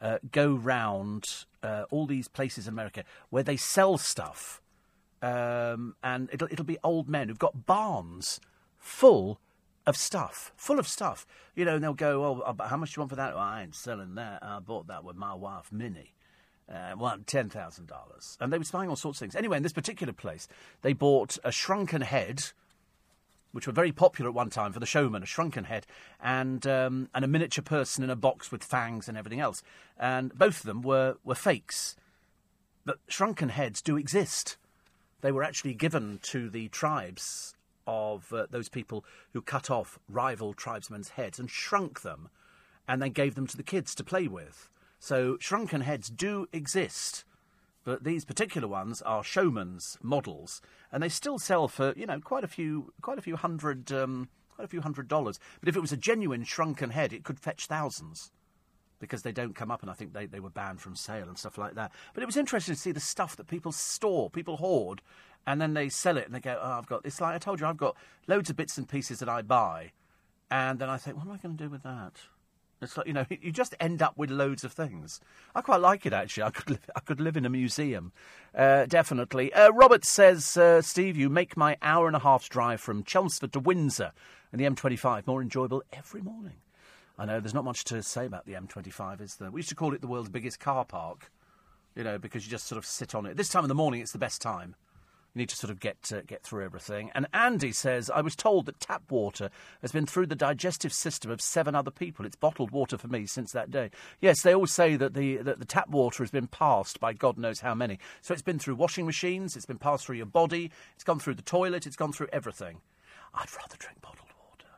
[0.00, 4.60] uh, go round uh, all these places in America where they sell stuff,
[5.20, 8.40] um, and it'll it'll be old men who've got barns
[8.78, 9.40] full
[9.86, 11.26] of stuff, full of stuff.
[11.54, 13.62] You know, and they'll go, "Oh, how much do you want for that?" Oh, I
[13.62, 14.42] ain't selling that.
[14.42, 16.14] I bought that with my wife, Minnie.
[16.72, 19.36] Uh, well, ten thousand dollars, and they were buying all sorts of things.
[19.36, 20.48] Anyway, in this particular place,
[20.82, 22.44] they bought a shrunken head,
[23.50, 25.86] which were very popular at one time for the showman, a shrunken head,
[26.20, 29.62] and um, and a miniature person in a box with fangs and everything else.
[29.98, 31.96] And both of them were were fakes,
[32.84, 34.56] but shrunken heads do exist.
[35.20, 37.54] They were actually given to the tribes
[37.92, 42.28] of uh, those people who cut off rival tribesmen's heads and shrunk them
[42.88, 44.70] and then gave them to the kids to play with.
[44.98, 47.24] So shrunken heads do exist.
[47.84, 50.62] But these particular ones are showman's models,
[50.92, 54.28] and they still sell for you know quite a few, quite a few hundred, um,
[54.54, 55.40] quite a few hundred dollars.
[55.58, 58.30] But if it was a genuine shrunken head, it could fetch thousands
[59.00, 61.36] because they don't come up, and I think they, they were banned from sale and
[61.36, 61.90] stuff like that.
[62.14, 65.02] But it was interesting to see the stuff that people store, people hoard,
[65.46, 67.60] and then they sell it and they go, oh, I've got, it's like I told
[67.60, 67.96] you, I've got
[68.26, 69.92] loads of bits and pieces that I buy.
[70.50, 72.12] And then I think, what am I going to do with that?
[72.82, 75.20] It's like, you know, you just end up with loads of things.
[75.54, 76.44] I quite like it, actually.
[76.44, 78.12] I could live, I could live in a museum,
[78.54, 79.52] uh, definitely.
[79.52, 83.52] Uh, Robert says, uh, Steve, you make my hour and a half drive from Chelmsford
[83.52, 84.12] to Windsor
[84.50, 86.56] and the M25 more enjoyable every morning.
[87.18, 89.50] I know there's not much to say about the M25, is there?
[89.50, 91.30] We used to call it the world's biggest car park,
[91.94, 93.36] you know, because you just sort of sit on it.
[93.36, 94.74] This time of the morning, it's the best time.
[95.34, 97.10] You need to sort of get uh, get through everything.
[97.14, 99.48] And Andy says, I was told that tap water
[99.80, 102.26] has been through the digestive system of seven other people.
[102.26, 103.90] It's bottled water for me since that day.
[104.20, 107.38] Yes, they always say that the that the tap water has been passed by God
[107.38, 107.98] knows how many.
[108.20, 111.34] So it's been through washing machines, it's been passed through your body, it's gone through
[111.36, 112.82] the toilet, it's gone through everything.
[113.34, 114.68] I'd rather drink bottled water.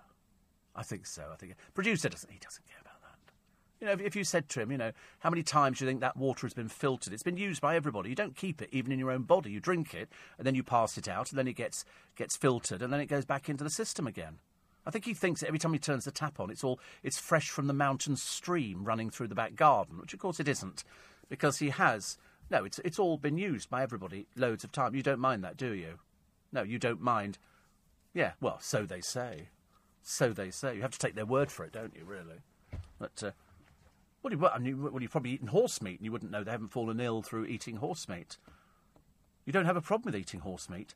[0.77, 1.25] I think so.
[1.33, 2.31] I think producer doesn't.
[2.31, 2.84] He doesn't care.
[3.85, 5.91] You know, if, if you said to him, you know, how many times do you
[5.91, 7.13] think that water has been filtered?
[7.13, 8.09] It's been used by everybody.
[8.09, 9.51] You don't keep it even in your own body.
[9.51, 10.09] You drink it,
[10.39, 11.85] and then you pass it out, and then it gets
[12.17, 14.39] gets filtered, and then it goes back into the system again.
[14.87, 17.19] I think he thinks that every time he turns the tap on, it's all it's
[17.19, 20.83] fresh from the mountain stream running through the back garden, which of course it isn't,
[21.29, 22.17] because he has
[22.51, 22.65] no.
[22.65, 24.95] It's it's all been used by everybody loads of time.
[24.95, 25.99] You don't mind that, do you?
[26.53, 27.37] No, you don't mind.
[28.15, 29.49] Yeah, well, so they say.
[30.03, 30.75] So they say.
[30.75, 32.07] You have to take their word for it, don't you?
[32.07, 32.41] Really?
[32.99, 33.31] But uh,
[34.25, 36.51] well, you, I mean, well, you've probably eaten horse meat, and you wouldn't know they
[36.51, 38.39] haven't fallen ill through eating horse meat.
[39.45, 40.95] You don't have a problem with eating horse meat.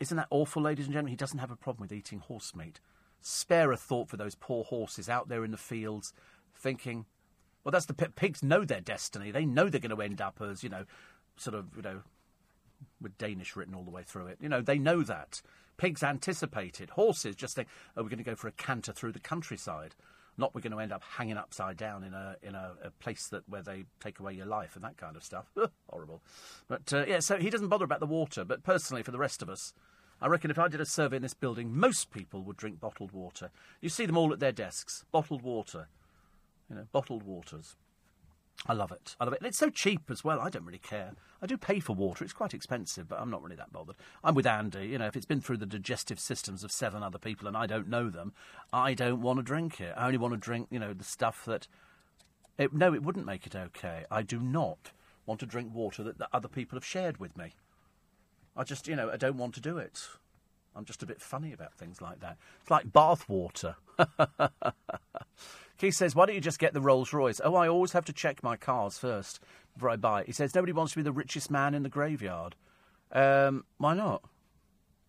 [0.00, 1.10] Isn't that awful, ladies and gentlemen?
[1.10, 2.80] He doesn't have a problem with eating horse meat.
[3.20, 6.14] Spare a thought for those poor horses out there in the fields,
[6.54, 7.04] thinking,
[7.62, 9.30] well, that's the pigs know their destiny.
[9.30, 10.84] They know they're going to end up as you know,
[11.36, 12.00] sort of you know,
[13.02, 14.38] with Danish written all the way through it.
[14.40, 15.42] You know, they know that.
[15.76, 16.90] Pigs anticipate it.
[16.90, 19.94] Horses just think, oh, we're going to go for a canter through the countryside.
[20.38, 23.28] Not we're going to end up hanging upside down in a in a, a place
[23.28, 25.50] that where they take away your life and that kind of stuff.
[25.90, 26.22] Horrible.
[26.68, 28.44] But uh, yeah, so he doesn't bother about the water.
[28.44, 29.74] But personally, for the rest of us,
[30.20, 33.12] I reckon if I did a survey in this building, most people would drink bottled
[33.12, 33.50] water.
[33.80, 35.04] You see them all at their desks.
[35.12, 35.88] Bottled water.
[36.70, 37.76] You know, bottled waters.
[38.66, 39.16] I love it.
[39.20, 39.40] I love it.
[39.40, 40.40] And it's so cheap as well.
[40.40, 41.12] I don't really care.
[41.40, 42.24] I do pay for water.
[42.24, 43.96] It's quite expensive, but I'm not really that bothered.
[44.24, 44.88] I'm with Andy.
[44.88, 47.66] You know, if it's been through the digestive systems of seven other people and I
[47.66, 48.32] don't know them,
[48.72, 49.94] I don't want to drink it.
[49.96, 51.68] I only want to drink, you know, the stuff that.
[52.58, 54.04] It, no, it wouldn't make it okay.
[54.10, 54.90] I do not
[55.26, 57.54] want to drink water that, that other people have shared with me.
[58.56, 60.08] I just, you know, I don't want to do it.
[60.74, 62.36] I'm just a bit funny about things like that.
[62.60, 63.76] It's like bath water.
[65.78, 67.40] Keith says, why don't you just get the Rolls Royce?
[67.44, 69.40] Oh, I always have to check my cars first
[69.74, 70.26] before I buy it.
[70.26, 72.56] He says, nobody wants to be the richest man in the graveyard.
[73.12, 74.22] Um, why not?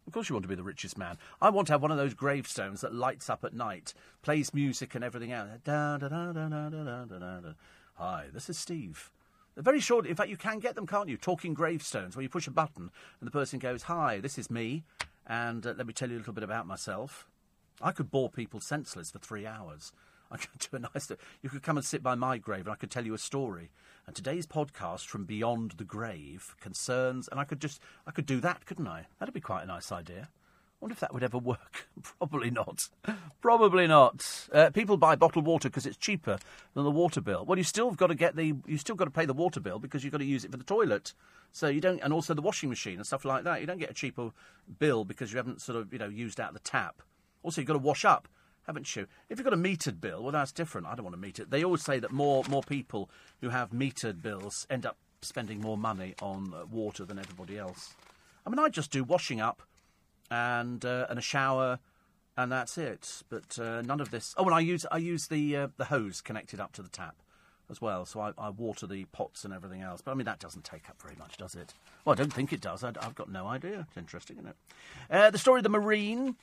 [0.06, 1.18] Of course you want to be the richest man.
[1.42, 3.94] I want to have one of those gravestones that lights up at night,
[4.24, 5.50] plays music and everything else.
[7.96, 9.12] Hi, this is Steve.
[9.54, 10.08] They're very short.
[10.08, 11.18] In fact, you can get them, can't you?
[11.18, 12.90] Talking gravestones, where you push a button
[13.20, 14.84] and the person goes, Hi, this is me,
[15.28, 17.29] and uh, let me tell you a little bit about myself.
[17.82, 19.92] I could bore people senseless for three hours.
[20.32, 21.12] I could do a nice.
[21.42, 23.72] You could come and sit by my grave, and I could tell you a story.
[24.06, 28.40] And today's podcast from beyond the grave concerns, and I could just, I could do
[28.42, 29.08] that, couldn't I?
[29.20, 30.30] That'd be quite a nice idea.
[30.82, 31.90] I wonder if that would ever work.
[32.20, 32.88] Probably not.
[33.42, 34.48] Probably not.
[34.54, 36.38] Uh, people buy bottled water because it's cheaper
[36.74, 37.44] than the water bill.
[37.44, 39.80] Well, you still got to get the, you still got to pay the water bill
[39.80, 41.14] because you've got to use it for the toilet.
[41.52, 43.60] So you don't, and also the washing machine and stuff like that.
[43.60, 44.32] You don't get a cheaper
[44.78, 47.02] bill because you haven't sort of, you know, used out the tap.
[47.44, 48.28] Also, you've got to wash up
[48.70, 49.08] haven't you?
[49.30, 50.86] If you've got a metered bill, well, that's different.
[50.86, 51.50] I don't want to meter it.
[51.50, 53.10] They always say that more more people
[53.42, 57.96] who have metered bills end up spending more money on uh, water than everybody else.
[58.46, 59.64] I mean, I just do washing up
[60.30, 61.80] and uh, and a shower,
[62.38, 63.24] and that's it.
[63.30, 64.36] But uh, none of this.
[64.38, 67.16] Oh, and I use I use the uh, the hose connected up to the tap
[67.72, 68.06] as well.
[68.06, 70.02] So I, I, water the pots and everything else.
[70.02, 71.74] But I mean, that doesn't take up very much, does it?
[72.06, 72.84] Well, I don't think it does.
[72.84, 73.86] I, have got no idea.
[73.88, 74.56] It's interesting, isn't it?
[75.10, 76.36] Uh, the story of the Marine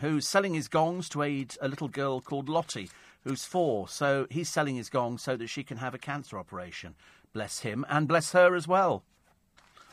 [0.00, 2.90] who's selling his gongs to aid a little girl called Lottie,
[3.24, 3.88] who's four.
[3.88, 6.94] So he's selling his gongs so that she can have a cancer operation.
[7.32, 9.02] Bless him and bless her as well.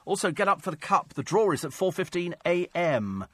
[0.06, 1.14] Also, get up for the cup.
[1.14, 3.26] The draw is at 4:15 a.m.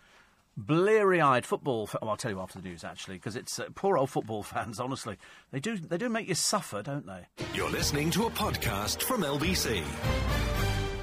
[0.58, 1.88] Bleary-eyed football.
[2.02, 4.80] Oh, I'll tell you after the news, actually, because it's uh, poor old football fans.
[4.80, 5.18] Honestly,
[5.52, 7.28] they do they do make you suffer, don't they?
[7.54, 9.84] You're listening to a podcast from LBC.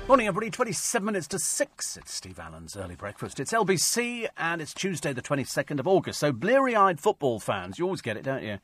[0.07, 0.51] Morning, everybody.
[0.51, 1.97] 27 minutes to 6.
[1.97, 3.41] It's Steve Allen's early breakfast.
[3.41, 6.21] It's LBC and it's Tuesday, the 22nd of August.
[6.21, 8.59] So, bleary eyed football fans, you always get it, don't you?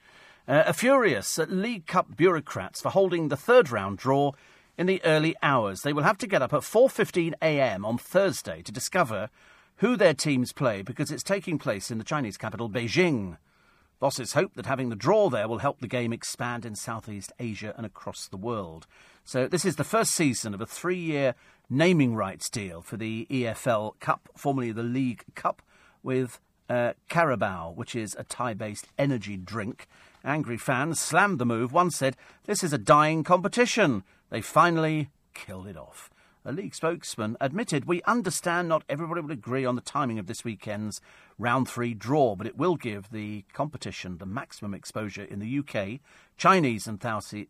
[0.47, 4.33] Uh, are furious at League Cup bureaucrats for holding the third round draw
[4.77, 5.81] in the early hours.
[5.81, 7.87] They will have to get up at 4:15 a.m.
[7.87, 9.31] on Thursday to discover
[9.77, 13.39] who their teams play because it's taking place in the Chinese capital Beijing.
[13.99, 17.73] Bosses hope that having the draw there will help the game expand in Southeast Asia
[17.79, 18.87] and across the world.
[19.25, 21.35] So, this is the first season of a three year
[21.69, 25.63] naming rights deal for the EFL Cup, formerly the League Cup,
[26.03, 29.87] with uh, Carabao, which is a Thai based energy drink.
[30.25, 31.73] Angry fans slammed the move.
[31.73, 34.05] One said, This is a dying competition.
[34.31, 36.11] They finally killed it off.
[36.43, 40.43] A league spokesman admitted, We understand not everybody will agree on the timing of this
[40.43, 41.03] weekend's
[41.39, 46.01] round three draw, but it will give the competition the maximum exposure in the UK,
[46.39, 46.99] Chinese, and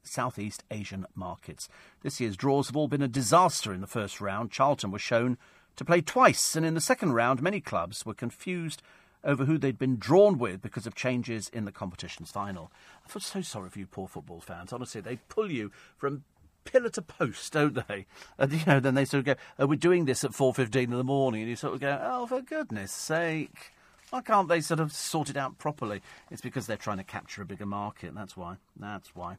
[0.02, 1.68] Southeast Asian markets.
[2.02, 4.50] This year's draws have all been a disaster in the first round.
[4.50, 5.38] Charlton was shown
[5.76, 8.82] to play twice, and in the second round, many clubs were confused
[9.22, 12.72] over who they'd been drawn with because of changes in the competition's final.
[13.04, 14.72] I feel so sorry for you poor football fans.
[14.72, 16.24] Honestly, they pull you from
[16.64, 18.06] pillar to post, don't they?
[18.38, 20.92] And you know, then they sort of go, "Oh, we're doing this at four fifteen
[20.92, 23.72] in the morning," and you sort of go, "Oh, for goodness' sake."
[24.10, 26.02] Why can't they sort of sort it out properly?
[26.32, 28.12] It's because they're trying to capture a bigger market.
[28.12, 28.56] That's why.
[28.76, 29.36] That's why.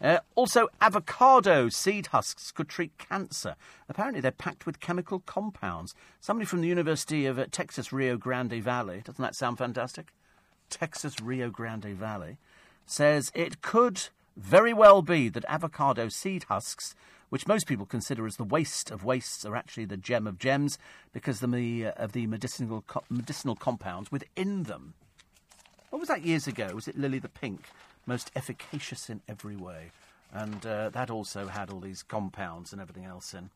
[0.00, 3.54] Uh, also, avocado seed husks could treat cancer.
[3.86, 5.94] Apparently, they're packed with chemical compounds.
[6.20, 10.06] Somebody from the University of uh, Texas Rio Grande Valley, doesn't that sound fantastic?
[10.70, 12.38] Texas Rio Grande Valley,
[12.86, 16.94] says it could very well be that avocado seed husks
[17.34, 20.78] which most people consider as the waste of wastes, are actually the gem of gems
[21.12, 24.94] because of the, uh, of the medicinal, co- medicinal compounds within them.
[25.90, 26.70] What was that years ago?
[26.74, 27.62] Was it Lily the Pink?
[28.06, 29.90] Most efficacious in every way.
[30.32, 33.50] And uh, that also had all these compounds and everything else in.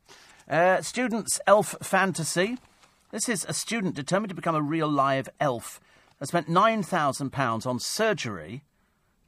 [0.49, 2.59] Uh, students' elf fantasy.
[3.13, 5.81] This is a student determined to become a real live elf
[6.19, 8.65] has spent £9,000 on surgery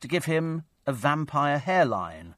[0.01, 2.35] to give him a vampire hairline.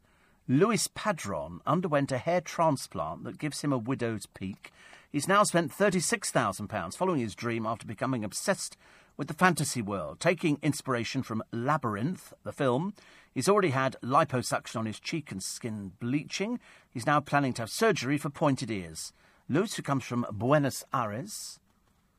[0.49, 4.73] Luis Padron underwent a hair transplant that gives him a widow's peak.
[5.11, 8.77] He's now spent £36,000 following his dream after becoming obsessed
[9.17, 10.21] with the fantasy world.
[10.21, 12.95] Taking inspiration from Labyrinth, the film,
[13.33, 16.59] he's already had liposuction on his cheek and skin bleaching.
[16.91, 19.13] He's now planning to have surgery for pointed ears.
[19.49, 21.61] Luis, who comes from Buenos Aires,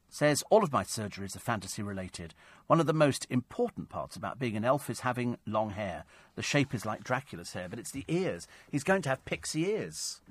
[0.10, 2.36] says all of my surgeries are fantasy related.
[2.68, 6.06] One of the most important parts about being an elf is having long hair.
[6.36, 8.48] The shape is like Dracula's hair, but it's the ears.
[8.72, 10.22] He's going to have pixie ears.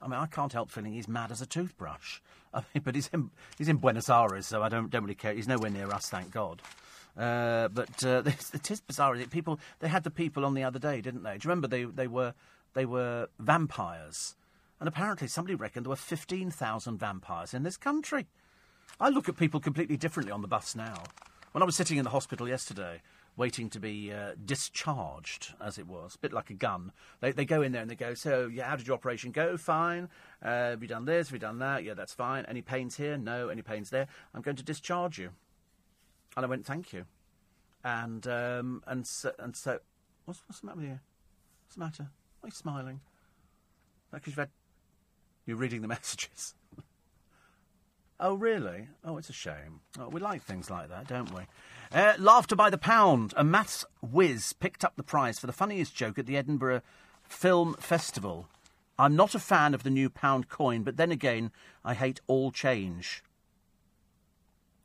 [0.00, 2.20] I mean, I can't help feeling he's mad as a toothbrush.
[2.54, 5.32] I mean, but he's in, he's in Buenos Aires, so I don't, don't really care.
[5.32, 6.60] He's nowhere near us, thank God.
[7.16, 8.22] Uh, but uh,
[8.52, 9.16] it is bizarre.
[9.30, 11.38] People, they had the people on the other day, didn't they?
[11.38, 12.34] Do you remember they, they were
[12.74, 14.34] they were vampires,
[14.80, 18.26] and apparently somebody reckoned there were fifteen thousand vampires in this country.
[19.02, 21.02] I look at people completely differently on the bus now.
[21.50, 23.02] When I was sitting in the hospital yesterday,
[23.36, 26.92] waiting to be uh, discharged, as it was, a bit like a gun.
[27.18, 29.56] They, they go in there and they go, So, yeah, how did your operation go?
[29.56, 30.08] Fine.
[30.40, 31.26] Uh, have you done this?
[31.26, 31.82] Have you done that?
[31.82, 32.44] Yeah, that's fine.
[32.44, 33.18] Any pains here?
[33.18, 33.48] No.
[33.48, 34.06] Any pains there?
[34.34, 35.30] I'm going to discharge you.
[36.36, 37.06] And I went, Thank you.
[37.82, 39.80] And, um, and, so, and so,
[40.26, 41.00] what's, what's the matter with you?
[41.64, 42.10] What's the matter?
[42.40, 43.00] Why are you smiling?
[44.12, 44.50] Because you've had,
[45.44, 46.54] you're reading the messages.
[48.24, 48.86] Oh, really?
[49.04, 49.80] Oh, it's a shame.
[49.98, 51.42] Oh, we like things like that, don't we?
[51.92, 53.34] Uh, laughter by the pound.
[53.36, 56.82] A maths whiz picked up the prize for the funniest joke at the Edinburgh
[57.24, 58.46] Film Festival.
[58.96, 61.50] I'm not a fan of the new pound coin, but then again,
[61.84, 63.24] I hate all change.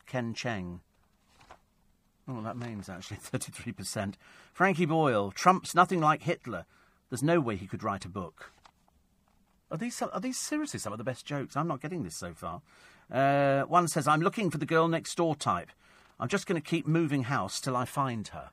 [0.08, 0.82] Ken Cheng.
[2.28, 4.16] Oh, that means actually 33%.
[4.52, 5.30] Frankie Boyle.
[5.30, 6.66] Trump's nothing like Hitler.
[7.12, 8.52] There's no way he could write a book.
[9.70, 11.56] Are these, are these seriously some of the best jokes?
[11.56, 12.64] I'm not getting this so far.
[13.12, 15.72] Uh, one says, I'm looking for the girl next door type.
[16.20, 18.50] I'm just going to keep moving house till I find her.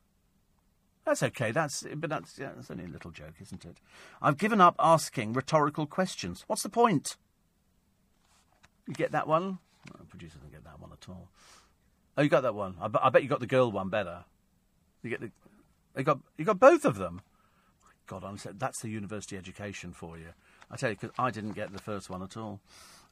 [1.04, 1.50] That's okay.
[1.50, 3.76] That's but that's yeah, that's only a little joke, isn't it?
[4.22, 6.44] I've given up asking rhetorical questions.
[6.46, 7.16] What's the point?
[8.88, 9.58] You get that one?
[9.94, 11.28] Oh, producer doesn't get that one at all.
[12.16, 12.76] Oh, you got that one.
[12.80, 14.24] I, I bet you got the girl one better.
[15.02, 15.30] You get the.
[15.96, 17.20] You got you got both of them.
[18.06, 20.28] God, honestly, that's the university education for you.
[20.70, 22.60] I tell you, because I didn't get the first one at all.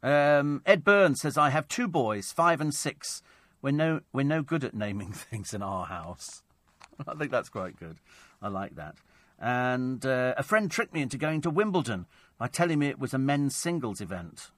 [0.02, 3.22] Um, Ed Burns says, I have two boys, five and six.
[3.60, 6.42] We're no, we're no good at naming things in our house.
[7.06, 7.98] I think that's quite good.
[8.40, 8.96] I like that.
[9.38, 12.06] And uh, a friend tricked me into going to Wimbledon
[12.38, 14.50] by telling me it was a men's singles event.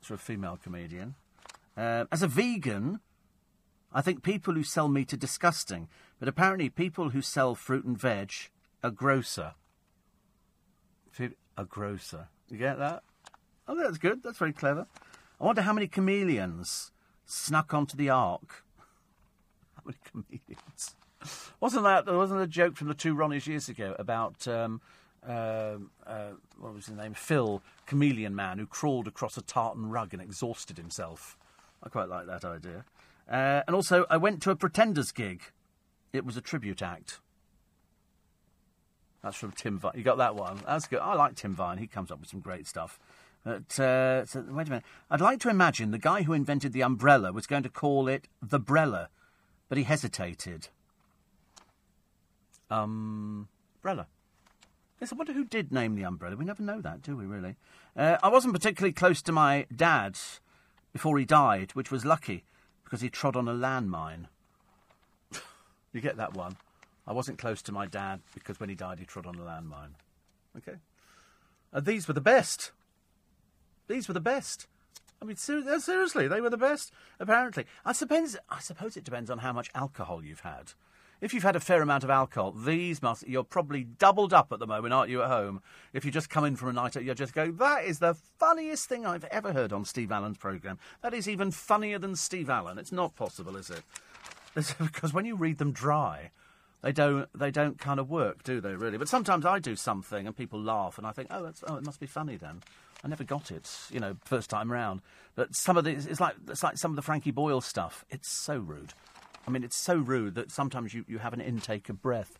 [0.00, 1.14] For a female comedian.
[1.76, 3.00] Uh, as a vegan,
[3.92, 5.88] I think people who sell meat are disgusting,
[6.18, 8.32] but apparently people who sell fruit and veg
[8.82, 9.54] are grosser.
[11.56, 12.28] A grocer.
[12.48, 13.02] You get that?
[13.70, 14.24] Oh, that's good.
[14.24, 14.88] That's very clever.
[15.40, 16.90] I wonder how many chameleons
[17.24, 18.64] snuck onto the ark.
[19.76, 20.96] How many chameleons?
[21.60, 24.80] Wasn't that there wasn't a joke from the two Ronnies years ago about um,
[25.24, 27.14] uh, uh, what was his name?
[27.14, 31.36] Phil, chameleon man, who crawled across a tartan rug and exhausted himself.
[31.80, 32.84] I quite like that idea.
[33.30, 35.42] Uh, and also, I went to a Pretenders gig.
[36.12, 37.20] It was a tribute act.
[39.22, 39.92] That's from Tim Vine.
[39.94, 40.60] You got that one?
[40.66, 40.98] That's good.
[40.98, 41.78] I like Tim Vine.
[41.78, 42.98] He comes up with some great stuff.
[43.44, 44.84] But, uh, so, wait a minute.
[45.10, 48.28] I'd like to imagine the guy who invented the umbrella was going to call it
[48.42, 49.08] the Brella,
[49.68, 50.68] but he hesitated.
[52.70, 53.48] Um.
[55.00, 56.36] Yes, I wonder who did name the umbrella.
[56.36, 57.56] We never know that, do we, really?
[57.96, 60.18] Uh, I wasn't particularly close to my dad
[60.92, 62.44] before he died, which was lucky
[62.84, 64.26] because he trod on a landmine.
[65.92, 66.56] you get that one?
[67.06, 69.94] I wasn't close to my dad because when he died, he trod on a landmine.
[70.58, 70.78] Okay.
[71.72, 72.72] Uh, these were the best.
[73.90, 74.68] These were the best.
[75.20, 76.92] I mean, ser- seriously, they were the best.
[77.18, 78.36] Apparently, I suppose.
[78.48, 80.74] I suppose it depends on how much alcohol you've had.
[81.20, 83.26] If you've had a fair amount of alcohol, these must.
[83.26, 85.60] You're probably doubled up at the moment, aren't you, at home?
[85.92, 88.14] If you just come in from a night out, you just go, that is the
[88.14, 90.78] funniest thing I've ever heard on Steve Allen's programme.
[91.02, 92.78] That is even funnier than Steve Allen.
[92.78, 93.82] It's not possible, is it?
[94.78, 96.30] because when you read them dry,
[96.82, 98.74] they don't they don't kind of work, do they?
[98.74, 98.98] Really?
[98.98, 101.84] But sometimes I do something and people laugh, and I think, oh, that's oh, it
[101.84, 102.62] must be funny then.
[103.02, 105.00] I never got it, you know, first time round.
[105.34, 108.04] But some of the it's like it's like some of the Frankie Boyle stuff.
[108.10, 108.94] It's so rude.
[109.46, 112.38] I mean, it's so rude that sometimes you, you have an intake of breath.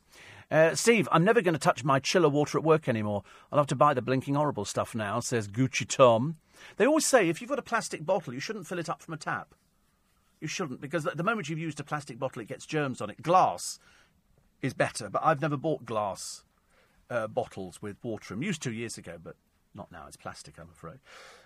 [0.51, 3.23] Uh, Steve, I'm never going to touch my chiller water at work anymore.
[3.51, 6.37] I'll have to buy the blinking horrible stuff now, says Gucci Tom.
[6.77, 9.15] They always say if you've got a plastic bottle, you shouldn't fill it up from
[9.15, 9.55] a tap.
[10.41, 13.23] You shouldn't, because the moment you've used a plastic bottle, it gets germs on it.
[13.23, 13.79] Glass
[14.63, 16.45] is better, but I've never bought glass
[17.09, 18.43] uh, bottles with water in.
[18.43, 19.37] Used to years ago, but
[19.75, 20.05] not now.
[20.07, 20.99] It's plastic, I'm afraid.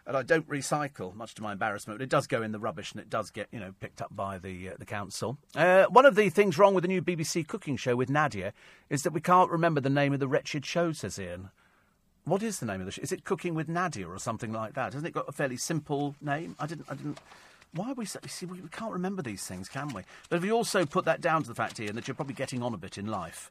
[0.06, 1.98] And I don't recycle, much to my embarrassment.
[1.98, 4.14] But it does go in the rubbish, and it does get you know picked up
[4.14, 5.38] by the uh, the council.
[5.54, 8.52] Uh, one of the things wrong with the new BBC cooking show with Nadiya
[8.90, 10.92] is that we can't remember the name of the wretched show.
[10.92, 11.50] Says Ian.
[12.24, 13.02] What is the name of the show?
[13.02, 14.94] Is it Cooking with Nadiya or something like that?
[14.94, 16.56] Hasn't it got a fairly simple name?
[16.58, 16.86] I didn't.
[16.90, 17.18] I didn't.
[17.74, 18.04] Why are we?
[18.04, 18.18] so.
[18.26, 20.02] See, we can't remember these things, can we?
[20.28, 22.72] But you also put that down to the fact, Ian, that you're probably getting on
[22.72, 23.50] a bit in life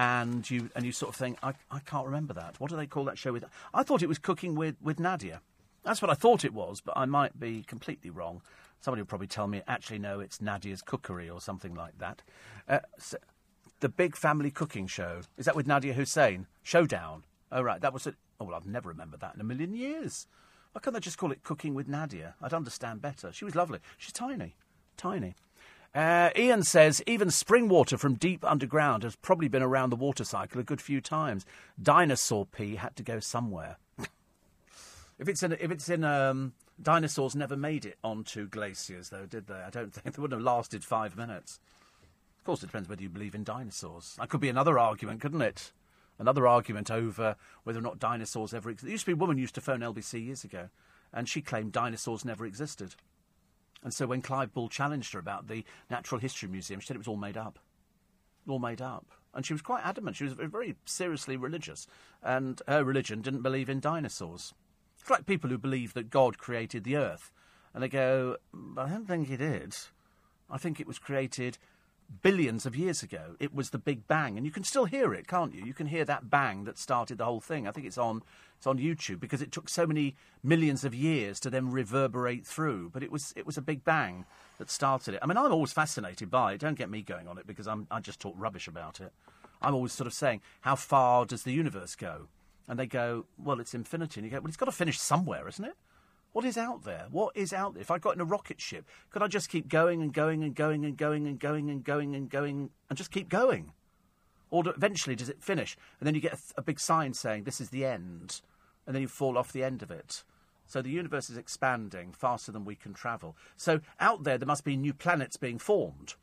[0.00, 2.58] and you and you sort of think, I, I can't remember that.
[2.58, 3.44] What do they call that show with?
[3.74, 5.40] I thought it was Cooking with, with Nadiya.
[5.84, 8.40] That's what I thought it was, but I might be completely wrong.
[8.80, 12.22] Somebody will probably tell me, actually, no, it's Nadiya's Cookery or something like that.
[12.66, 13.18] Uh, so,
[13.80, 15.20] the Big Family Cooking Show.
[15.36, 16.46] Is that with Nadiya Hussain?
[16.62, 17.24] Showdown.
[17.52, 17.80] Oh, right.
[17.80, 18.14] That was it.
[18.38, 20.26] Oh, well, I've never remembered that in a million years.
[20.72, 22.34] Why can't they just call it Cooking with Nadiya?
[22.40, 23.32] I'd understand better.
[23.32, 23.80] She was lovely.
[23.98, 24.54] She's tiny.
[24.96, 25.34] Tiny.
[25.92, 30.22] Uh, Ian says even spring water from deep underground has probably been around the water
[30.22, 31.44] cycle a good few times.
[31.82, 33.76] Dinosaur pee had to go somewhere.
[35.18, 39.48] if it's in, if it's in, um, dinosaurs never made it onto glaciers, though, did
[39.48, 39.54] they?
[39.54, 41.58] I don't think they wouldn't have lasted five minutes.
[42.38, 44.14] Of course, it depends whether you believe in dinosaurs.
[44.18, 45.72] That could be another argument, couldn't it?
[46.20, 47.34] Another argument over
[47.64, 48.86] whether or not dinosaurs ever existed.
[48.86, 50.68] There used to be a woman who used to phone LBC years ago,
[51.14, 52.94] and she claimed dinosaurs never existed.
[53.82, 56.98] And so when Clive Bull challenged her about the Natural History Museum, she said it
[56.98, 57.58] was all made up.
[58.46, 59.06] All made up.
[59.32, 60.16] And she was quite adamant.
[60.16, 61.86] She was very seriously religious.
[62.22, 64.52] And her religion didn't believe in dinosaurs.
[65.00, 67.32] It's like people who believe that God created the earth.
[67.72, 69.74] And they go, mm, I don't think he did.
[70.50, 71.56] I think it was created
[72.22, 73.36] billions of years ago.
[73.38, 75.64] It was the Big Bang, and you can still hear it, can't you?
[75.64, 77.66] You can hear that bang that started the whole thing.
[77.66, 78.22] I think it's on
[78.56, 82.90] it's on YouTube because it took so many millions of years to then reverberate through.
[82.90, 84.24] But it was it was a Big Bang
[84.58, 85.20] that started it.
[85.22, 86.60] I mean, I'm always fascinated by it.
[86.60, 89.12] Don't get me going on it because I'm I just talk rubbish about it.
[89.62, 92.28] I'm always sort of saying, how far does the universe go?
[92.66, 94.20] And they go, well, it's infinity.
[94.20, 95.74] And you go, well, it's got to finish somewhere, isn't it?
[96.32, 97.06] What is out there?
[97.10, 97.80] What is out there?
[97.80, 100.54] If I got in a rocket ship, could I just keep going and going and
[100.54, 103.72] going and going and going and going and going and just keep going?
[104.50, 105.76] Or do, eventually does it finish?
[105.98, 108.42] And then you get a, a big sign saying this is the end,
[108.86, 110.22] and then you fall off the end of it.
[110.66, 113.36] So the universe is expanding faster than we can travel.
[113.56, 116.14] So out there, there must be new planets being formed.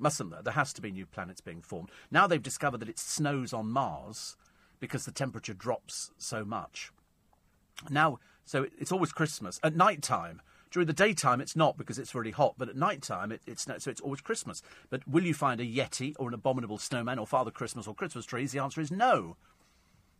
[0.00, 0.42] Mustn't there?
[0.42, 1.90] There has to be new planets being formed.
[2.10, 4.36] Now they've discovered that it snows on Mars
[4.80, 6.90] because the temperature drops so much.
[7.88, 8.18] Now
[8.48, 9.60] so it's always Christmas.
[9.62, 13.02] At night time, during the daytime, it's not because it's really hot, but at night
[13.02, 14.62] time, it, it's so it's always Christmas.
[14.88, 18.24] But will you find a Yeti or an abominable snowman or Father Christmas or Christmas
[18.24, 18.52] trees?
[18.52, 19.36] The answer is no.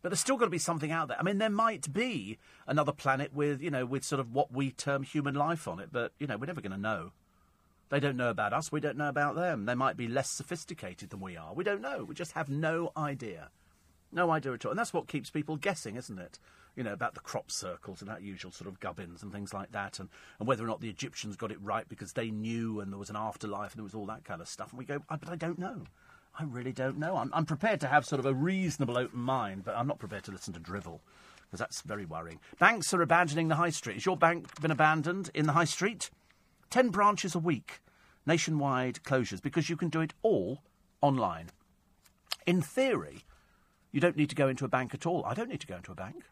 [0.02, 1.18] But there's still got to be something out there.
[1.18, 4.70] I mean, there might be another planet with, you know, with sort of what we
[4.70, 7.12] term human life on it, but, you know, we're never going to know.
[7.88, 9.64] They don't know about us, we don't know about them.
[9.64, 11.54] They might be less sophisticated than we are.
[11.54, 12.04] We don't know.
[12.04, 13.48] We just have no idea.
[14.10, 14.70] No idea at all.
[14.72, 16.38] And that's what keeps people guessing, isn't it?
[16.78, 19.72] you know, about the crop circles and that usual sort of gubbins and things like
[19.72, 20.08] that, and,
[20.38, 23.10] and whether or not the Egyptians got it right because they knew and there was
[23.10, 24.70] an afterlife and there was all that kind of stuff.
[24.70, 25.82] And we go, but I don't know.
[26.38, 27.16] I really don't know.
[27.16, 30.22] I'm, I'm prepared to have sort of a reasonable open mind, but I'm not prepared
[30.24, 31.00] to listen to drivel
[31.46, 32.38] because that's very worrying.
[32.60, 33.94] Banks are abandoning the high street.
[33.94, 36.10] Has your bank been abandoned in the high street?
[36.70, 37.80] Ten branches a week,
[38.24, 40.62] nationwide closures because you can do it all
[41.00, 41.48] online.
[42.46, 43.24] In theory,
[43.92, 45.24] you don't need to go into a bank at all.
[45.24, 46.24] I don't need to go into a bank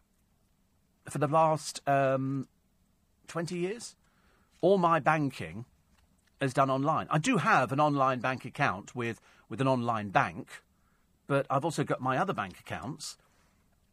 [1.10, 2.48] for the last um,
[3.28, 3.96] 20 years,
[4.60, 5.64] all my banking
[6.40, 7.06] is done online.
[7.10, 10.48] I do have an online bank account with, with an online bank,
[11.26, 13.16] but I've also got my other bank accounts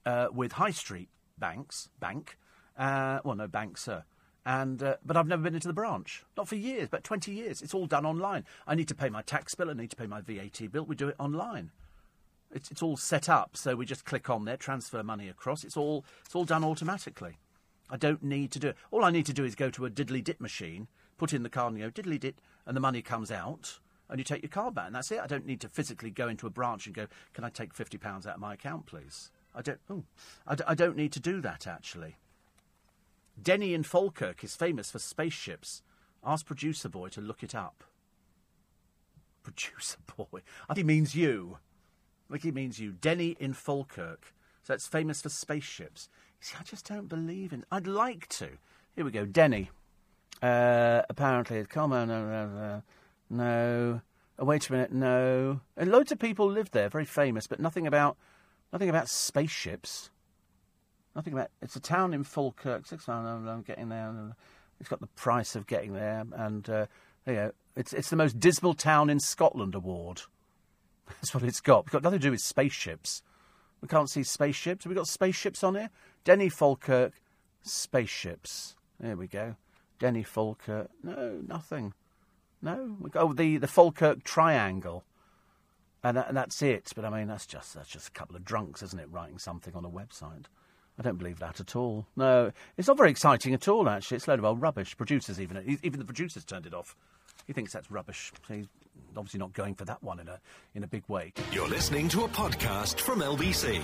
[0.06, 2.38] uh, with high street banks, bank,
[2.78, 4.04] uh, well, no, banks, sir.
[4.46, 6.26] And, uh, but I've never been into the branch.
[6.36, 7.62] Not for years, but 20 years.
[7.62, 8.44] It's all done online.
[8.68, 10.84] I need to pay my tax bill, I need to pay my VAT bill.
[10.84, 11.72] We do it online.
[12.54, 15.64] It's, it's all set up, so we just click on there, transfer money across.
[15.64, 17.38] It's all, it's all done automatically.
[17.90, 18.78] I don't need to do it.
[18.92, 21.50] All I need to do is go to a diddly dit machine, put in the
[21.50, 22.36] card and go diddly dit,
[22.66, 23.80] and the money comes out.
[24.10, 25.20] and you take your card back, and that's it.
[25.20, 27.98] I don't need to physically go into a branch and go, "Can I take fifty
[27.98, 29.80] pounds out of my account, please?" I don't.
[29.90, 30.04] Oh,
[30.46, 32.18] I, d- I don't need to do that actually.
[33.42, 35.82] Denny in Falkirk is famous for spaceships.
[36.24, 37.84] Ask producer boy to look it up.
[39.42, 40.42] Producer boy.
[40.70, 41.58] I think he means you.
[42.42, 42.92] He means you.
[42.92, 44.34] Denny in Falkirk.
[44.64, 46.10] So it's famous for spaceships.
[46.40, 47.64] You see, I just don't believe in.
[47.72, 48.50] I'd like to.
[48.96, 49.26] Here we go.
[49.26, 49.70] Denny.
[50.42, 52.82] Uh, apparently, come on, no,
[53.30, 54.02] no.
[54.40, 55.62] Oh, wait a minute, no.
[55.78, 58.18] And loads of people live there, very famous, but nothing about,
[58.72, 60.10] nothing about spaceships.
[61.16, 61.50] Nothing about.
[61.62, 62.88] It's a town in Falkirk.
[62.88, 63.08] Six.
[63.08, 64.36] I'm getting there.
[64.80, 66.86] It's got the price of getting there, and uh,
[67.28, 70.24] you know, it's it's the most dismal town in Scotland award.
[71.08, 71.86] That's what it's got.
[71.86, 73.22] It's got nothing to do with spaceships.
[73.82, 74.86] We can't see spaceships.
[74.86, 75.90] Have we got spaceships on here?
[76.24, 77.14] Denny Falkirk,
[77.64, 78.76] spaceships.
[79.00, 79.56] There we go.
[80.00, 80.90] Denny Falkirk.
[81.04, 81.94] No, nothing.
[82.62, 82.96] No.
[83.00, 85.04] We go, oh, the, the Falkirk Triangle.
[86.04, 86.92] And, that, and that's it.
[86.96, 89.74] But I mean, that's just, that's just a couple of drunks, isn't it, writing something
[89.76, 90.46] on a website.
[90.98, 92.06] I don't believe that at all.
[92.16, 94.18] No, it's not very exciting at all, actually.
[94.18, 94.96] It's a load of old rubbish.
[94.96, 96.96] Producers, even, even the producers turned it off.
[97.48, 98.32] He thinks that's rubbish.
[99.18, 100.40] Obviously not going for that one in a,
[100.76, 101.34] in a big way.
[101.52, 103.82] You're listening to a podcast from LBC.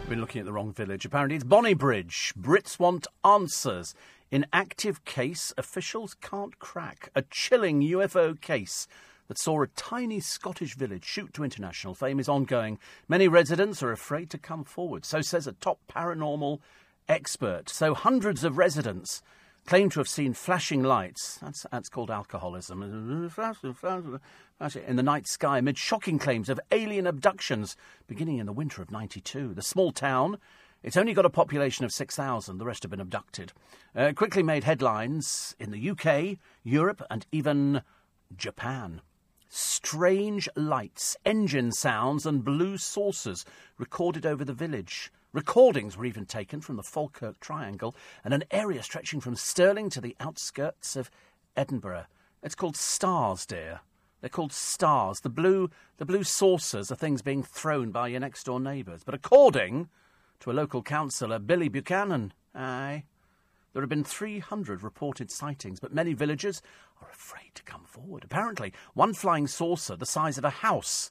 [0.00, 1.04] We've been looking at the wrong village.
[1.04, 2.32] Apparently, it's Bonnybridge.
[2.34, 3.94] Brits want answers.
[4.30, 7.10] In active case, officials can't crack.
[7.14, 8.86] A chilling UFO case
[9.28, 12.78] that saw a tiny Scottish village shoot to international fame is ongoing.
[13.08, 16.60] Many residents are afraid to come forward, so says a top paranormal
[17.08, 17.68] expert.
[17.68, 19.22] So hundreds of residents
[19.68, 21.38] claim to have seen flashing lights.
[21.42, 22.82] That's, that's called alcoholism.
[22.82, 27.76] In the night sky, amid shocking claims of alien abductions
[28.06, 29.52] beginning in the winter of 92.
[29.52, 30.38] The small town
[30.82, 33.52] it's only got a population of 6,000, the rest have been abducted.
[33.96, 37.82] Uh, quickly made headlines in the UK, Europe, and even
[38.36, 39.00] Japan.
[39.48, 43.44] Strange lights, engine sounds, and blue saucers
[43.76, 45.10] recorded over the village.
[45.32, 47.94] Recordings were even taken from the Falkirk Triangle
[48.24, 51.10] and an area stretching from Stirling to the outskirts of
[51.54, 52.06] Edinburgh.
[52.42, 53.80] It's called stars, dear.
[54.20, 55.20] They're called stars.
[55.20, 59.04] The blue, the blue saucers are things being thrown by your next door neighbours.
[59.04, 59.88] But according
[60.40, 63.04] to a local councillor, Billy Buchanan, aye,
[63.74, 66.62] there have been 300 reported sightings, but many villagers
[67.02, 68.24] are afraid to come forward.
[68.24, 71.10] Apparently, one flying saucer the size of a house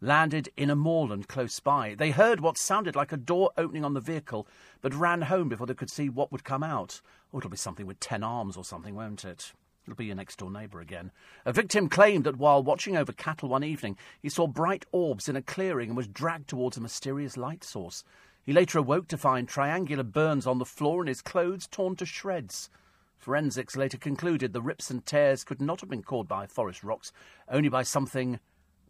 [0.00, 1.94] landed in a moorland close by.
[1.94, 4.46] They heard what sounded like a door opening on the vehicle,
[4.82, 7.00] but ran home before they could see what would come out.
[7.32, 9.52] Oh, it'll be something with ten arms or something, won't it?
[9.86, 11.12] It'll be your next door neighbour again.
[11.44, 15.36] A victim claimed that while watching over cattle one evening, he saw bright orbs in
[15.36, 18.02] a clearing and was dragged towards a mysterious light source.
[18.42, 22.06] He later awoke to find triangular burns on the floor and his clothes torn to
[22.06, 22.68] shreds.
[23.16, 27.12] Forensics later concluded the rips and tears could not have been caused by forest rocks,
[27.48, 28.40] only by something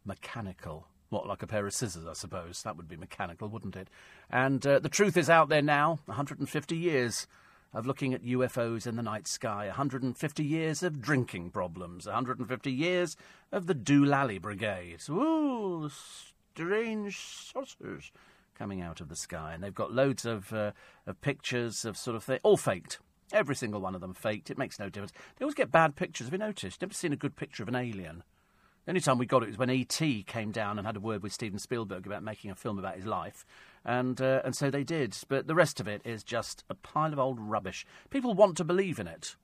[0.04, 0.86] mechanical.
[1.08, 2.62] What, like a pair of scissors, I suppose?
[2.62, 3.88] That would be mechanical, wouldn't it?
[4.30, 7.26] And uh, the truth is out there now 150 years
[7.72, 13.16] of looking at UFOs in the night sky, 150 years of drinking problems, 150 years
[13.52, 15.00] of the Doolally Brigade.
[15.10, 18.10] Ooh, strange saucers
[18.56, 20.72] coming out of the sky, and they've got loads of uh,
[21.06, 22.98] of pictures of sort of thing, all faked.
[23.32, 24.50] Every single one of them faked.
[24.50, 25.12] It makes no difference.
[25.36, 26.28] They always get bad pictures.
[26.28, 26.80] Have you noticed?
[26.80, 28.22] Never seen a good picture of an alien.
[28.86, 30.22] The only time we got it was when E.T.
[30.28, 33.04] came down and had a word with Steven Spielberg about making a film about his
[33.04, 33.44] life,
[33.84, 35.16] and uh, and so they did.
[35.28, 37.84] But the rest of it is just a pile of old rubbish.
[38.10, 39.34] People want to believe in it.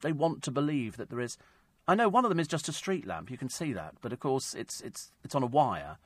[0.00, 1.38] They want to believe that there is.
[1.86, 3.30] I know one of them is just a street lamp.
[3.30, 5.98] You can see that, but of course it's it's it's on a wire,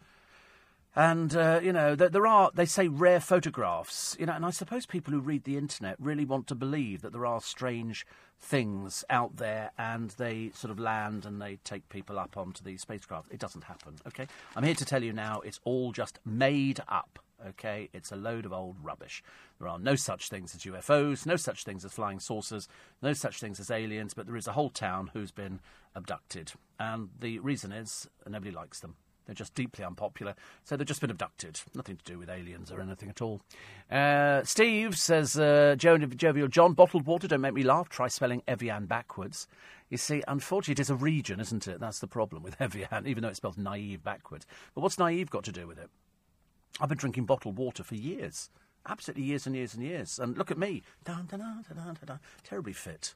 [0.97, 4.17] and, uh, you know, there are, they say, rare photographs.
[4.19, 7.13] You know, and I suppose people who read the internet really want to believe that
[7.13, 8.07] there are strange
[8.41, 12.83] things out there and they sort of land and they take people up onto these
[12.83, 13.33] spacecraft.
[13.33, 14.27] It doesn't happen, okay?
[14.55, 17.89] I'm here to tell you now it's all just made up, okay?
[17.93, 19.23] It's a load of old rubbish.
[19.59, 22.69] There are no such things as UFOs, no such things as flying saucers,
[23.03, 25.61] no such things as aliens, but there is a whole town who's been
[25.95, 26.53] abducted.
[26.79, 28.97] And the reason is nobody likes them.
[29.27, 30.35] They're just deeply unpopular.
[30.65, 31.61] So they've just been abducted.
[31.75, 33.41] Nothing to do with aliens or anything at all.
[33.91, 37.89] Uh, Steve says, uh, Jovial John, bottled water, don't make me laugh.
[37.89, 39.47] Try spelling Evian backwards.
[39.89, 41.81] You see, unfortunately, it is a region, isn't it?
[41.81, 44.47] That's the problem with Evian, even though it's spelled naive backwards.
[44.75, 45.91] But what's naive got to do with it?
[46.81, 48.51] I've been drinking bottled water for years.
[48.87, 50.19] Absolutely years and years and years.
[50.19, 50.83] And look at me.
[51.05, 53.15] Dun, dun, dun, terribly fit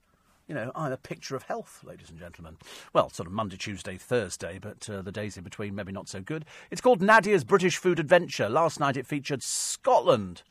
[0.49, 2.57] you know, I'm a picture of health, ladies and gentlemen.
[2.95, 6.23] Well, sort of Monday, Tuesday, Thursday, but uh, the days in between maybe not so
[6.23, 6.47] good.
[6.71, 8.49] It's called Nadiya's British Food Adventure.
[8.49, 10.43] Last night it featured Scotland.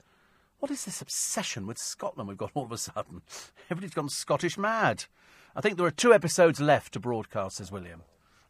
[0.59, 3.23] What is this obsession with Scotland we've got all of a sudden?
[3.71, 5.05] Everybody's gone Scottish mad.
[5.55, 8.03] I think there are two episodes left to broadcast, says William.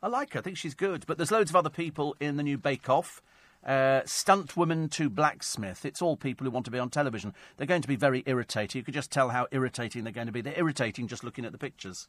[0.04, 0.40] I like her.
[0.40, 1.06] I think she's good.
[1.08, 3.22] But there's loads of other people in the new Bake Off.
[3.68, 5.84] Uh, stunt woman to blacksmith.
[5.84, 7.34] It's all people who want to be on television.
[7.58, 8.80] They're going to be very irritating.
[8.80, 10.40] You could just tell how irritating they're going to be.
[10.40, 12.08] They're irritating just looking at the pictures.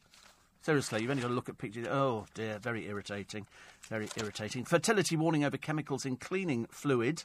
[0.61, 1.85] Seriously, you've only got to look at pictures.
[1.87, 3.45] Oh dear, very irritating.
[3.89, 4.63] Very irritating.
[4.63, 7.23] Fertility warning over chemicals in cleaning fluid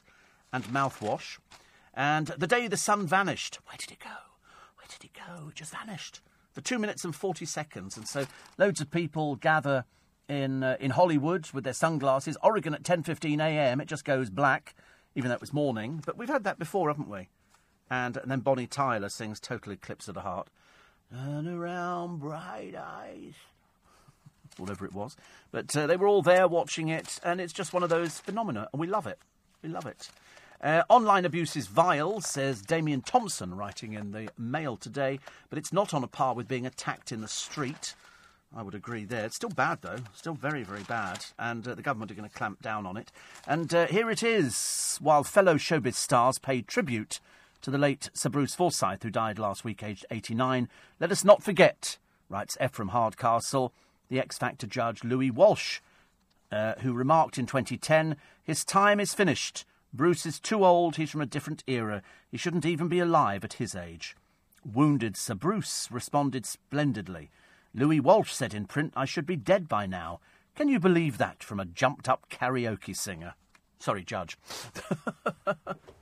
[0.51, 1.37] and mouthwash.
[1.93, 3.59] And the day the sun vanished.
[3.65, 4.09] Where did it go?
[4.75, 5.47] Where did it go?
[5.47, 6.19] It just vanished.
[6.51, 7.95] For two minutes and 40 seconds.
[7.95, 8.25] And so
[8.57, 9.85] loads of people gather
[10.27, 12.37] in uh, in Hollywood with their sunglasses.
[12.41, 13.81] Oregon at 10:15 a.m.
[13.81, 14.75] It just goes black,
[15.15, 16.01] even though it was morning.
[16.05, 17.29] But we've had that before, haven't we?
[17.89, 20.49] And, and then Bonnie Tyler sings "Total Eclipse of the Heart."
[21.11, 23.33] Turn around, bright eyes.
[24.57, 25.15] Whatever it was,
[25.51, 28.69] but uh, they were all there watching it, and it's just one of those phenomena,
[28.73, 29.19] and we love it.
[29.61, 30.09] We love it.
[30.61, 35.19] Uh, online abuse is vile, says Damian Thompson, writing in the Mail today,
[35.49, 37.93] but it's not on a par with being attacked in the street.
[38.57, 39.25] I would agree there.
[39.25, 39.99] It's still bad, though.
[40.13, 41.25] Still very, very bad.
[41.37, 43.11] And uh, the government are going to clamp down on it.
[43.45, 44.97] And uh, here it is.
[45.01, 47.19] While fellow showbiz stars paid tribute
[47.61, 50.69] to the late Sir Bruce Forsyth, who died last week, aged 89,
[51.01, 51.97] let us not forget,
[52.29, 53.73] writes Ephraim Hardcastle,
[54.07, 55.81] the X Factor judge Louis Walsh,
[56.49, 59.65] uh, who remarked in 2010 His time is finished.
[59.93, 60.95] Bruce is too old.
[60.95, 62.01] He's from a different era.
[62.31, 64.15] He shouldn't even be alive at his age.
[64.63, 67.29] Wounded Sir Bruce responded splendidly.
[67.77, 70.21] Louis Walsh said in print, I should be dead by now.
[70.55, 73.33] Can you believe that from a jumped up karaoke singer?
[73.79, 74.37] Sorry, Judge.
[75.45, 75.55] oh,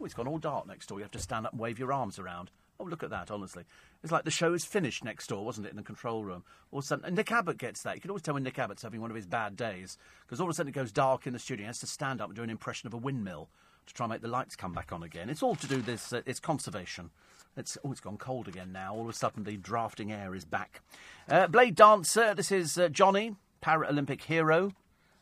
[0.05, 0.99] it's gone all dark next door.
[0.99, 2.51] You have to stand up and wave your arms around.
[2.79, 3.63] Oh, look at that, honestly.
[4.03, 6.43] It's like the show is finished next door, wasn't it, in the control room?
[6.71, 7.07] all Or something.
[7.07, 7.95] And Nick Abbott gets that.
[7.95, 9.97] You can always tell when Nick Abbott's having one of his bad days,
[10.27, 11.63] because all of a sudden it goes dark in the studio.
[11.63, 13.49] He has to stand up and do an impression of a windmill
[13.87, 15.27] to try and make the lights come back on again.
[15.27, 16.13] It's all to do with this.
[16.13, 17.09] Uh, it's conservation.
[17.55, 18.95] It's, oh, it's gone cold again now.
[18.95, 20.81] All of a sudden, the drafting air is back.
[21.29, 24.71] Uh, Blade Dancer, this is uh, Jonnie, Paralympic hero,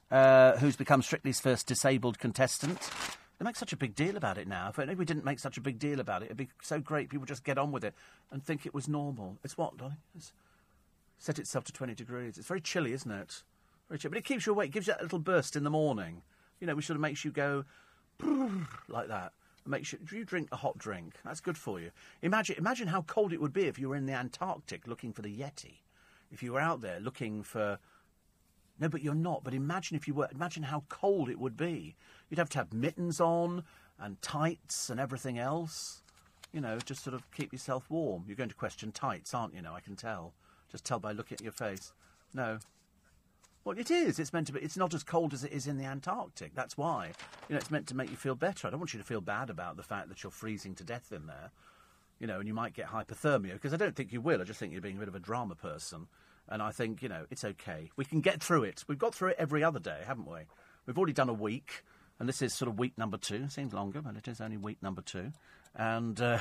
[0.09, 2.89] uh, who's become Strictly's first disabled contestant.
[3.37, 4.69] They make such a big deal about it now.
[4.69, 7.09] If we didn't make such a big deal about it, it'd be so great.
[7.09, 7.95] People just get on with it
[8.31, 9.37] and think it was normal.
[9.43, 9.95] It's what, Donny?
[10.15, 10.31] It's
[11.17, 12.37] set itself to 20 degrees.
[12.37, 13.43] It's very chilly, isn't it?
[13.89, 14.11] Very chilly.
[14.11, 16.21] But it keeps you awake, it gives you that little burst in the morning.
[16.59, 17.65] You know, which sort of makes you go
[18.87, 19.33] like that.
[19.65, 21.15] Make sure you drink a hot drink.
[21.23, 21.91] That's good for you.
[22.21, 25.21] Imagine, imagine how cold it would be if you were in the Antarctic looking for
[25.21, 25.81] the Yeti.
[26.31, 27.77] If you were out there looking for
[28.79, 29.43] no, but you're not.
[29.43, 30.27] But imagine if you were.
[30.33, 31.95] Imagine how cold it would be.
[32.29, 33.63] You'd have to have mittens on
[33.99, 36.01] and tights and everything else.
[36.51, 38.23] You know, just sort of keep yourself warm.
[38.27, 39.61] You're going to question tights, aren't you?
[39.61, 40.33] Now I can tell.
[40.71, 41.93] Just tell by looking at your face.
[42.33, 42.57] No.
[43.63, 44.17] Well, it is.
[44.17, 44.59] It's meant to be.
[44.59, 46.55] It's not as cold as it is in the Antarctic.
[46.55, 47.11] That's why.
[47.47, 48.67] You know, it's meant to make you feel better.
[48.67, 51.11] I don't want you to feel bad about the fact that you're freezing to death
[51.11, 51.51] in there.
[52.19, 54.41] You know, and you might get hypothermia because I don't think you will.
[54.41, 56.07] I just think you're being a bit of a drama person.
[56.49, 57.91] And I think, you know, it's okay.
[57.95, 58.83] We can get through it.
[58.87, 60.39] We've got through it every other day, haven't we?
[60.85, 61.83] We've already done a week,
[62.19, 63.43] and this is sort of week number two.
[63.43, 65.31] It seems longer, but it is only week number two
[65.75, 66.39] and uh,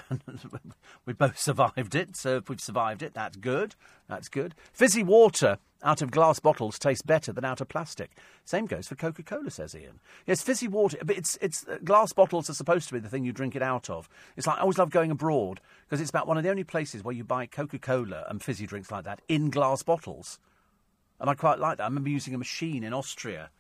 [1.07, 2.17] we both survived it.
[2.17, 3.75] So if we've survived it, that's good.
[4.09, 4.55] That's good.
[4.73, 8.11] Fizzy water out of glass bottles tastes better than out of plastic.
[8.45, 10.01] Same goes for Coca Cola, says Ian.
[10.27, 13.25] Yes, fizzy water, but it's it's uh, glass bottles are supposed to be the thing
[13.25, 14.09] you drink it out of.
[14.37, 17.05] It's like I always love going abroad because it's about one of the only places
[17.05, 20.39] where you buy Coca Cola and fizzy drinks like that in glass bottles,
[21.19, 21.85] and I quite like that.
[21.85, 23.51] I remember using a machine in Austria,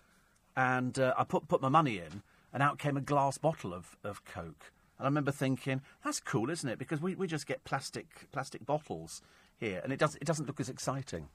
[0.56, 2.22] and uh, I put put my money in,
[2.52, 6.50] and out came a glass bottle of of Coke and I remember thinking, that's cool,
[6.50, 6.78] isn't it?
[6.78, 9.22] Because we, we just get plastic plastic bottles
[9.58, 11.28] here, and it, does, it doesn't look as exciting.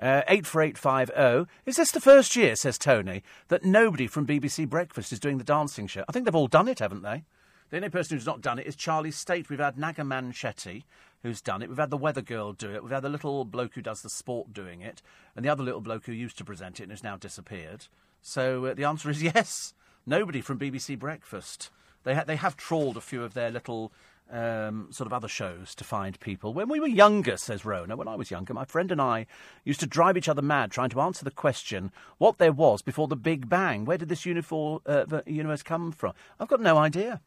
[0.00, 1.50] Uh, 84850.
[1.64, 5.44] Is this the first year, says Tony, that nobody from BBC Breakfast is doing the
[5.44, 6.04] dancing show?
[6.08, 7.24] I think they've all done it, haven't they?
[7.70, 9.48] The only person who's not done it is Charlie Stayt.
[9.48, 10.84] We've had Naga Munchetty,
[11.22, 11.68] who's done it.
[11.68, 12.82] We've had the weather girl do it.
[12.82, 15.02] We've had the little bloke who does the sport doing it.
[15.36, 17.86] And the other little bloke who used to present it and has now disappeared.
[18.22, 19.74] So uh, the answer is yes.
[20.06, 21.70] Nobody from BBC Breakfast.
[22.08, 23.92] They, ha- they have trawled a few of their little
[24.30, 26.54] um, sort of other shows to find people.
[26.54, 29.26] When we were younger, says Rona, when I was younger, my friend and I
[29.62, 33.08] used to drive each other mad trying to answer the question what there was before
[33.08, 33.84] the Big Bang.
[33.84, 36.14] Where did this unifor- uh, universe come from?
[36.40, 37.20] I've got no idea.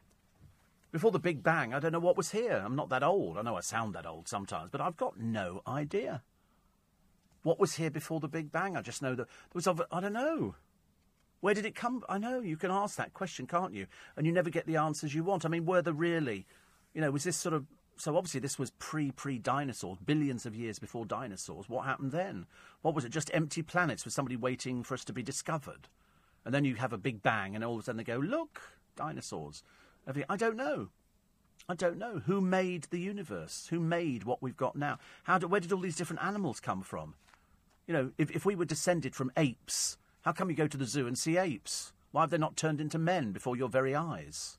[0.91, 2.59] Before the Big Bang, I don't know what was here.
[2.65, 3.37] I'm not that old.
[3.37, 6.23] I know I sound that old sometimes, but I've got no idea.
[7.43, 8.75] What was here before the Big Bang?
[8.75, 10.55] I just know that there was, I don't know.
[11.41, 12.03] Where did it come?
[12.07, 13.87] I know you can ask that question, can't you?
[14.15, 15.45] And you never get the answers you want.
[15.45, 16.45] I mean, were there really,
[16.93, 17.65] you know, was this sort of
[17.97, 21.69] so obviously this was pre pre dinosaurs, billions of years before dinosaurs.
[21.69, 22.47] What happened then?
[22.81, 23.09] What was it?
[23.09, 25.87] Just empty planets with somebody waiting for us to be discovered,
[26.43, 28.61] and then you have a big bang, and all of a sudden they go, look,
[28.95, 29.63] dinosaurs.
[30.07, 30.89] I don't know.
[31.69, 33.67] I don't know who made the universe.
[33.69, 34.97] Who made what we've got now?
[35.23, 35.37] How?
[35.37, 37.13] Do, where did all these different animals come from?
[37.85, 40.85] You know, if if we were descended from apes How come you go to the
[40.85, 41.93] zoo and see apes?
[42.11, 44.57] Why have they not turned into men before your very eyes?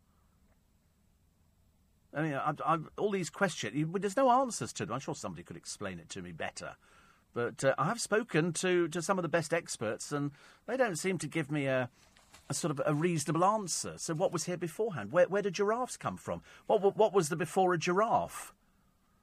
[2.15, 4.95] I mean, I, I, all these questions, there's no answers to them.
[4.95, 6.77] I'm sure somebody could explain it to me better.
[7.35, 10.33] But uh, I have spoken to, to some of the best experts, and
[10.67, 11.89] they don't seem to give me a,
[12.51, 13.95] a sort of a reasonable answer.
[13.97, 15.13] So, what was here beforehand?
[15.13, 16.43] Where, where did giraffes come from?
[16.67, 18.53] What, what was there before a giraffe?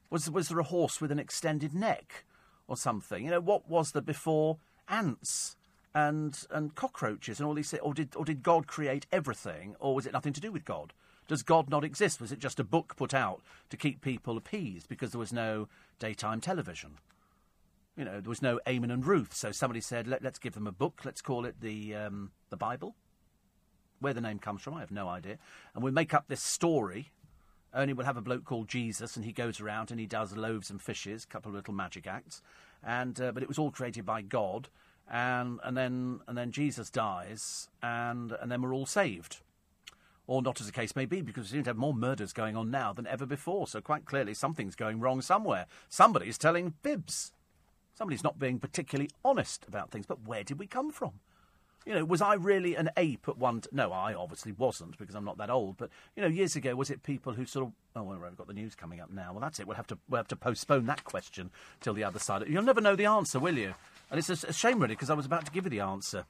[0.10, 2.26] Was, was there a horse with an extended neck
[2.68, 3.24] or something?
[3.24, 4.58] You know, what was there before
[4.88, 5.56] ants?
[5.94, 10.06] And and cockroaches and all these or did or did God create everything or was
[10.06, 10.94] it nothing to do with God?
[11.30, 12.20] Does God not exist?
[12.20, 15.68] Was it just a book put out to keep people appeased because there was no
[16.00, 16.98] daytime television?
[17.96, 20.66] You know, there was no Eamonn and Ruth, so somebody said, Let, us give them
[20.66, 21.02] a book.
[21.04, 22.96] Let's call it the um, the Bible.
[24.00, 25.38] Where the name comes from, I have no idea.
[25.76, 27.12] And we make up this story.
[27.74, 30.72] Only we'll have a bloke called Jesus, and he goes around and he does loaves
[30.72, 32.42] and fishes, a couple of little magic acts.
[32.84, 34.70] And uh, but it was all created by God
[35.10, 39.42] and and then and then Jesus dies, and and then we're all saved,
[40.28, 42.56] or not as the case may be, because we seem to have more murders going
[42.56, 43.68] on now than ever before.
[43.68, 45.66] So quite clearly, something's going wrong somewhere.
[45.90, 47.34] Somebody's telling fibs.
[47.96, 50.06] Somebody's not being particularly honest about things.
[50.06, 51.14] But where did we come from?
[51.86, 53.62] You know, was I really an ape at one?
[53.62, 55.78] T- no, I obviously wasn't because I'm not that old.
[55.78, 57.74] But you know, years ago, was it people who sort of?
[57.96, 59.32] Oh, well, we've got the news coming up now.
[59.32, 59.68] Well, that's it.
[59.68, 61.50] We'll have to we'll have to postpone that question
[61.82, 62.44] till the other side.
[62.48, 63.74] You'll never know the answer, will you?
[64.10, 66.26] And it's a, shame, really, because I was about to give you the answer.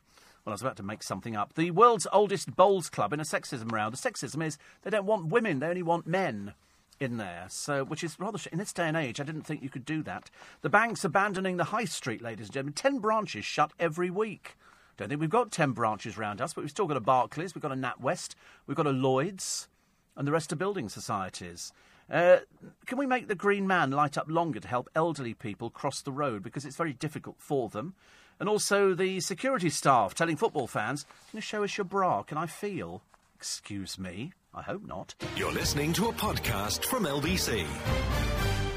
[0.45, 1.53] Well, I was about to make something up.
[1.53, 3.93] The world's oldest bowls club in a sexism round.
[3.93, 6.53] The sexism is they don't want women; they only want men
[6.99, 7.45] in there.
[7.49, 10.03] So, which is rather in this day and age, I didn't think you could do
[10.03, 10.29] that.
[10.61, 12.73] The bank's abandoning the high street, ladies and gentlemen.
[12.73, 14.57] Ten branches shut every week.
[14.97, 17.61] Don't think we've got ten branches round us, but we've still got a Barclays, we've
[17.61, 18.35] got a NatWest,
[18.67, 19.69] we've got a Lloyd's,
[20.17, 21.71] and the rest are building societies.
[22.11, 22.37] Uh,
[22.85, 26.11] can we make the Green Man light up longer to help elderly people cross the
[26.11, 27.93] road because it's very difficult for them?
[28.39, 32.23] And also the security staff telling football fans, "Can you show us your bra?
[32.23, 33.03] Can I feel?"
[33.35, 34.33] Excuse me.
[34.53, 35.13] I hope not.
[35.35, 37.65] You're listening to a podcast from LBC.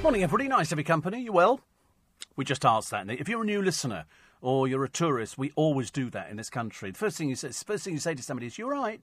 [0.03, 0.49] Morning, everybody.
[0.49, 1.23] Nice to be company.
[1.23, 1.61] You well?
[2.37, 3.09] We just asked that.
[3.11, 4.05] If you're a new listener
[4.41, 6.91] or you're a tourist, we always do that in this country.
[6.91, 9.01] The first thing you say, first thing you say to somebody is, "You're right."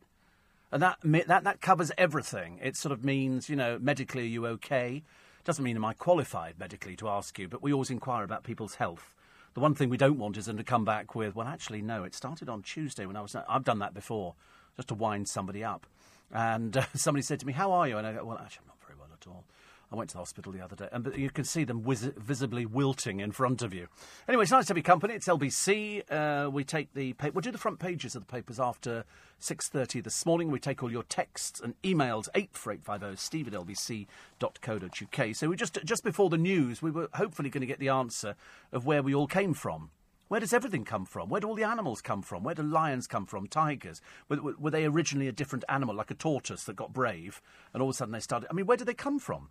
[0.72, 2.60] And that, that, that covers everything.
[2.62, 5.04] It sort of means, you know, medically, are you okay?
[5.44, 8.76] Doesn't mean am I qualified medically to ask you, but we always inquire about people's
[8.76, 9.16] health.
[9.56, 12.04] The one thing we don't want is them to come back with, well, actually, no,
[12.04, 13.36] it started on Tuesday when I was.
[13.36, 14.36] I've done that before,
[14.76, 15.88] just to wind somebody up.
[16.32, 17.98] And uh, somebody said to me, How are you?
[17.98, 19.46] And I go, Well, actually, I'm not very well at all.
[19.92, 22.66] I went to the hospital the other day, and you can see them vis- visibly
[22.66, 23.88] wilting in front of you.
[24.28, 25.16] Anyway, it's nice to be company.
[25.16, 26.04] It's LBC.
[26.12, 29.04] Uh, we take the pa- we'll do the front pages of the papers after
[29.40, 30.52] six thirty this morning.
[30.52, 35.36] We take all your texts and emails eight four eight five zero steve at lbc.co.uk.
[35.36, 38.36] So we just just before the news, we were hopefully going to get the answer
[38.72, 39.90] of where we all came from.
[40.28, 41.30] Where does everything come from?
[41.30, 42.44] Where do all the animals come from?
[42.44, 43.48] Where do lions come from?
[43.48, 44.00] Tigers?
[44.30, 47.42] Were, were, they originally a different animal, like a tortoise that got brave,
[47.74, 48.48] and all of a sudden they started?
[48.52, 49.50] I mean, where did they come from?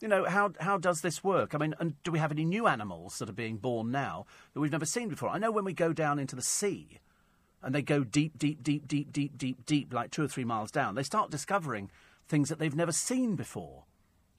[0.00, 1.54] You know, how, how does this work?
[1.54, 4.24] I mean, and do we have any new animals that are being born now
[4.54, 5.28] that we've never seen before?
[5.28, 7.00] I know when we go down into the sea
[7.62, 10.70] and they go deep, deep, deep, deep, deep, deep, deep, like two or three miles
[10.70, 11.90] down, they start discovering
[12.26, 13.84] things that they've never seen before.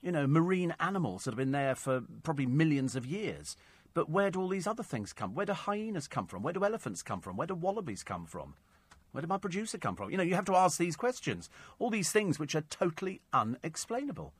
[0.02, 3.56] You know, marine animals that have been there for probably millions of years.
[3.94, 5.32] But where do all these other things come?
[5.32, 6.42] Where do hyenas come from?
[6.42, 7.36] Where do elephants come from?
[7.36, 8.54] Where do wallabies come from?
[9.12, 10.10] Where did my producer come from?
[10.10, 11.48] You know, you have to ask these questions.
[11.78, 14.32] All these things which are totally unexplainable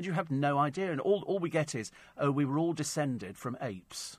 [0.00, 0.90] and you have no idea.
[0.90, 4.16] And all, all we get is, oh, we were all descended from apes.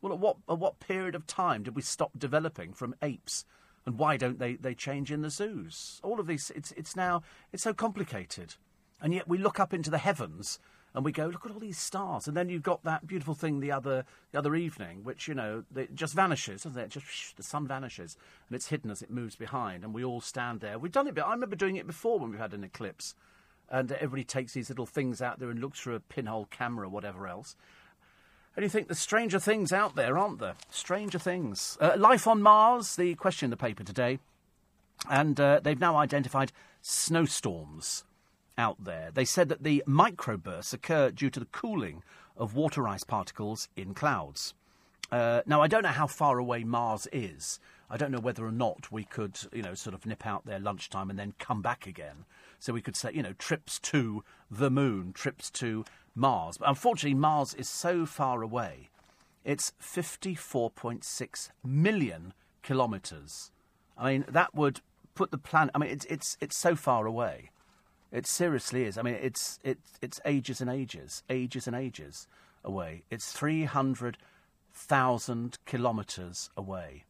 [0.00, 3.44] Well, at what, at what period of time did we stop developing from apes?
[3.86, 6.00] And why don't they, they change in the zoos?
[6.02, 7.22] All of these, it's, it's now,
[7.52, 8.56] it's so complicated.
[9.00, 10.58] And yet we look up into the heavens
[10.92, 12.26] and we go, look at all these stars.
[12.26, 15.62] And then you've got that beautiful thing the other, the other evening, which, you know,
[15.76, 16.88] it just vanishes, doesn't it?
[16.88, 18.16] Just whoosh, the sun vanishes
[18.48, 19.84] and it's hidden as it moves behind.
[19.84, 20.80] And we all stand there.
[20.80, 23.14] We've done it, I remember doing it before when we've had an eclipse
[23.70, 27.26] and everybody takes these little things out there and looks through a pinhole camera whatever
[27.26, 27.56] else.
[28.54, 30.54] And you think there's stranger things out there, aren't there?
[30.70, 31.78] Stranger things.
[31.80, 34.18] Uh, life on Mars, the question in the paper today.
[35.08, 36.52] And uh, they've now identified
[36.82, 38.04] snowstorms
[38.58, 39.10] out there.
[39.12, 42.02] They said that the microbursts occur due to the cooling
[42.36, 44.54] of water ice particles in clouds.
[45.10, 47.58] Uh, now, I don't know how far away Mars is.
[47.90, 50.58] I don't know whether or not we could, you know, sort of nip out there
[50.58, 52.24] lunchtime and then come back again.
[52.62, 55.84] So we could say, you know, trips to the moon, trips to
[56.14, 56.58] Mars.
[56.58, 58.88] But unfortunately, Mars is so far away.
[59.44, 62.32] It's 54.6 million
[62.62, 63.50] kilometres.
[63.98, 64.80] I mean, that would
[65.16, 65.72] put the planet.
[65.74, 67.50] I mean, it's it's it's so far away.
[68.12, 68.96] It seriously is.
[68.96, 72.28] I mean, it's it's it's ages and ages, ages and ages
[72.62, 73.02] away.
[73.10, 74.18] It's three hundred
[74.72, 77.06] thousand kilometres away.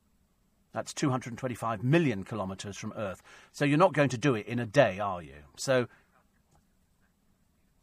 [0.73, 3.23] That's 225 million kilometres from Earth.
[3.53, 5.45] So you're not going to do it in a day, are you?
[5.57, 5.89] So.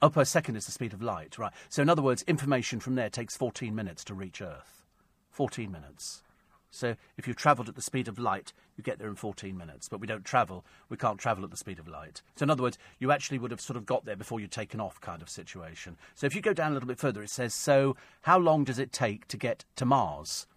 [0.02, 1.52] Oh, per second is the speed of light, right.
[1.68, 4.86] So, in other words, information from there takes 14 minutes to reach Earth.
[5.30, 6.24] 14 minutes.
[6.72, 9.90] So, if you've travelled at the speed of light, you get there in 14 minutes.
[9.90, 10.64] But we don't travel.
[10.88, 12.22] We can't travel at the speed of light.
[12.38, 14.80] So, in other words, you actually would have sort of got there before you'd taken
[14.80, 15.98] off, kind of situation.
[16.16, 18.80] So, if you go down a little bit further, it says, So, how long does
[18.80, 20.48] it take to get to Mars?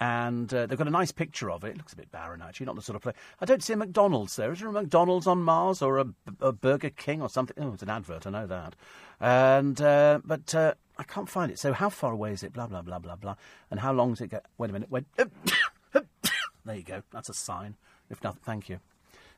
[0.00, 1.70] And uh, they've got a nice picture of it.
[1.70, 3.16] It looks a bit barren, actually, not the sort of place.
[3.38, 4.50] I don't see a McDonald's there.
[4.50, 6.06] Is there a McDonald's on Mars or a,
[6.40, 7.54] a Burger King or something?
[7.62, 8.76] Oh, it's an advert, I know that.
[9.20, 11.58] And uh, but uh, I can't find it.
[11.58, 12.54] So how far away is it?
[12.54, 13.34] Blah blah blah blah blah.
[13.70, 14.46] And how long does it get?
[14.56, 14.90] Wait a minute.
[14.90, 15.04] Wait.
[15.92, 17.02] there you go.
[17.12, 17.76] That's a sign.
[18.08, 18.80] If nothing, thank you.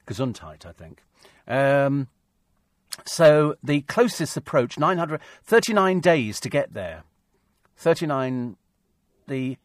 [0.06, 1.02] Gesundheit, I think.
[1.48, 2.06] Um,
[3.04, 7.02] so the closest approach, 939 days to get there.
[7.76, 8.56] 39.
[9.26, 9.56] The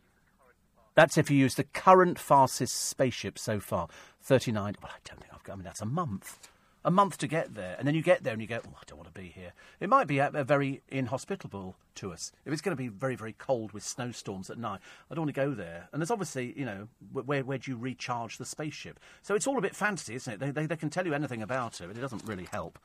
[0.98, 3.88] that's if you use the current fastest spaceship so far.
[4.24, 4.78] 39.
[4.82, 5.54] Well, I don't think I've got.
[5.54, 6.50] I mean, that's a month.
[6.84, 7.76] A month to get there.
[7.78, 9.54] And then you get there and you go, oh, I don't want to be here.
[9.80, 12.32] It might be a, a very inhospitable to us.
[12.46, 14.80] If it's going to be very, very cold with snowstorms at night,
[15.12, 15.88] I don't want to go there.
[15.94, 19.00] And there's obviously, you know, where, where do you recharge the spaceship?
[19.22, 20.40] So it's all a bit fantasy, isn't it?
[20.40, 22.80] They, they, they can tell you anything about it, but it doesn't really help.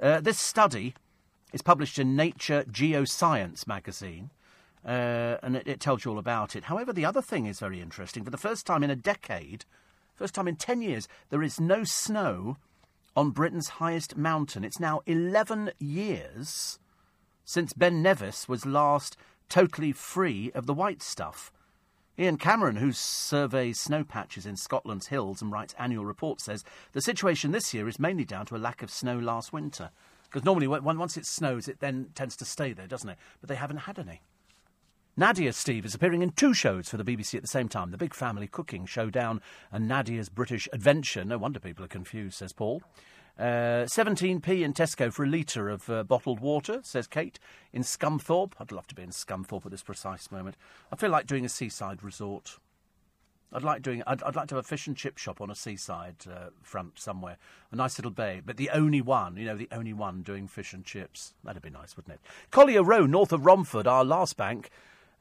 [0.00, 0.94] Uh, this study
[1.52, 4.30] is published in Nature Geoscience magazine.
[4.88, 6.64] Uh, and it, it, tells you all about it.
[6.64, 8.24] However, the other thing is very interesting.
[8.24, 9.66] For the first time in a decade,
[10.14, 12.56] first time in 10 years, there is no snow
[13.14, 14.64] on Britain's highest mountain.
[14.64, 16.78] It's now 11 years
[17.44, 19.18] since Ben Nevis was last
[19.50, 21.52] totally free of the white stuff.
[22.18, 27.02] Ian Cameron, who surveys snow patches in Scotland's hills and writes annual reports, says the
[27.02, 29.90] situation this year is mainly down to a lack of snow last winter.
[30.24, 33.18] Because normally, once it snows, it then tends to stay there, doesn't it?
[33.42, 34.22] But they haven't had any.
[35.18, 37.98] Nadiya Steve is appearing in two shows for the BBC at the same time The
[37.98, 39.40] Big Family Cooking Showdown
[39.72, 41.24] and Nadiya's British Adventure.
[41.24, 42.82] No wonder people are confused, says Paul.
[43.36, 47.40] Uh, 17p in Tesco for a litre of uh, bottled water, says Kate.
[47.72, 48.52] In Scunthorpe.
[48.60, 50.56] I'd love to be in Scunthorpe at this precise moment.
[50.92, 52.58] I feel like doing a seaside resort.
[53.52, 54.04] I'd like doing.
[54.06, 56.98] I'd, I'd, like to have a fish and chip shop on a seaside uh, front
[57.00, 57.38] somewhere,
[57.72, 60.72] a nice little bay, but the only one, you know, the only one doing fish
[60.72, 61.34] and chips.
[61.42, 62.20] That'd be nice, wouldn't it?
[62.52, 64.70] Collier Row, north of Romford, our last bank,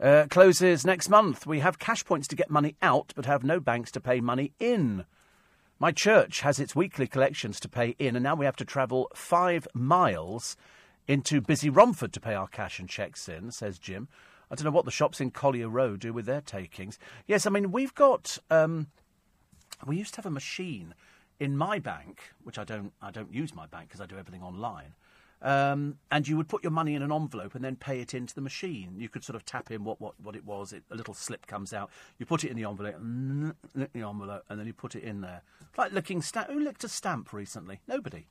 [0.02, 1.46] uh, closes next month.
[1.46, 4.54] We have cash points to get money out, but have no banks to pay money
[4.60, 5.06] in.
[5.80, 9.10] My church has its weekly collections to pay in, and now we have to travel
[9.14, 10.58] five miles
[11.08, 14.08] into busy Romford to pay our cash and cheques in, says Jim.
[14.50, 16.98] I don't know what the shops in Collier Row do with their takings.
[17.28, 18.38] Yes, I mean, we've got.
[18.50, 18.88] Um,
[19.86, 20.94] we used to have a machine
[21.40, 24.42] in my bank, which I don't, I don't use my bank because I do everything
[24.42, 24.96] online.
[25.42, 28.34] Um, and you would put your money in an envelope and then pay it into
[28.34, 28.96] the machine.
[28.98, 30.74] You could sort of tap in what, what, what it was.
[30.74, 31.92] It, a little slip comes out.
[32.18, 32.96] You put it in the envelope,
[33.76, 35.44] the envelope, and then you put it in there.
[35.78, 36.50] Like licking stamp.
[36.50, 37.82] Who licked a stamp recently?
[37.88, 38.26] Nobody.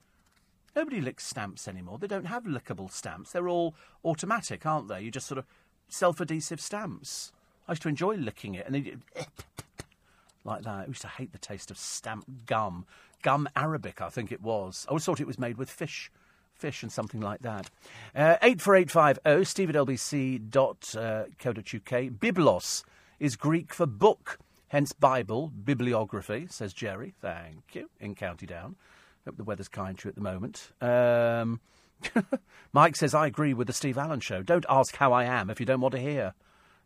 [0.74, 1.98] Nobody licks stamps anymore.
[1.98, 3.32] They don't have lickable stamps.
[3.32, 3.74] They're all
[4.04, 5.00] automatic, aren't they?
[5.00, 5.46] You just sort of
[5.88, 7.32] self-adhesive stamps.
[7.68, 9.02] I used to enjoy licking it, and then
[10.44, 10.70] like that.
[10.70, 12.84] I used to hate the taste of stamp gum,
[13.22, 14.86] gum arabic, I think it was.
[14.88, 16.10] I always thought it was made with fish
[16.56, 17.70] fish and something like that.
[18.14, 20.96] Uh, 84850 steve at lbc.co.uk.
[20.96, 22.84] Uh, Biblos
[23.18, 24.38] is Greek for book,
[24.68, 27.14] hence Bible, bibliography, says Jerry.
[27.20, 28.76] Thank you, in County Down.
[29.24, 30.70] Hope the weather's kind to you at the moment.
[30.80, 31.60] Um,
[32.72, 34.42] Mike says, I agree with the Steve Allen show.
[34.42, 36.34] Don't ask how I am if you don't want to hear.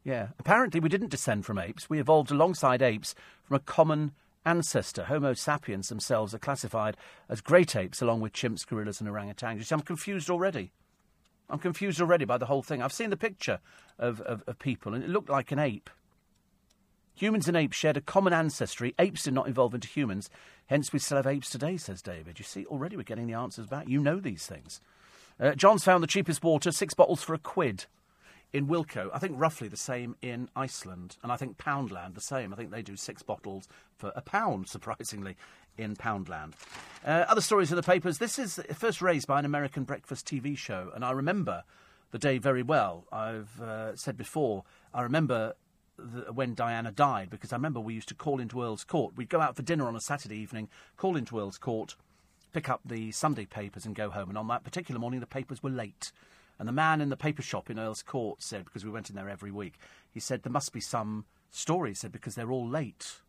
[0.05, 0.28] Yeah.
[0.38, 1.90] Apparently, we didn't descend from apes.
[1.90, 3.14] We evolved alongside apes
[3.44, 4.12] from a common
[4.45, 6.97] ancestor, Homo sapiens themselves, are classified
[7.29, 9.59] as great apes along with chimps, gorillas, and orangutans.
[9.59, 10.73] You see, I'm confused already.
[11.49, 12.81] I'm confused already by the whole thing.
[12.81, 13.61] I've seen the picture
[13.99, 15.91] of, of, of people, and it looked like an ape.
[17.15, 18.95] Humans and apes shared a common ancestry.
[18.99, 20.31] Apes did not evolve into humans,
[20.69, 22.39] hence we still have apes today, says David.
[22.39, 23.89] You see, already we're getting the answers back.
[23.89, 24.81] You know these things.
[25.39, 27.87] Uh, John's found the cheapest water, six bottles for a quid
[28.53, 29.11] in Wilko.
[29.12, 32.53] I think roughly the same in Iceland, and I think Poundland the same.
[32.53, 33.69] I think they do six bottles
[34.01, 35.36] for a pound, surprisingly,
[35.77, 36.55] in Poundland.
[37.05, 38.18] Uh, other stories in the papers.
[38.18, 41.62] This is first raised by an American breakfast TV show, and I remember
[42.10, 43.06] the day very well.
[43.12, 45.55] I've uh, said before, I remember
[46.32, 49.14] when Diana died because I remember we used to call into Earl's Court.
[49.16, 51.94] We'd go out for dinner on a Saturday evening, call into Earl's Court,
[52.52, 54.28] pick up the Sunday papers, and go home.
[54.28, 56.10] And on that particular morning, the papers were late.
[56.59, 59.16] And the man in the paper shop in Earl's Court said, because we went in
[59.16, 59.78] there every week,
[60.10, 63.20] he said, there must be some story, he said, because they're all late.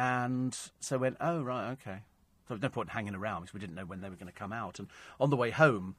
[0.00, 1.98] And so went, oh, right, okay.
[2.48, 4.38] So there's no point hanging around because we didn't know when they were going to
[4.38, 4.78] come out.
[4.78, 4.88] And
[5.20, 5.94] on the way home,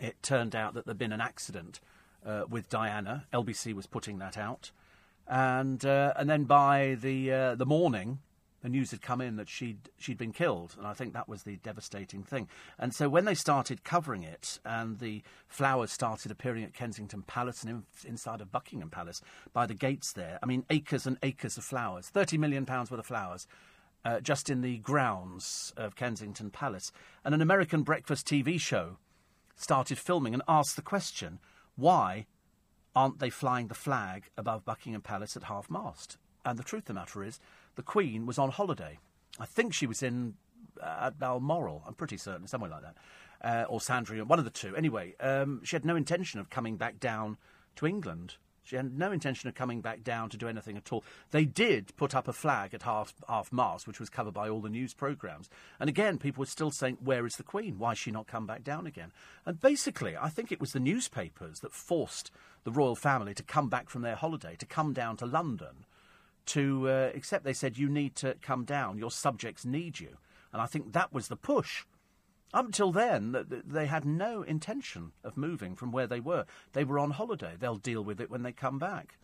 [0.00, 1.80] it turned out that there'd been an accident
[2.24, 3.26] uh, with Diana.
[3.32, 4.70] LBC was putting that out.
[5.26, 8.20] and uh, and then by the uh, the morning,
[8.66, 11.44] the news had come in that she'd she'd been killed, and I think that was
[11.44, 12.48] the devastating thing.
[12.80, 17.62] And so when they started covering it, and the flowers started appearing at Kensington Palace
[17.62, 19.22] and in, inside of Buckingham Palace
[19.52, 22.98] by the gates there, I mean acres and acres of flowers, thirty million pounds worth
[22.98, 23.46] of flowers.
[24.04, 26.92] Uh, just in the grounds of Kensington Palace.
[27.24, 28.98] And an American breakfast TV show
[29.56, 31.40] started filming and asked the question
[31.74, 32.26] why
[32.94, 36.18] aren't they flying the flag above Buckingham Palace at half mast?
[36.44, 37.40] And the truth of the matter is,
[37.76, 38.98] the Queen was on holiday.
[39.38, 40.34] I think she was in
[40.82, 41.82] uh, at Balmoral.
[41.86, 42.96] I'm pretty certain, somewhere like that,
[43.42, 44.74] uh, or Sandringham, one of the two.
[44.74, 47.36] Anyway, um, she had no intention of coming back down
[47.76, 48.36] to England.
[48.64, 51.04] She had no intention of coming back down to do anything at all.
[51.30, 54.60] They did put up a flag at half half mast, which was covered by all
[54.60, 55.48] the news programmes.
[55.78, 57.78] And again, people were still saying, "Where is the Queen?
[57.78, 59.12] Why has she not come back down again?"
[59.44, 62.32] And basically, I think it was the newspapers that forced
[62.64, 65.86] the royal family to come back from their holiday, to come down to London,
[66.46, 67.44] to uh, accept.
[67.44, 68.98] They said, "You need to come down.
[68.98, 70.16] Your subjects need you."
[70.52, 71.84] And I think that was the push.
[72.54, 76.46] Up until then, they had no intention of moving from where they were.
[76.72, 77.54] They were on holiday.
[77.58, 79.18] They'll deal with it when they come back.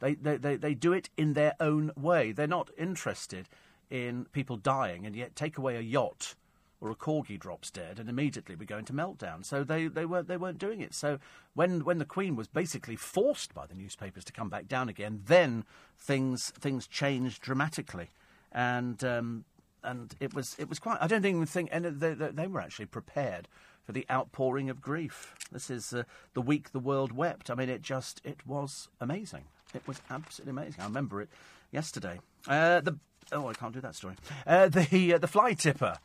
[0.00, 2.30] They, they, they, they do it in their own way.
[2.30, 3.48] They're not interested
[3.90, 6.36] in people dying, and yet take away a yacht
[6.80, 9.44] or a corgi drops dead, and immediately we go into meltdown.
[9.44, 10.94] So they, they weren't they weren't doing it.
[10.94, 11.18] So
[11.54, 15.22] when when the Queen was basically forced by the newspapers to come back down again,
[15.26, 15.64] then
[15.98, 18.10] things things changed dramatically,
[18.52, 19.44] and um,
[19.82, 20.98] and it was it was quite.
[21.00, 23.48] I don't even think they, they, they were actually prepared
[23.84, 25.34] for the outpouring of grief.
[25.50, 26.02] This is uh,
[26.34, 27.50] the week the world wept.
[27.50, 29.44] I mean, it just it was amazing.
[29.74, 30.80] It was absolutely amazing.
[30.80, 31.28] I remember it
[31.72, 32.20] yesterday.
[32.46, 32.98] Uh, the
[33.32, 34.14] oh, I can't do that story.
[34.46, 35.98] Uh, the uh, the fly tipper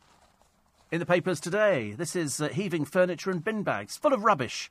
[0.94, 1.90] in the papers today.
[1.90, 4.70] This is uh, heaving furniture and bin bags full of rubbish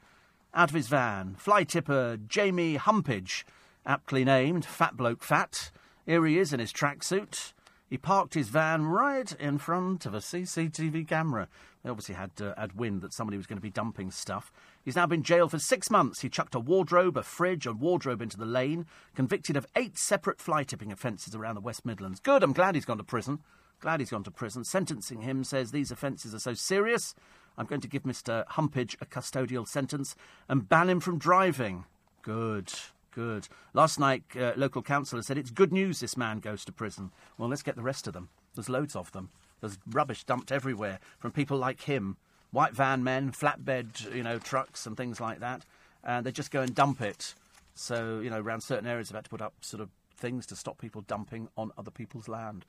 [0.53, 1.35] out of his van.
[1.37, 3.45] Fly tipper Jamie Humpage,
[3.85, 5.69] aptly named Fat Bloke Fat.
[6.05, 7.51] Here he is in his tracksuit.
[7.89, 11.49] He parked his van right in front of a CCTV camera.
[11.83, 14.49] They obviously had, uh, had wind that somebody was going to be dumping stuff.
[14.85, 16.21] He's now been jailed for six months.
[16.21, 20.39] He chucked a wardrobe, a fridge, a wardrobe into the lane, convicted of eight separate
[20.39, 22.21] fly tipping offences around the West Midlands.
[22.21, 23.39] Good, I'm glad he's gone to prison.
[23.79, 24.63] Glad he's gone to prison.
[24.63, 27.15] Sentencing him says these offences are so serious,
[27.57, 28.45] I'm going to give Mr.
[28.47, 30.15] Humpage a custodial sentence
[30.47, 31.85] and ban him from driving.
[32.21, 32.71] Good.
[33.11, 33.47] Good.
[33.73, 37.11] Last night, uh, local councillor said it's good news this man goes to prison.
[37.37, 38.29] Well, let's get the rest of them.
[38.55, 39.29] There's loads of them.
[39.61, 42.17] There's rubbish dumped everywhere from people like him,
[42.51, 45.63] white van men, flatbed, you know, trucks and things like that,
[46.03, 47.35] and they just go and dump it.
[47.75, 50.55] So, you know, around certain areas, they've had to put up sort of things to
[50.55, 52.65] stop people dumping on other people's land.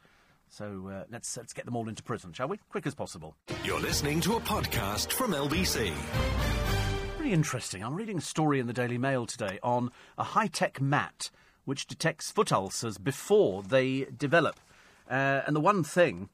[0.54, 2.58] So uh, let's let's get them all into prison, shall we?
[2.68, 3.34] Quick as possible.
[3.64, 5.92] You're listening to a podcast from LBC
[7.18, 7.82] Very interesting.
[7.82, 11.32] I'm reading a story in the Daily Mail today on a high tech mat
[11.64, 14.60] which detects foot ulcers before they develop.
[15.10, 16.28] Uh, and the one thing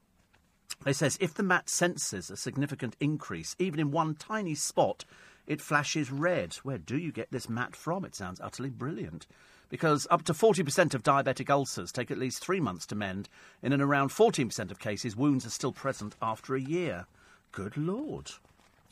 [0.85, 5.03] it says if the mat senses a significant increase, even in one tiny spot,
[5.47, 6.53] it flashes red.
[6.61, 8.05] Where do you get this mat from?
[8.05, 9.25] It sounds utterly brilliant.
[9.71, 13.29] Because up to 40% of diabetic ulcers take at least three months to mend,
[13.63, 17.05] and in around 14% of cases, wounds are still present after a year.
[17.53, 18.31] Good Lord.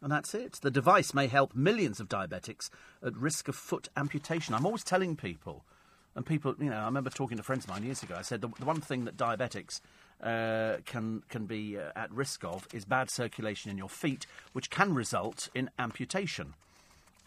[0.01, 0.53] And that's it.
[0.61, 2.69] The device may help millions of diabetics
[3.03, 4.55] at risk of foot amputation.
[4.55, 5.65] I'm always telling people,
[6.15, 8.15] and people, you know, I remember talking to friends of mine years ago.
[8.17, 9.81] I said the, the one thing that diabetics
[10.23, 14.69] uh, can can be uh, at risk of is bad circulation in your feet, which
[14.69, 16.53] can result in amputation.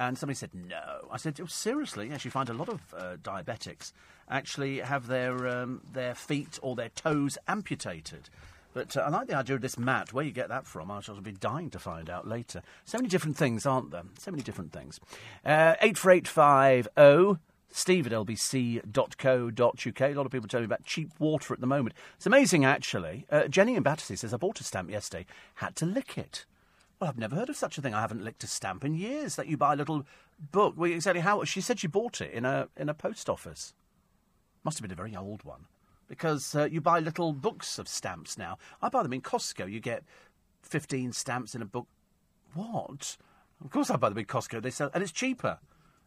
[0.09, 1.07] And somebody said no.
[1.13, 2.09] I said oh, seriously.
[2.09, 3.93] Yes, you find a lot of uh, diabetics
[4.29, 8.29] actually have their um, their feet or their toes amputated.
[8.75, 10.13] But uh, I like the idea of this mat.
[10.13, 12.63] Where you get that from, I shall be dying to find out later.
[12.85, 14.03] So many different things, aren't there?
[14.19, 14.99] So many different things.
[15.45, 17.41] Uh, 84850
[17.75, 20.01] steve at lbc.co.uk.
[20.01, 21.95] A lot of people tell me about cheap water at the moment.
[22.17, 23.25] It's amazing, actually.
[23.31, 26.45] Uh, Jenny in Battersea says, I bought a stamp yesterday, had to lick it.
[27.03, 27.95] Well, I've never heard of such a thing.
[27.95, 29.35] I haven't licked a stamp in years.
[29.35, 30.07] That you buy a little
[30.53, 30.75] book.
[30.77, 31.43] Well, exactly how?
[31.43, 33.75] She said she bought it in a in a post office.
[34.63, 35.67] Must have been a very old one
[36.07, 38.57] because uh, you buy little books of stamps now.
[38.81, 39.69] I buy them in Costco.
[39.69, 40.05] You get
[40.63, 41.89] 15 stamps in a book.
[42.55, 43.17] What?
[43.65, 44.63] Of course I buy them in Costco.
[44.63, 45.59] They sell, and it's cheaper.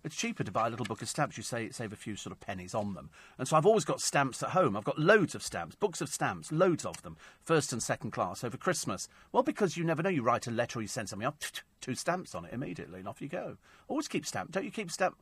[0.05, 1.35] It's cheaper to buy a little book of stamps.
[1.35, 3.09] You say, save a few sort of pennies on them.
[3.39, 4.77] And so I've always got stamps at home.
[4.77, 8.43] I've got loads of stamps, books of stamps, loads of them, first and second class
[8.43, 9.09] over Christmas.
[9.31, 10.09] Well, because you never know.
[10.09, 11.39] You write a letter or you send something up,
[11.81, 13.57] two stamps on it immediately, and off you go.
[13.87, 14.51] Always keep stamp.
[14.51, 15.17] Don't you keep stamp?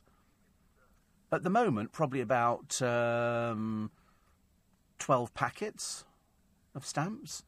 [1.32, 3.90] At the moment, probably about um,
[5.00, 6.04] 12 packets
[6.76, 7.46] of stamps.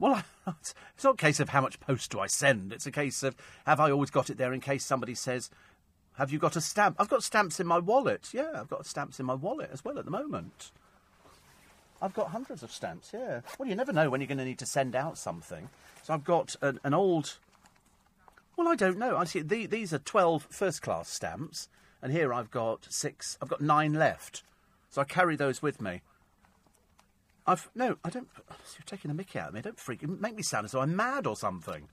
[0.00, 0.74] Well, it's
[1.04, 2.72] not a case of how much post do I send.
[2.72, 3.36] It's a case of
[3.66, 5.50] have I always got it there in case somebody says,
[6.14, 6.96] Have you got a stamp?
[6.98, 8.30] I've got stamps in my wallet.
[8.32, 10.72] Yeah, I've got stamps in my wallet as well at the moment.
[12.02, 13.42] I've got hundreds of stamps, yeah.
[13.58, 15.68] Well, you never know when you're going to need to send out something.
[16.02, 17.36] So I've got an, an old.
[18.56, 19.18] Well, I don't know.
[19.18, 21.68] I see the, these are 12 first class stamps,
[22.00, 23.36] and here I've got six.
[23.42, 24.42] I've got nine left.
[24.88, 26.00] So I carry those with me.
[27.46, 27.68] I've.
[27.74, 28.28] No, I don't.
[28.76, 29.60] You're taking the mickey out of me.
[29.60, 30.06] Don't freak.
[30.06, 31.88] Make me sound as though I'm mad or something.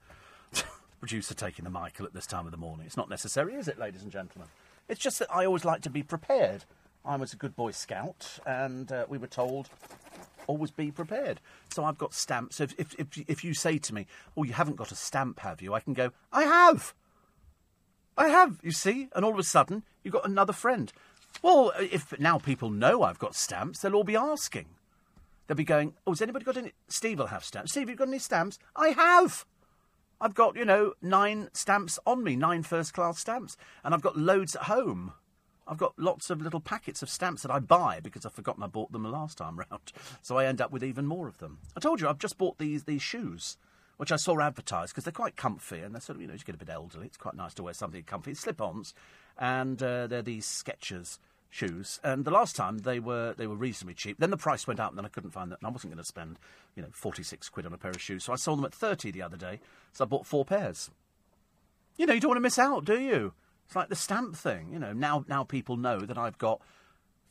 [1.00, 2.86] Producer taking the Michael at this time of the morning.
[2.86, 4.50] It's not necessary, is it, ladies and gentlemen?
[4.90, 6.66] It's just that I always like to be prepared.
[7.06, 9.70] I was a good boy scout, and uh, we were told
[10.48, 11.40] always be prepared.
[11.70, 12.56] So I've got stamps.
[12.56, 15.40] So if, if, if, if you say to me, "Oh, you haven't got a stamp,
[15.40, 16.94] have you?" I can go, "I have,
[18.18, 20.92] I have." You see, and all of a sudden you've got another friend.
[21.42, 24.66] Well, if now people know I've got stamps, they'll all be asking.
[25.48, 27.72] They'll be going, "Oh, has anybody got any?" Steve will have stamps.
[27.72, 28.60] Steve, you've got any stamps?
[28.76, 29.46] I have.
[30.20, 34.18] I've got, you know, nine stamps on me, nine first class stamps, and I've got
[34.18, 35.14] loads at home.
[35.68, 38.68] I've got lots of little packets of stamps that I buy because I've forgotten I
[38.68, 39.92] bought them the last time round.
[40.22, 41.60] So I end up with even more of them.
[41.76, 43.58] I told you I've just bought these these shoes,
[43.98, 46.40] which I saw advertised because they're quite comfy and they're sort of you know you
[46.40, 47.08] get a bit elderly.
[47.08, 48.34] It's quite nice to wear something comfy.
[48.34, 48.94] Slip-ons,
[49.38, 51.20] and uh, they're these Skechers
[51.50, 52.00] shoes.
[52.04, 54.18] And the last time they were they were reasonably cheap.
[54.20, 55.60] Then the price went up, and then I couldn't find that.
[55.60, 56.40] And I wasn't going to spend
[56.76, 58.74] you know forty six quid on a pair of shoes, so I sold them at
[58.74, 59.60] thirty the other day.
[59.94, 60.92] So I bought four pairs.
[61.98, 63.34] You know, you don't want to miss out, do you?
[63.66, 64.94] It's like the stamp thing, you know.
[64.94, 66.62] Now, now people know that I've got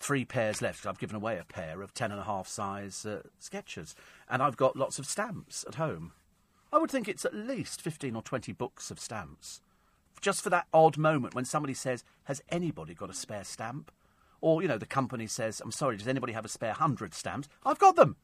[0.00, 0.86] three pairs left.
[0.86, 3.94] I've given away a pair of ten and a half size uh, Skechers,
[4.28, 6.12] and I've got lots of stamps at home.
[6.72, 9.60] I would think it's at least fifteen or twenty books of stamps,
[10.20, 13.90] just for that odd moment when somebody says, "Has anybody got a spare stamp?"
[14.40, 17.48] Or you know, the company says, "I'm sorry, does anybody have a spare hundred stamps?"
[17.64, 18.16] I've got them.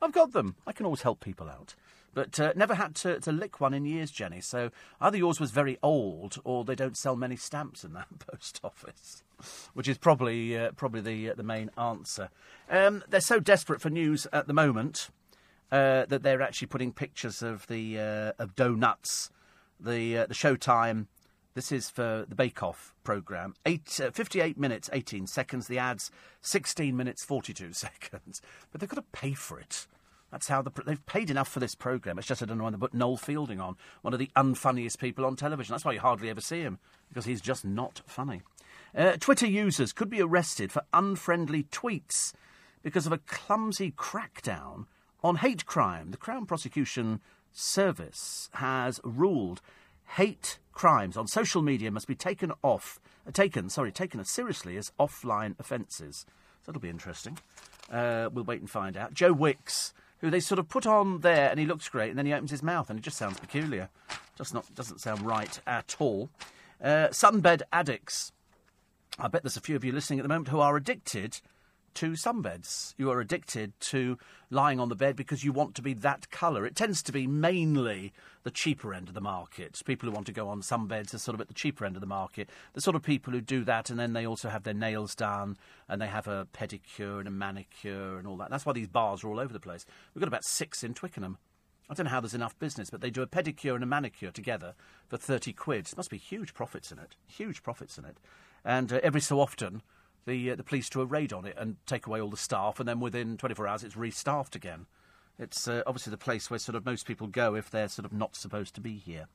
[0.00, 0.56] I've got them.
[0.66, 1.74] I can always help people out.
[2.14, 4.40] But uh, never had to, to lick one in years, Jenny.
[4.40, 8.60] So either yours was very old, or they don't sell many stamps in that post
[8.62, 9.22] office,
[9.72, 12.28] which is probably uh, probably the uh, the main answer.
[12.68, 15.08] Um, they're so desperate for news at the moment
[15.70, 19.30] uh, that they're actually putting pictures of the uh, of donuts,
[19.80, 21.06] the uh, the Showtime.
[21.54, 23.54] This is for the Bake Off programme.
[23.66, 25.66] Eight, 58 minutes, 18 seconds.
[25.66, 26.10] The ads,
[26.40, 28.40] 16 minutes, 42 seconds.
[28.70, 29.86] But they've got to pay for it.
[30.30, 32.18] That's how the, they've paid enough for this programme.
[32.18, 34.98] It's just I don't know when they put Noel Fielding on, one of the unfunniest
[34.98, 35.74] people on television.
[35.74, 36.78] That's why you hardly ever see him,
[37.10, 38.40] because he's just not funny.
[38.96, 42.32] Uh, Twitter users could be arrested for unfriendly tweets
[42.82, 44.86] because of a clumsy crackdown
[45.22, 46.12] on hate crime.
[46.12, 47.20] The Crown Prosecution
[47.52, 49.60] Service has ruled
[50.16, 54.76] hate crimes on social media must be taken off, uh, taken, sorry, taken as seriously
[54.76, 56.26] as offline offences.
[56.62, 57.38] So that'll be interesting.
[57.90, 59.14] Uh, we'll wait and find out.
[59.14, 59.92] Joe Wicks
[60.22, 62.52] who they sort of put on there, and he looks great, and then he opens
[62.52, 63.90] his mouth, and it just sounds peculiar.
[64.38, 66.30] Just not doesn't sound right at all.
[66.82, 68.32] Uh, sunbed addicts.
[69.18, 71.40] I bet there's a few of you listening at the moment who are addicted
[71.94, 72.94] to sunbeds.
[72.96, 74.16] You are addicted to
[74.48, 76.64] lying on the bed because you want to be that colour.
[76.64, 78.12] It tends to be mainly
[78.44, 79.80] the cheaper end of the market.
[79.84, 82.00] People who want to go on sunbeds are sort of at the cheaper end of
[82.00, 82.50] the market.
[82.72, 85.56] The sort of people who do that and then they also have their nails done
[85.88, 88.50] and they have a pedicure and a manicure and all that.
[88.50, 89.86] That's why these bars are all over the place.
[90.14, 91.38] We've got about six in Twickenham.
[91.90, 94.30] I don't know how there's enough business, but they do a pedicure and a manicure
[94.30, 94.74] together
[95.08, 95.86] for 30 quid.
[95.86, 97.16] There must be huge profits in it.
[97.26, 98.16] Huge profits in it.
[98.64, 99.82] And uh, every so often,
[100.24, 102.78] the uh, the police do a raid on it and take away all the staff,
[102.78, 104.86] and then within 24 hours it's restaffed again.
[105.38, 108.12] It's uh, obviously the place where sort of most people go if they're sort of
[108.12, 109.26] not supposed to be here.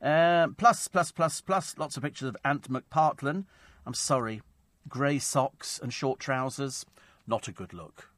[0.00, 3.44] Uh, plus, plus, plus, plus, lots of pictures of Ant McPartlin.
[3.84, 4.42] I'm sorry,
[4.88, 6.86] grey socks and short trousers,
[7.26, 8.10] not a good look.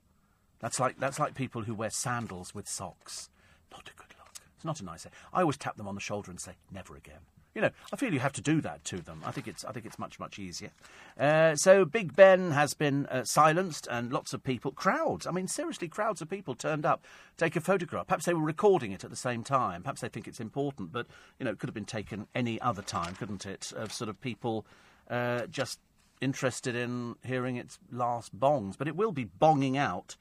[0.59, 3.31] That's like that's like people who wear sandals with socks.
[3.73, 4.35] Not a good look.
[4.57, 5.07] It's not a nice.
[5.33, 7.21] I always tap them on the shoulder and say, "Never again."
[7.55, 9.23] You know, I feel you have to do that to them.
[9.27, 10.71] I think it's, I think it's much, much easier.
[11.19, 15.49] Uh, so Big Ben has been uh, silenced, and lots of people, crowds, I mean,
[15.49, 17.05] seriously, crowds of people turned up,
[17.37, 18.07] take a photograph.
[18.07, 19.83] Perhaps they were recording it at the same time.
[19.83, 21.07] Perhaps they think it's important, but,
[21.39, 23.73] you know, it could have been taken any other time, couldn't it?
[23.75, 24.65] Of sort of people
[25.09, 25.81] uh, just
[26.21, 28.79] interested in hearing its last bongs.
[28.79, 30.17] But it will be bonging out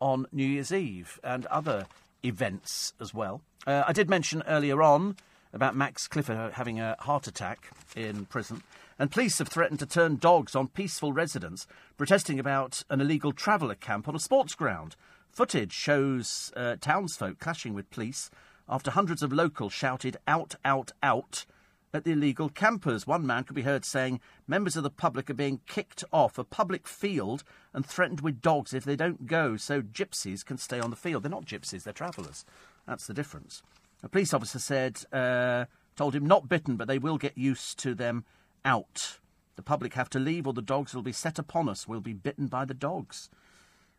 [0.00, 1.86] on New Year's Eve and other
[2.24, 3.42] events as well.
[3.66, 5.16] Uh, I did mention earlier on
[5.54, 8.62] about Max Clifford having a heart attack in prison.
[8.98, 11.66] And police have threatened to turn dogs on peaceful residents
[11.96, 14.96] protesting about an illegal traveller camp on a sports ground.
[15.30, 18.30] Footage shows uh, townsfolk clashing with police
[18.68, 21.44] after hundreds of locals shouted out, out, out
[21.92, 23.06] at the illegal campers.
[23.06, 26.44] One man could be heard saying members of the public are being kicked off a
[26.44, 30.90] public field and threatened with dogs if they don't go so gypsies can stay on
[30.90, 31.22] the field.
[31.22, 32.44] They're not gypsies, they're travellers.
[32.86, 33.62] That's the difference.
[34.04, 35.64] A police officer said, uh,
[35.96, 38.24] told him not bitten, but they will get used to them
[38.62, 39.18] out.
[39.56, 41.88] The public have to leave, or the dogs will be set upon us.
[41.88, 43.30] We'll be bitten by the dogs.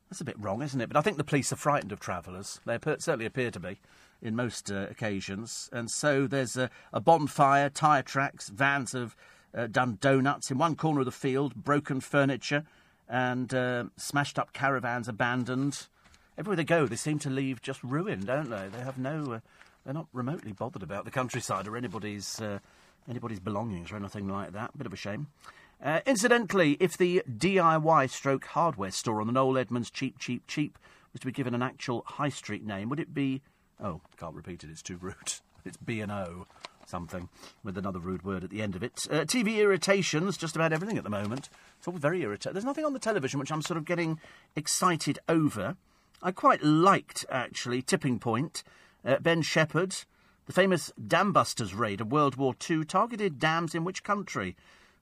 [0.09, 0.87] That's a bit wrong, isn't it?
[0.89, 2.61] But I think the police are frightened of travellers.
[2.65, 3.79] They certainly appear to be
[4.21, 5.71] in most uh, occasions.
[5.73, 9.15] And so there's a, a bonfire, tyre tracks, vans have
[9.55, 12.65] uh, done donuts in one corner of the field, broken furniture,
[13.09, 15.87] and uh, smashed up caravans abandoned.
[16.37, 18.67] Everywhere they go, they seem to leave just ruin, don't they?
[18.71, 19.41] They have no.
[19.85, 22.59] They're not remotely bothered about the countryside or anybody's uh,
[23.09, 24.77] anybody's belongings or anything like that.
[24.77, 25.27] Bit of a shame.
[25.83, 30.79] Uh, incidentally, if the DIY stroke hardware store on the Noel Edmonds Cheap, Cheap, Cheap
[31.13, 33.41] was to be given an actual high street name, would it be.
[33.81, 35.15] Oh, can't repeat it, it's too rude.
[35.67, 36.45] It's B&O
[36.87, 37.27] something
[37.63, 39.07] with another rude word at the end of it.
[39.09, 41.49] Uh, TV irritations, just about everything at the moment.
[41.79, 42.53] It's all very irritating.
[42.53, 44.19] There's nothing on the television which I'm sort of getting
[44.55, 45.75] excited over.
[46.21, 48.63] I quite liked, actually, Tipping Point.
[49.05, 49.95] Uh, ben Shephard,
[50.45, 54.55] the famous Dam Busters raid of World War II, targeted dams in which country?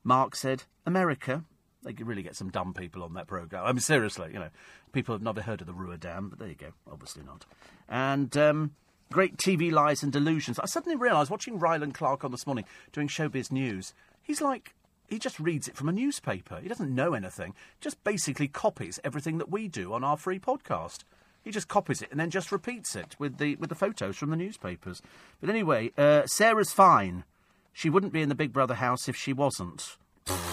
[0.04, 1.44] Mark said, America.
[1.84, 3.66] They could really get some dumb people on that programme.
[3.66, 4.50] I mean, seriously, you know,
[4.92, 7.46] people have never heard of the Ruhr Dam, but there you go, obviously not.
[7.90, 8.72] And um,
[9.12, 10.60] great TV lies and delusions.
[10.60, 14.74] I suddenly realised, watching Rylan Clark on this morning, doing Showbiz News, he's like,
[15.08, 16.60] he just reads it from a newspaper.
[16.62, 21.00] He doesn't know anything, just basically copies everything that we do on our free podcast.
[21.44, 24.30] He just copies it and then just repeats it with the with the photos from
[24.30, 25.02] the newspapers.
[25.42, 27.26] But anyway, uh, Sarah's fine.
[27.74, 29.98] She wouldn't be in the Big Brother house if she wasn't.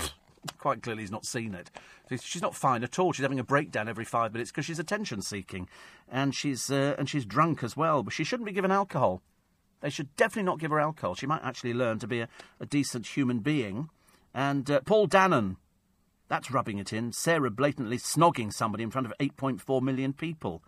[0.58, 1.70] Quite clearly, he's not seen it.
[2.20, 3.12] She's not fine at all.
[3.12, 5.68] She's having a breakdown every five minutes because she's attention seeking,
[6.10, 8.02] and she's uh, and she's drunk as well.
[8.02, 9.22] But she shouldn't be given alcohol.
[9.80, 11.14] They should definitely not give her alcohol.
[11.14, 13.90] She might actually learn to be a, a decent human being.
[14.34, 15.56] And uh, Paul Danan,
[16.28, 17.12] that's rubbing it in.
[17.12, 20.62] Sarah blatantly snogging somebody in front of 8.4 million people.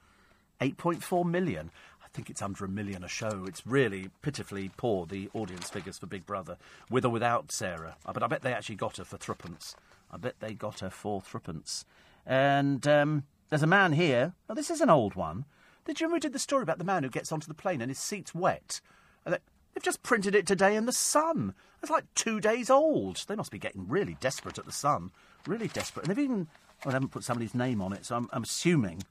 [0.62, 1.70] 8.4 million?
[2.04, 3.44] I think it's under a million a show.
[3.48, 6.56] It's really pitifully poor, the audience figures for Big Brother,
[6.90, 7.96] with or without Sarah.
[8.06, 9.74] Uh, But I bet they actually got her for threepence.
[10.10, 11.84] I bet they got her for threepence.
[12.24, 14.34] And um, there's a man here.
[14.48, 15.46] Now, this is an old one.
[15.84, 17.98] Did you read the story about the man who gets onto the plane and his
[17.98, 18.80] seat's wet?
[19.24, 19.38] And they,
[19.74, 21.54] they've just printed it today in the Sun.
[21.82, 23.24] It's like two days old.
[23.26, 25.10] They must be getting really desperate at the Sun.
[25.46, 26.06] Really desperate.
[26.06, 26.46] And they've even.
[26.84, 29.04] Well, they haven't put somebody's name on it, so I'm, I'm assuming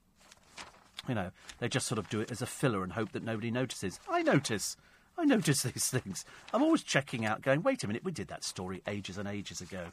[1.08, 3.50] you know, they just sort of do it as a filler and hope that nobody
[3.50, 3.98] notices.
[4.08, 4.76] I notice.
[5.18, 6.24] I notice these things.
[6.52, 9.60] I'm always checking out, going, wait a minute, we did that story ages and ages
[9.60, 9.86] ago.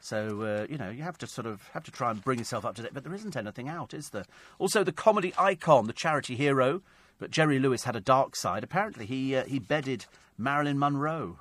[0.00, 2.64] So uh, you know, you have to sort of have to try and bring yourself
[2.64, 2.94] up to date.
[2.94, 4.24] But there isn't anything out, is there?
[4.58, 6.82] Also, the comedy icon, the charity hero,
[7.18, 8.64] but Jerry Lewis had a dark side.
[8.64, 10.06] Apparently, he uh, he bedded
[10.38, 11.38] Marilyn Monroe.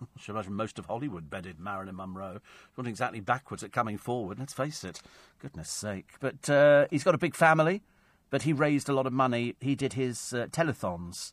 [0.00, 2.40] I should imagine most of Hollywood bedded Marilyn Monroe.
[2.76, 4.38] Not exactly backwards at coming forward.
[4.38, 5.00] Let's face it.
[5.40, 6.14] Goodness sake!
[6.20, 7.82] But uh, he's got a big family
[8.30, 9.54] but he raised a lot of money.
[9.60, 11.32] He did his uh, telethons.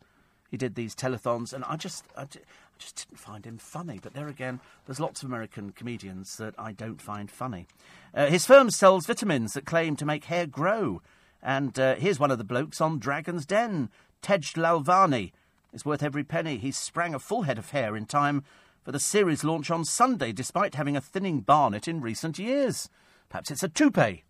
[0.50, 4.00] He did these telethons, and I just, I, I just didn't find him funny.
[4.02, 7.68] But there again, there's lots of American comedians that I don't find funny.
[8.14, 11.02] Uh, his firm sells vitamins that claim to make hair grow.
[11.42, 13.90] And uh, here's one of the blokes on Dragon's Den,
[14.22, 15.32] Tej Lalvani.
[15.74, 16.58] It's worth every penny.
[16.58, 18.44] He sprang a full head of hair in time
[18.84, 22.90] for the series launch on Sunday, despite having a thinning barnet in recent years.
[23.30, 24.24] Perhaps it's a toupee.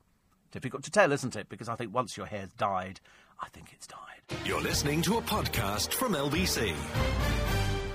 [0.53, 1.49] Difficult to tell, isn't it?
[1.49, 2.99] Because I think once your hair's dyed,
[3.41, 4.37] I think it's dyed.
[4.45, 6.75] You're listening to a podcast from LBC.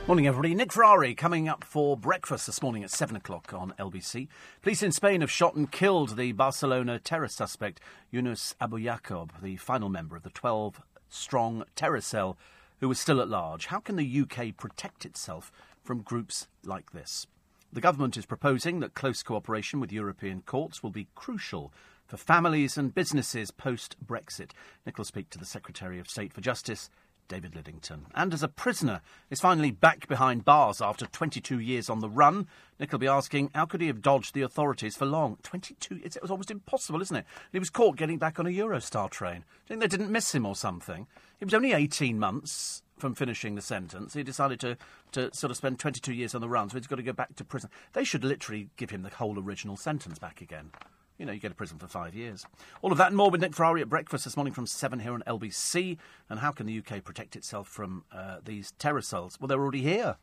[0.09, 0.57] Morning, everybody.
[0.57, 4.27] Nick Ferrari coming up for breakfast this morning at 7 o'clock on LBC.
[4.61, 7.81] Police in Spain have shot and killed the Barcelona terror suspect
[8.11, 12.37] Yunus Abu Yaqub, the final member of the 12 strong terror cell
[12.81, 13.67] who was still at large.
[13.67, 15.53] How can the UK protect itself
[15.85, 17.29] from groups like this?
[17.73, 21.73] The government is proposing that close cooperation with European courts will be crucial
[22.09, 24.51] for families and businesses post Brexit.
[24.85, 26.91] Nick will speak to the Secretary of State for Justice,
[27.29, 28.05] David Lidington.
[28.15, 32.49] And as a prisoner is finally back behind bars after 22 years on the run,
[32.81, 35.37] Nick will be asking how could he have dodged the authorities for long?
[35.43, 37.27] 22 It was almost impossible, isn't it?
[37.53, 39.45] He was caught getting back on a Eurostar train.
[39.67, 41.07] You think they didn't miss him or something?
[41.39, 44.15] He was only 18 months from finishing the sentence.
[44.15, 44.77] He decided to,
[45.13, 47.37] to sort of spend 22 years on the run, so he's got to go back
[47.37, 47.71] to prison.
[47.93, 50.71] They should literally give him the whole original sentence back again.
[51.19, 52.47] You know, you go to prison for five years.
[52.81, 55.13] All of that and more with Nick Ferrari at breakfast this morning from 7 here
[55.13, 55.99] on LBC.
[56.31, 59.37] And how can the UK protect itself from uh, these terror cells?
[59.41, 60.17] Well, they're already here.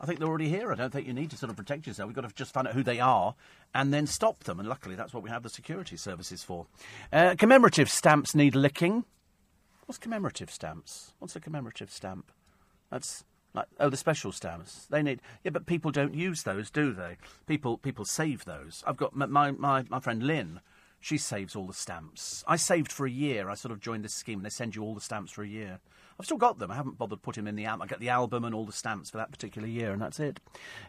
[0.00, 0.72] I think they're already here.
[0.72, 2.08] I don't think you need to sort of protect yourself.
[2.08, 3.34] We've got to just find out who they are
[3.74, 4.58] and then stop them.
[4.58, 6.66] And luckily, that's what we have the security services for.
[7.12, 9.04] Uh, commemorative stamps need licking.
[9.84, 11.12] What's commemorative stamps?
[11.18, 12.32] What's a commemorative stamp?
[12.90, 14.86] That's like, oh, the special stamps.
[14.90, 15.20] They need.
[15.44, 17.16] Yeah, but people don't use those, do they?
[17.46, 18.82] People people save those.
[18.86, 20.60] I've got my my, my, friend Lynn.
[21.00, 22.42] She saves all the stamps.
[22.48, 23.50] I saved for a year.
[23.50, 24.38] I sort of joined this scheme.
[24.38, 25.78] And they send you all the stamps for a year.
[26.18, 26.70] I've still got them.
[26.70, 27.82] I haven't bothered putting them in the album.
[27.82, 30.40] I get the album and all the stamps for that particular year, and that's it.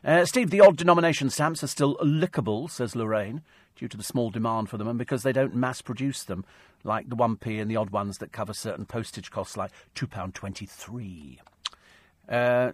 [0.05, 3.41] Uh, Steve, the odd denomination stamps are still lickable, says Lorraine,
[3.75, 6.45] due to the small demand for them and because they don't mass produce them,
[6.83, 11.39] like the 1p and the odd ones that cover certain postage costs, like £2.23.
[12.27, 12.71] Uh,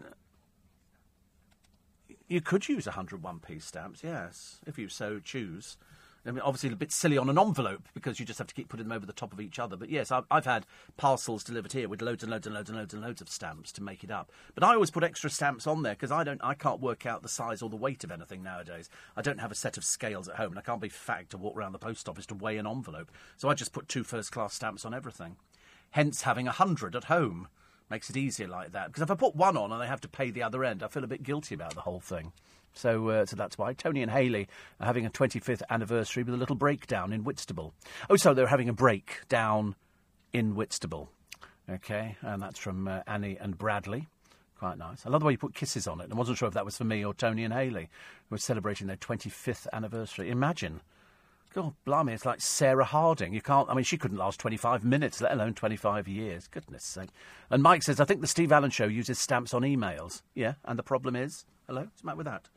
[2.27, 5.77] you could use 101p stamps, yes, if you so choose.
[6.25, 8.69] I mean, obviously a bit silly on an envelope because you just have to keep
[8.69, 9.75] putting them over the top of each other.
[9.75, 12.77] But yes, I've, I've, had parcels delivered here with loads and loads and loads and
[12.77, 14.31] loads and loads of stamps to make it up.
[14.53, 17.23] But I always put extra stamps on there because I don't, I can't work out
[17.23, 18.87] the size or the weight of anything nowadays.
[19.17, 21.37] I don't have a set of scales at home, and I can't be fagged to
[21.37, 23.11] walk around the post office to weigh an envelope.
[23.37, 25.37] So I just put two first class stamps on everything.
[25.91, 27.47] Hence, having a hundred at home
[27.91, 28.87] makes it easier like that.
[28.87, 30.87] Because if I put one on and I have to pay the other end, I
[30.87, 32.31] feel a bit guilty about the whole thing.
[32.73, 34.47] So, uh, so that's why Tony and Haley
[34.79, 37.73] are having a 25th anniversary with a little breakdown in Whitstable.
[38.09, 39.75] Oh, so they're having a break down
[40.33, 41.09] in Whitstable.
[41.69, 44.07] Okay, and that's from uh, Annie and Bradley.
[44.57, 45.05] Quite nice.
[45.05, 46.09] I love the way you put kisses on it.
[46.11, 47.89] I wasn't sure if that was for me or Tony and Haley,
[48.29, 50.29] who are celebrating their 25th anniversary.
[50.29, 50.81] Imagine.
[51.53, 53.33] God, blimey, it's like Sarah Harding.
[53.33, 56.47] You can't, I mean, she couldn't last 25 minutes, let alone 25 years.
[56.47, 57.09] Goodness sake.
[57.49, 60.21] And Mike says, I think the Steve Allen show uses stamps on emails.
[60.33, 61.45] Yeah, and the problem is?
[61.67, 61.81] Hello?
[61.81, 62.47] What's the matter with that?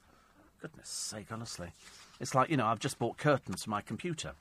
[0.61, 1.73] Goodness sake, honestly.
[2.21, 4.33] It's like, you know, I've just bought curtains for my computer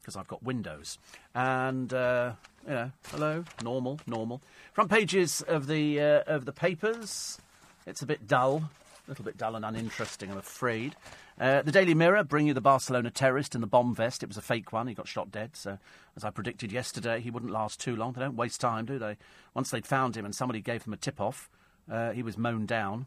[0.00, 0.98] because I've got Windows.
[1.34, 2.32] And, uh,
[2.66, 4.42] you know, hello, normal, normal.
[4.72, 7.38] Front pages of the, uh, of the papers.
[7.86, 8.68] It's a bit dull,
[9.06, 10.96] a little bit dull and uninteresting, I'm afraid.
[11.38, 14.22] Uh, the Daily Mirror bring you the Barcelona terrorist in the bomb vest.
[14.22, 14.86] It was a fake one.
[14.86, 15.50] He got shot dead.
[15.54, 15.78] So,
[16.16, 18.12] as I predicted yesterday, he wouldn't last too long.
[18.12, 19.18] They don't waste time, do they?
[19.54, 21.50] Once they'd found him and somebody gave them a tip off,
[21.90, 23.06] uh, he was mown down.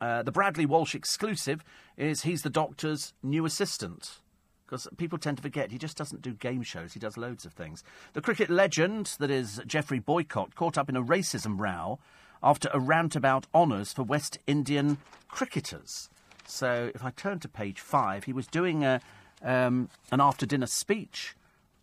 [0.00, 1.62] Uh, the Bradley Walsh exclusive
[1.96, 4.20] is he's the doctor's new assistant.
[4.66, 7.52] Because people tend to forget he just doesn't do game shows, he does loads of
[7.52, 7.84] things.
[8.14, 12.00] The cricket legend, that is Geoffrey Boycott, caught up in a racism row
[12.42, 14.98] after a rant about honours for West Indian
[15.28, 16.08] cricketers.
[16.46, 19.00] So if I turn to page five, he was doing a,
[19.42, 21.34] um, an after dinner speech,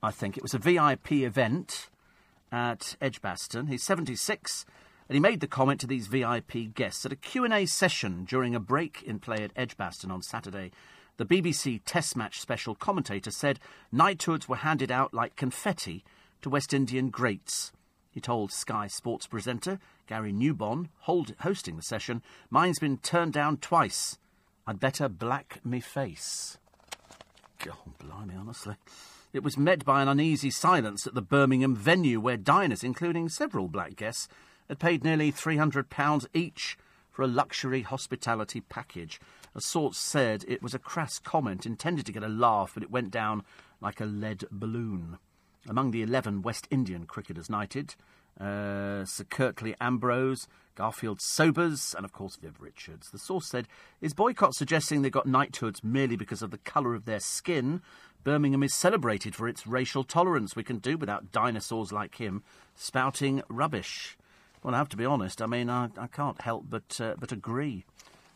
[0.02, 0.38] I think.
[0.38, 1.90] It was a VIP event
[2.52, 3.68] at Edgbaston.
[3.68, 4.65] He's 76
[5.10, 8.60] and he made the comment to these VIP guests at a Q&A session during a
[8.60, 10.72] break in play at Edgbaston on Saturday.
[11.18, 13.60] The BBC Test Match special commentator said
[13.91, 16.03] knighthoods were handed out like confetti
[16.41, 17.72] to West Indian greats.
[18.10, 23.57] He told Sky Sports presenter Gary Newbon, hold, hosting the session, mine's been turned down
[23.57, 24.18] twice.
[24.65, 26.57] I'd better black me face.
[27.64, 28.76] God, blimey, honestly.
[29.34, 33.68] It was met by an uneasy silence at the Birmingham venue where diners, including several
[33.68, 34.27] black guests,
[34.69, 36.77] had paid nearly £300 each
[37.11, 39.19] for a luxury hospitality package.
[39.56, 42.91] A source said it was a crass comment intended to get a laugh, but it
[42.91, 43.44] went down
[43.81, 45.18] like a lead balloon.
[45.68, 47.95] Among the 11 West Indian cricketers knighted,
[48.40, 53.10] uh, Sir Curtly Ambrose, Garfield Sobers, and of course Viv Richards.
[53.10, 53.68] The source said,
[54.02, 57.82] Is Boycott suggesting they got knighthoods merely because of the colour of their skin?
[58.24, 60.56] Birmingham is celebrated for its racial tolerance.
[60.56, 62.44] We can do without dinosaurs like him
[62.76, 64.18] spouting rubbish.
[64.64, 65.41] Well, I have to be honest.
[65.41, 67.86] I mean, I, I can't help but uh, but agree.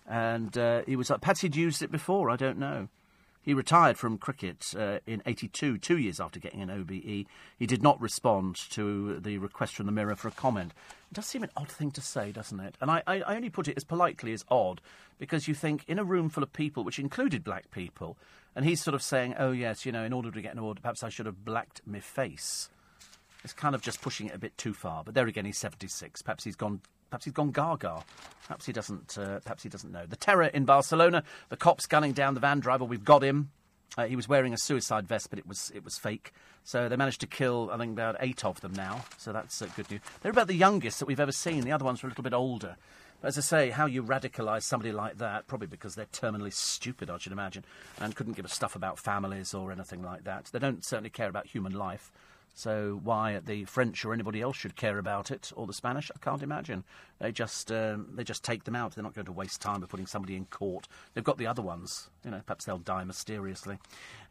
[0.05, 2.29] And uh, he was like, he'd used it before.
[2.29, 2.89] I don't know.
[3.47, 6.91] He retired from cricket uh, in 82, two years after getting an OBE.
[7.57, 10.73] He did not respond to the request from the Mirror for a comment.
[11.09, 12.75] It does seem an odd thing to say, doesn't it?
[12.81, 14.81] And I, I, I only put it as politely as odd
[15.17, 18.17] because you think in a room full of people, which included black people,
[18.53, 20.81] and he's sort of saying, oh, yes, you know, in order to get an order,
[20.81, 22.69] perhaps I should have blacked my face.
[23.45, 25.05] It's kind of just pushing it a bit too far.
[25.05, 26.21] But there again, he's 76.
[26.21, 26.81] Perhaps he's gone.
[27.09, 28.03] Perhaps he's gone gaga.
[28.47, 29.17] Perhaps he doesn't.
[29.17, 30.05] Uh, perhaps he doesn't know.
[30.05, 31.23] The terror in Barcelona.
[31.49, 32.85] The cops gunning down the van driver.
[32.85, 33.51] We've got him.
[33.97, 36.33] Uh, he was wearing a suicide vest, but it was it was fake.
[36.63, 39.05] So they managed to kill, I think, about eight of them now.
[39.17, 40.01] So that's uh, good news.
[40.21, 41.61] They're about the youngest that we've ever seen.
[41.61, 42.75] The other ones were a little bit older.
[43.21, 47.09] But as I say, how you radicalise somebody like that, probably because they're terminally stupid,
[47.09, 47.65] I should imagine,
[47.99, 50.49] and couldn't give a stuff about families or anything like that.
[50.51, 52.11] They don't certainly care about human life.
[52.57, 56.17] So why the French or anybody else should care about it, or the Spanish, I
[56.17, 56.85] can't imagine.
[57.19, 58.95] They just um, they just take them out.
[58.95, 60.87] They're not going to waste time by putting somebody in court.
[61.13, 62.09] They've got the other ones.
[62.25, 63.77] You know, perhaps they'll die mysteriously.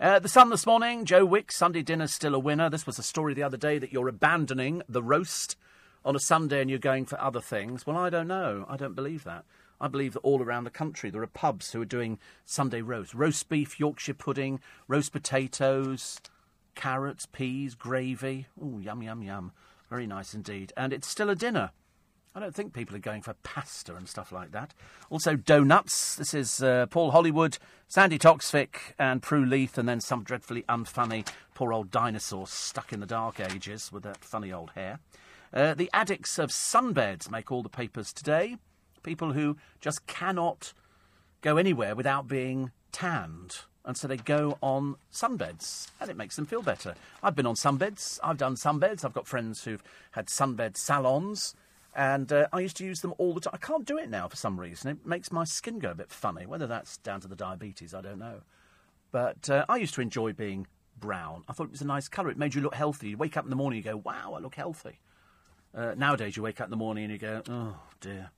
[0.01, 2.69] Uh, the Sun this morning, Joe Wicks, Sunday dinner's still a winner.
[2.69, 5.57] This was a story the other day that you're abandoning the roast
[6.05, 7.87] on a Sunday and you're going for other things.
[7.87, 8.67] Well, I don't know.
[8.69, 9.45] I don't believe that.
[9.81, 13.15] I believe that all around the country there are pubs who are doing Sunday roast.
[13.15, 14.59] Roast beef, Yorkshire pudding,
[14.89, 16.21] roast potatoes,
[16.77, 18.47] carrots, peas, gravy.
[18.63, 19.51] Oh, yum, yum, yum.
[19.91, 20.73] Very nice indeed.
[20.77, 21.73] And it's still a dinner.
[22.37, 24.75] I don't think people are going for pasta and stuff like that.
[25.09, 26.15] Also, donuts.
[26.17, 27.57] This is uh, Paul Hollywood,
[27.89, 33.01] Sandi Toksvig, and Prue Leith, and then some dreadfully unfunny poor old dinosaur stuck in
[33.01, 35.01] the dark ages with that funny old hair.
[35.51, 38.59] Uh, the addicts of sunbeds make all the papers today.
[39.03, 40.75] People who just cannot
[41.41, 43.61] go anywhere without being tanned.
[43.87, 46.97] And so they go on sunbeds, and it makes them feel better.
[47.23, 48.19] I've been on sunbeds.
[48.23, 49.05] I've done sunbeds.
[49.05, 51.55] I've got friends who've had sunbed salons,
[51.95, 53.53] and uh, I used to use them all the time.
[53.55, 54.91] I can't do it now for some reason.
[54.91, 56.47] It makes my skin go a bit funny.
[56.47, 58.41] Whether that's down to the diabetes, I don't know.
[59.13, 60.67] But uh, I used to enjoy being
[60.99, 61.45] brown.
[61.49, 62.31] I thought it was a nice colour.
[62.31, 63.11] It made you look healthy.
[63.11, 64.99] You wake up in the morning, and you go, "Wow, I look healthy."
[65.73, 68.31] Uh, nowadays, you wake up in the morning and you go, "Oh dear."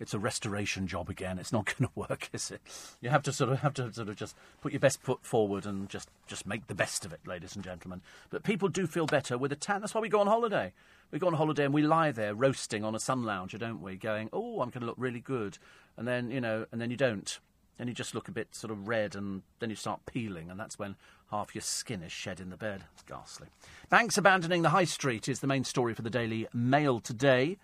[0.00, 1.38] It's a restoration job again.
[1.38, 2.60] It's not going to work, is it?
[3.00, 5.66] You have to sort of have to sort of just put your best foot forward
[5.66, 8.00] and just just make the best of it, ladies and gentlemen.
[8.30, 9.82] But people do feel better with a tan.
[9.82, 10.72] That's why we go on holiday.
[11.10, 13.96] We go on holiday and we lie there roasting on a sun lounger, don't we?
[13.96, 15.58] Going, oh, I'm going to look really good,
[15.96, 17.38] and then you know, and then you don't.
[17.78, 20.58] Then you just look a bit sort of red, and then you start peeling, and
[20.58, 20.96] that's when
[21.30, 22.84] half your skin is shed in the bed.
[22.94, 23.48] It's ghastly.
[23.88, 27.56] Banks abandoning the high street is the main story for the Daily Mail today.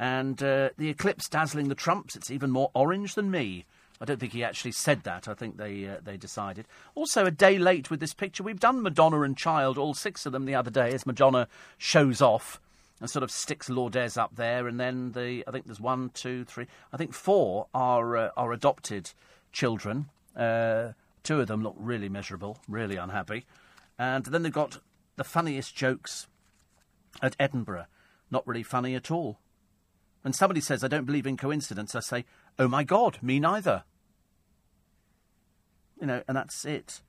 [0.00, 3.66] And uh, the eclipse dazzling the Trumps, it's even more orange than me.
[4.00, 5.28] I don't think he actually said that.
[5.28, 6.66] I think they uh, they decided.
[6.94, 8.42] Also, a day late with this picture.
[8.42, 12.22] We've done Madonna and Child, all six of them, the other day, as Madonna shows
[12.22, 12.58] off
[12.98, 16.44] and sort of sticks Lourdes up there, and then the I think there's one, two,
[16.44, 16.66] three.
[16.94, 19.12] I think four are uh, are adopted
[19.52, 20.08] children.
[20.34, 23.44] Uh, two of them look really miserable, really unhappy,
[23.98, 24.78] and then they've got
[25.16, 26.26] the funniest jokes
[27.20, 27.84] at Edinburgh.
[28.30, 29.38] Not really funny at all.
[30.22, 32.24] When somebody says, I don't believe in coincidence, I say,
[32.58, 33.84] oh my God, me neither.
[36.00, 37.00] You know, and that's it.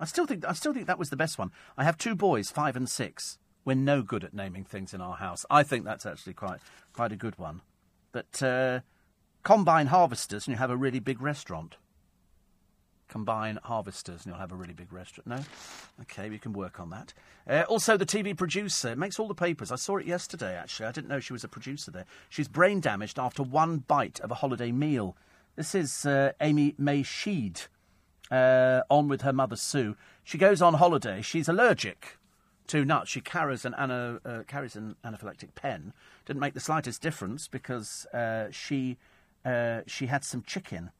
[0.00, 1.52] I still think I still think that was the best one.
[1.76, 3.38] I have two boys, five and six.
[3.64, 5.44] We're no good at naming things in our house.
[5.48, 6.60] I think that's actually quite
[6.92, 7.62] quite a good one.
[8.10, 8.80] But uh,
[9.44, 11.76] combine harvesters, and you have a really big restaurant
[13.12, 15.26] combine harvesters and you'll have a really big restaurant.
[15.26, 15.38] No?
[16.00, 17.12] Okay, we can work on that.
[17.46, 19.70] Uh, also, the TV producer makes all the papers.
[19.70, 20.86] I saw it yesterday, actually.
[20.86, 22.06] I didn't know she was a producer there.
[22.30, 25.14] She's brain damaged after one bite of a holiday meal.
[25.56, 27.60] This is uh, Amy May Shead
[28.30, 29.94] uh, on with her mother Sue.
[30.24, 31.20] She goes on holiday.
[31.20, 32.16] She's allergic
[32.68, 33.10] to nuts.
[33.10, 35.92] She carries an, ana, uh, carries an anaphylactic pen.
[36.24, 38.96] Didn't make the slightest difference because uh, she,
[39.44, 40.92] uh, she had some chicken.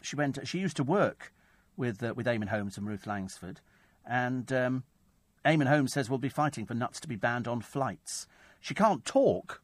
[0.00, 0.40] She went.
[0.42, 1.32] She used to work
[1.76, 3.60] with uh, with Eamonn Holmes and Ruth Langsford,
[4.06, 4.84] and um,
[5.44, 8.26] Eamonn Holmes says we'll be fighting for nuts to be banned on flights.
[8.60, 9.62] She can't talk.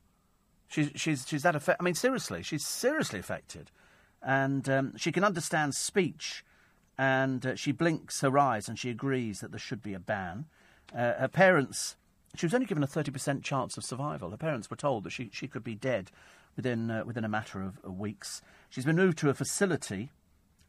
[0.69, 1.83] She's she's she's that affected.
[1.83, 3.71] I mean, seriously, she's seriously affected,
[4.23, 6.45] and um, she can understand speech,
[6.99, 10.47] and uh, she blinks her eyes and she agrees that there should be a ban.
[10.95, 11.97] Uh, her parents.
[12.35, 14.31] She was only given a 30% chance of survival.
[14.31, 16.11] Her parents were told that she, she could be dead
[16.57, 18.43] within, uh, within a matter of weeks.
[18.69, 20.11] She's been moved to a facility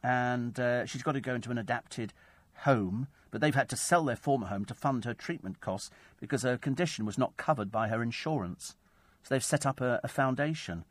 [0.03, 2.13] and uh, she's got to go into an adapted
[2.59, 3.07] home.
[3.31, 6.57] But they've had to sell their former home to fund her treatment costs because her
[6.57, 8.75] condition was not covered by her insurance.
[9.23, 10.83] So they've set up a, a foundation.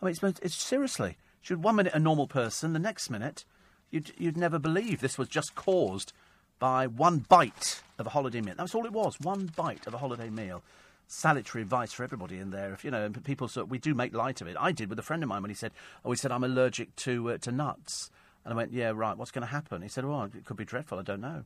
[0.00, 1.16] I mean, it's, it's seriously.
[1.40, 3.44] She was one minute a normal person, the next minute
[3.90, 6.12] you'd, you'd never believe this was just caused
[6.58, 8.54] by one bite of a holiday meal.
[8.56, 10.62] That's all it was, one bite of a holiday meal.
[11.08, 12.72] Salutary advice for everybody in there.
[12.72, 14.56] If you know, people, so we do make light of it.
[14.58, 15.70] I did with a friend of mine when he said,
[16.04, 18.10] "Oh, he said I'm allergic to uh, to nuts."
[18.46, 19.82] And I went, yeah, right, what's going to happen?
[19.82, 21.42] He said, well, it could be dreadful, I don't know.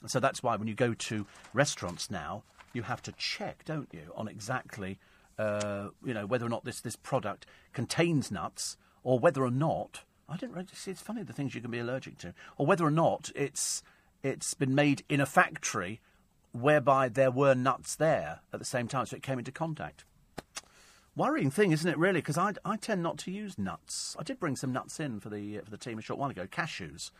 [0.00, 3.88] And so that's why when you go to restaurants now, you have to check, don't
[3.92, 5.00] you, on exactly,
[5.36, 10.04] uh, you know, whether or not this, this product contains nuts or whether or not,
[10.28, 12.86] I didn't really see, it's funny the things you can be allergic to, or whether
[12.86, 13.82] or not it's,
[14.22, 16.00] it's been made in a factory
[16.52, 20.04] whereby there were nuts there at the same time, so it came into contact.
[21.18, 21.98] Worrying thing, isn't it?
[21.98, 24.14] Really, because I, I tend not to use nuts.
[24.20, 26.46] I did bring some nuts in for the for the team a short while ago,
[26.46, 27.10] cashews.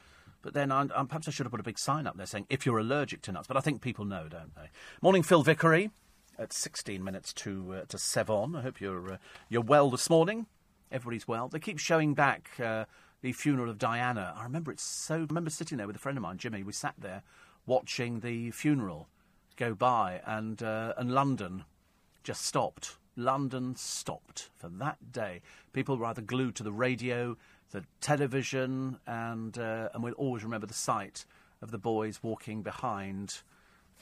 [0.40, 2.46] But then I, I, perhaps I should have put a big sign up there saying
[2.48, 3.48] if you're allergic to nuts.
[3.48, 4.70] But I think people know, don't they?
[5.02, 5.90] Morning, Phil Vickery.
[6.38, 8.54] At 16 minutes to uh, to seven.
[8.54, 9.16] I hope you're uh,
[9.48, 10.46] you're well this morning.
[10.92, 11.48] Everybody's well.
[11.48, 12.84] They keep showing back uh,
[13.20, 14.32] the funeral of Diana.
[14.36, 15.16] I remember it's so.
[15.16, 16.62] I remember sitting there with a friend of mine, Jimmy.
[16.62, 17.24] We sat there
[17.66, 19.08] watching the funeral
[19.56, 21.64] go by, and uh, and London
[22.22, 25.42] just stopped London stopped for that day.
[25.72, 27.36] People were either glued to the radio,
[27.72, 31.26] the television, and uh, and we'll always remember the sight
[31.60, 33.42] of the boys walking behind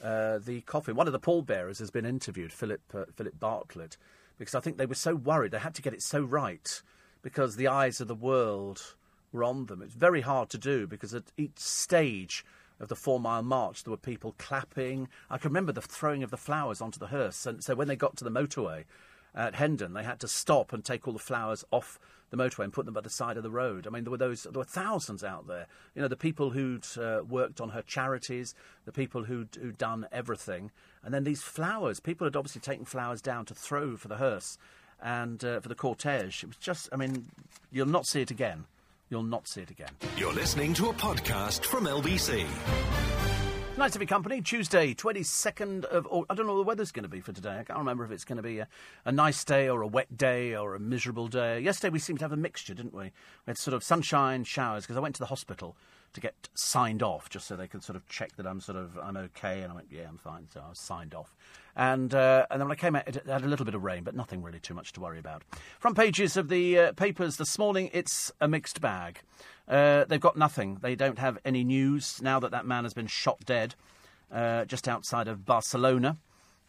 [0.01, 0.95] uh, the coffin.
[0.95, 3.97] One of the pallbearers has been interviewed, Philip uh, Philip Bartlett,
[4.37, 6.81] because I think they were so worried they had to get it so right
[7.23, 8.95] because the eyes of the world
[9.31, 9.81] were on them.
[9.81, 12.45] It's very hard to do because at each stage
[12.79, 15.07] of the four mile march, there were people clapping.
[15.29, 17.45] I can remember the throwing of the flowers onto the hearse.
[17.45, 18.85] And so when they got to the motorway
[19.33, 21.99] at Hendon, they had to stop and take all the flowers off
[22.29, 23.87] the motorway and put them by the side of the road.
[23.87, 25.67] I mean, there were those, there were thousands out there.
[25.95, 28.53] You know, the people who'd uh, worked on her charities,
[28.85, 30.71] the people who'd, who'd done everything,
[31.03, 31.99] and then these flowers.
[31.99, 34.57] People had obviously taken flowers down to throw for the hearse
[35.01, 36.43] and uh, for the cortege.
[36.43, 37.27] It was just, I mean,
[37.71, 38.65] you'll not see it again.
[39.09, 39.89] You'll not see it again.
[40.17, 42.45] You're listening to a podcast from LBC.
[43.77, 44.41] Nice to be company.
[44.41, 46.31] Tuesday, 22nd of August.
[46.31, 47.59] I don't know what the weather's going to be for today.
[47.59, 48.67] I can't remember if it's going to be a,
[49.05, 51.59] a, nice day or a wet day or a miserable day.
[51.59, 53.03] Yesterday we seemed to have a mixture, didn't we?
[53.03, 53.11] We
[53.45, 55.77] had sort of sunshine, showers, because I went to the hospital
[56.17, 58.97] to get signed off just so they could sort of check that I'm sort of,
[58.97, 59.61] I'm okay.
[59.61, 60.47] And I went, yeah, I'm fine.
[60.51, 61.35] So I was signed off.
[61.75, 64.03] And, uh, and then when I came out, it had a little bit of rain,
[64.03, 65.43] but nothing really too much to worry about.
[65.79, 69.21] Front pages of the uh, papers this morning, it's a mixed bag.
[69.67, 70.79] Uh, they've got nothing.
[70.81, 73.75] They don't have any news now that that man has been shot dead
[74.31, 76.17] uh, just outside of Barcelona.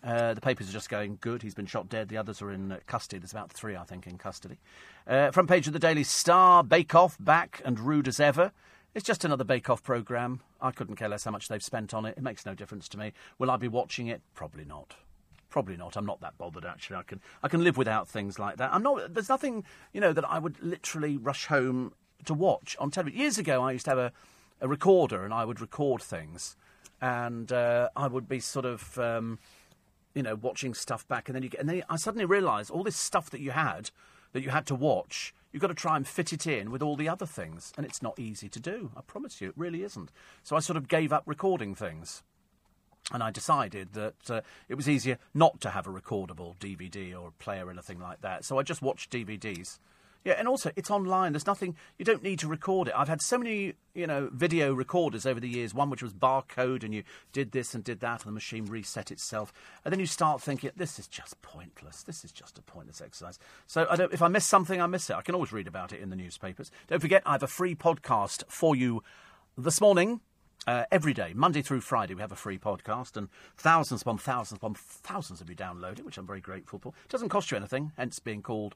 [0.04, 1.42] Uh, the papers are just going good.
[1.42, 2.08] He's been shot dead.
[2.08, 3.18] The others are in uh, custody.
[3.18, 4.58] There's about three, I think, in custody.
[5.06, 8.52] Uh, front page of the Daily Star Bake Off back and rude as ever.
[8.98, 10.40] It's just another Bake Off programme.
[10.60, 12.18] I couldn't care less how much they've spent on it.
[12.18, 13.12] It makes no difference to me.
[13.38, 14.22] Will I be watching it?
[14.34, 14.96] Probably not.
[15.50, 15.96] Probably not.
[15.96, 16.96] I'm not that bothered actually.
[16.96, 18.74] I can I can live without things like that.
[18.74, 19.14] I'm not.
[19.14, 19.62] There's nothing
[19.92, 21.92] you know that I would literally rush home
[22.24, 23.20] to watch on television.
[23.20, 24.12] Years ago, I used to have a,
[24.60, 26.56] a recorder and I would record things,
[27.00, 29.38] and uh, I would be sort of, um,
[30.12, 32.82] you know, watching stuff back, and then you get, and then I suddenly realised all
[32.82, 33.92] this stuff that you had
[34.32, 35.32] that you had to watch.
[35.52, 38.02] You've got to try and fit it in with all the other things, and it's
[38.02, 38.90] not easy to do.
[38.96, 40.10] I promise you, it really isn't.
[40.42, 42.22] So I sort of gave up recording things.
[43.10, 47.28] And I decided that uh, it was easier not to have a recordable DVD or
[47.28, 48.44] a player or anything like that.
[48.44, 49.78] So I just watched DVDs
[50.24, 51.32] yeah, and also it's online.
[51.32, 52.94] There's nothing you don't need to record it.
[52.96, 55.72] I've had so many, you know, video recorders over the years.
[55.72, 59.10] One which was barcode, and you did this and did that, and the machine reset
[59.10, 59.52] itself.
[59.84, 62.02] And then you start thinking, this is just pointless.
[62.02, 63.38] This is just a pointless exercise.
[63.66, 65.16] So I don't, if I miss something, I miss it.
[65.16, 66.70] I can always read about it in the newspapers.
[66.88, 69.02] Don't forget, I have a free podcast for you
[69.56, 70.20] this morning.
[70.66, 74.58] Uh, every day, Monday through Friday, we have a free podcast, and thousands upon thousands
[74.58, 76.92] upon thousands of you download it, which I'm very grateful for.
[77.04, 78.74] It doesn't cost you anything, hence being called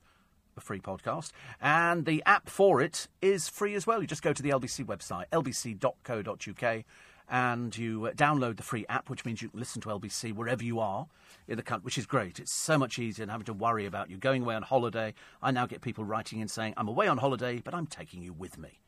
[0.57, 1.33] a free podcast.
[1.61, 4.01] And the app for it is free as well.
[4.01, 6.85] You just go to the LBC website, lbc.co.uk,
[7.29, 10.63] and you uh, download the free app, which means you can listen to LBC wherever
[10.63, 11.07] you are
[11.49, 12.39] in the country, which is great.
[12.39, 15.15] It's so much easier than having to worry about you going away on holiday.
[15.43, 18.33] I now get people writing in saying, I'm away on holiday, but I'm taking you
[18.33, 18.81] with me.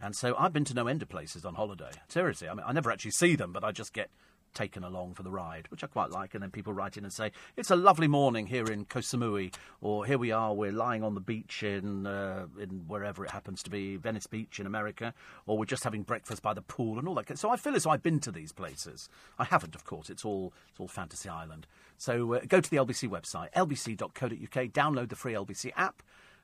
[0.00, 1.90] And so I've been to no end of places on holiday.
[2.08, 4.10] Seriously, I mean, I never actually see them, but I just get
[4.54, 6.34] taken along for the ride, which I quite like.
[6.34, 9.54] And then people write in and say, it's a lovely morning here in Koh Samui,
[9.80, 13.62] or here we are, we're lying on the beach in, uh, in wherever it happens
[13.64, 15.14] to be, Venice Beach in America,
[15.46, 17.38] or we're just having breakfast by the pool and all that.
[17.38, 19.08] So I feel as though I've been to these places.
[19.38, 20.10] I haven't, of course.
[20.10, 21.66] It's all, it's all Fantasy Island.
[21.98, 26.02] So uh, go to the LBC website, lbc.co.uk, download the free LBC app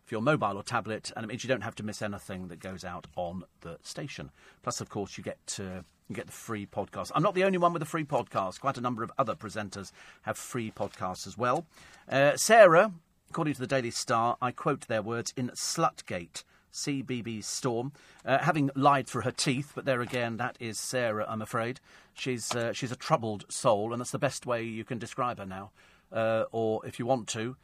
[0.09, 2.61] for your mobile or tablet, and it means you don't have to miss anything that
[2.61, 4.31] goes out on the station.
[4.63, 7.13] Plus, of course, you get uh, you get the free podcast.
[7.15, 8.61] I'm not the only one with a free podcast.
[8.61, 11.67] Quite a number of other presenters have free podcasts as well.
[12.09, 12.93] Uh, Sarah,
[13.29, 16.45] according to the Daily Star, I quote their words in Slutgate.
[16.71, 17.93] CBB Storm,
[18.25, 21.81] uh, having lied through her teeth, but there again, that is Sarah, I'm afraid.
[22.13, 25.47] She's, uh, she's a troubled soul, and that's the best way you can describe her
[25.47, 25.71] now.
[26.13, 27.57] Uh, or if you want to,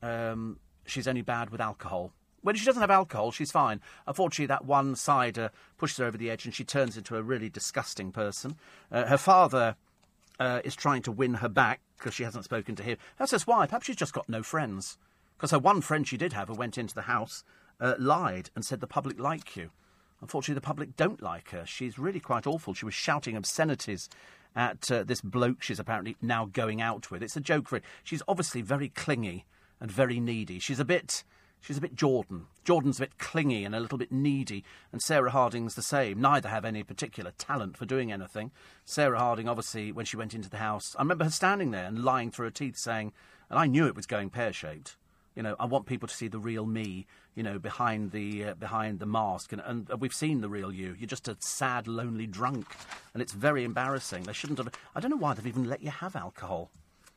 [0.00, 2.12] um, she's only bad with alcohol.
[2.42, 3.80] When she doesn't have alcohol, she's fine.
[4.06, 7.48] Unfortunately, that one cider pushes her over the edge and she turns into a really
[7.48, 8.56] disgusting person.
[8.90, 9.76] Uh, her father
[10.40, 12.98] uh, is trying to win her back because she hasn't spoken to him.
[13.18, 13.66] That's just why.
[13.66, 14.98] Perhaps she's just got no friends.
[15.36, 17.44] Because her one friend she did have, who went into the house,
[17.80, 19.70] uh, lied and said the public like you.
[20.20, 21.64] Unfortunately, the public don't like her.
[21.66, 22.74] She's really quite awful.
[22.74, 24.08] She was shouting obscenities
[24.54, 27.22] at uh, this bloke she's apparently now going out with.
[27.22, 27.84] It's a joke for it.
[28.04, 29.46] She's obviously very clingy
[29.80, 30.58] and very needy.
[30.58, 31.24] She's a bit
[31.62, 32.46] She's a bit Jordan.
[32.64, 36.20] Jordan's a bit clingy and a little bit needy, and Sarah Harding's the same.
[36.20, 38.50] Neither have any particular talent for doing anything.
[38.84, 42.04] Sarah Harding, obviously, when she went into the house, I remember her standing there and
[42.04, 43.12] lying through her teeth, saying,
[43.48, 44.96] and I knew it was going pear shaped.
[45.36, 47.06] You know, I want people to see the real me.
[47.34, 50.94] You know, behind the uh, behind the mask, and, and we've seen the real you.
[50.98, 52.66] You're just a sad, lonely drunk,
[53.14, 54.24] and it's very embarrassing.
[54.24, 54.68] They shouldn't have.
[54.94, 56.70] I don't know why they've even let you have alcohol.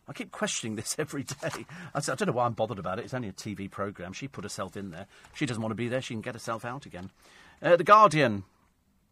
[0.08, 1.66] I keep questioning this every day.
[1.94, 3.06] I, I don't know why I'm bothered about it.
[3.06, 4.14] It's only a TV programme.
[4.14, 5.08] She put herself in there.
[5.34, 6.02] She doesn't want to be there.
[6.02, 7.12] She can get herself out again.
[7.62, 8.44] Uh, the Guardian.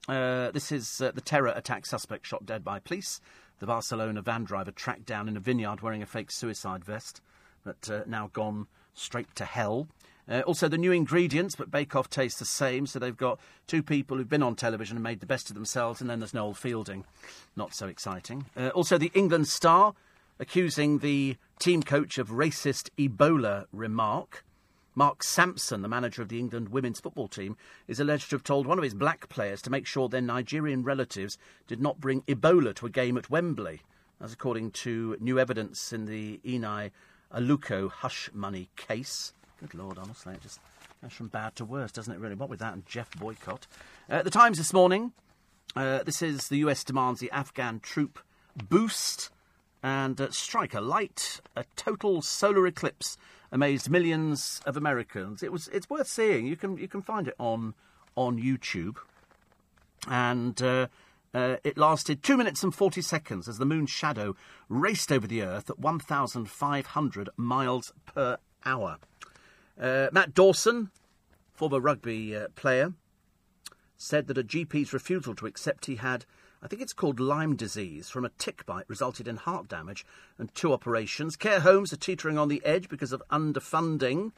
[0.07, 3.21] Uh, this is uh, the terror attack suspect shot dead by police.
[3.59, 7.21] The Barcelona van driver tracked down in a vineyard wearing a fake suicide vest,
[7.63, 9.87] but uh, now gone straight to hell.
[10.27, 12.85] Uh, also, the new ingredients, but Bake Off tastes the same.
[12.85, 16.01] So they've got two people who've been on television and made the best of themselves,
[16.01, 17.05] and then there's Noel Fielding.
[17.55, 18.45] Not so exciting.
[18.55, 19.93] Uh, also, the England Star
[20.39, 24.43] accusing the team coach of racist Ebola remark.
[24.95, 27.57] Mark Sampson, the manager of the England women's football team,
[27.87, 30.83] is alleged to have told one of his black players to make sure their Nigerian
[30.83, 31.37] relatives
[31.67, 33.81] did not bring Ebola to a game at Wembley.
[34.19, 36.91] That's according to new evidence in the Eni
[37.33, 39.33] Aluko hush money case.
[39.59, 40.59] Good Lord, honestly, it just
[41.01, 42.35] goes from bad to worse, doesn't it, really?
[42.35, 43.65] What with that and Jeff Boycott.
[44.09, 45.11] Uh, the Times this morning,
[45.75, 48.19] uh, this is the US demands the Afghan troop
[48.69, 49.31] boost
[49.83, 53.17] and uh, strike a light, a total solar eclipse
[53.53, 55.43] amazed millions of Americans.
[55.43, 56.47] It was it's worth seeing.
[56.47, 57.75] You can you can find it on
[58.15, 58.97] on YouTube,
[60.07, 60.87] and uh,
[61.33, 64.35] uh, it lasted two minutes and forty seconds as the moon's shadow
[64.67, 68.97] raced over the Earth at one thousand five hundred miles per hour.
[69.79, 70.89] Uh, Matt Dawson,
[71.53, 72.93] former rugby uh, player,
[73.97, 76.25] said that a GP's refusal to accept he had
[76.63, 80.05] I think it's called Lyme disease, from a tick bite resulted in heart damage
[80.39, 81.35] and two operations.
[81.35, 84.31] Care homes are teetering on the edge because of underfunding.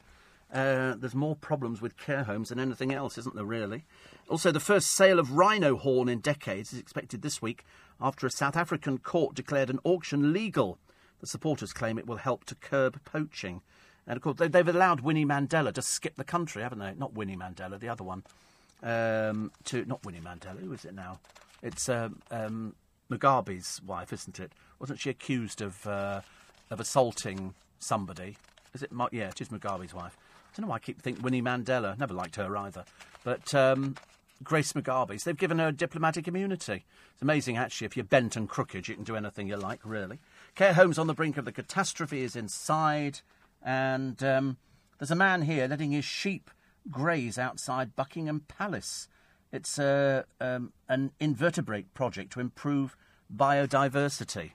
[0.52, 3.84] Uh, there's more problems with care homes than anything else, isn't there, really?
[4.28, 7.64] Also, the first sale of rhino horn in decades is expected this week
[8.00, 10.78] after a South African court declared an auction legal.
[11.20, 13.62] The supporters claim it will help to curb poaching.
[14.04, 16.94] And of course, they've allowed Winnie Mandela to skip the country, haven't they?
[16.94, 18.24] Not Winnie Mandela, the other one.
[18.82, 20.58] Um, to not Winnie Mandela.
[20.60, 21.20] Who is it now?
[21.62, 22.74] It's um, um,
[23.10, 24.52] Mugabe's wife, isn't it?
[24.78, 26.20] Wasn't she accused of uh,
[26.70, 28.36] of assaulting somebody?
[28.74, 28.90] Is it?
[29.12, 30.16] Yeah, it is Mugabe's wife.
[30.18, 31.98] I don't know why I keep thinking Winnie Mandela.
[31.98, 32.84] Never liked her either.
[33.24, 33.96] But um,
[34.42, 35.24] Grace Mugabe's.
[35.24, 36.84] They've given her diplomatic immunity.
[37.12, 40.18] It's amazing, actually, if you're bent and crooked, you can do anything you like, really.
[40.54, 43.20] Care homes on the brink of the catastrophe is inside.
[43.62, 44.58] And um,
[44.98, 46.50] there's a man here letting his sheep
[46.90, 49.08] graze outside Buckingham Palace.
[49.56, 52.94] It's a, um, an invertebrate project to improve
[53.34, 54.50] biodiversity.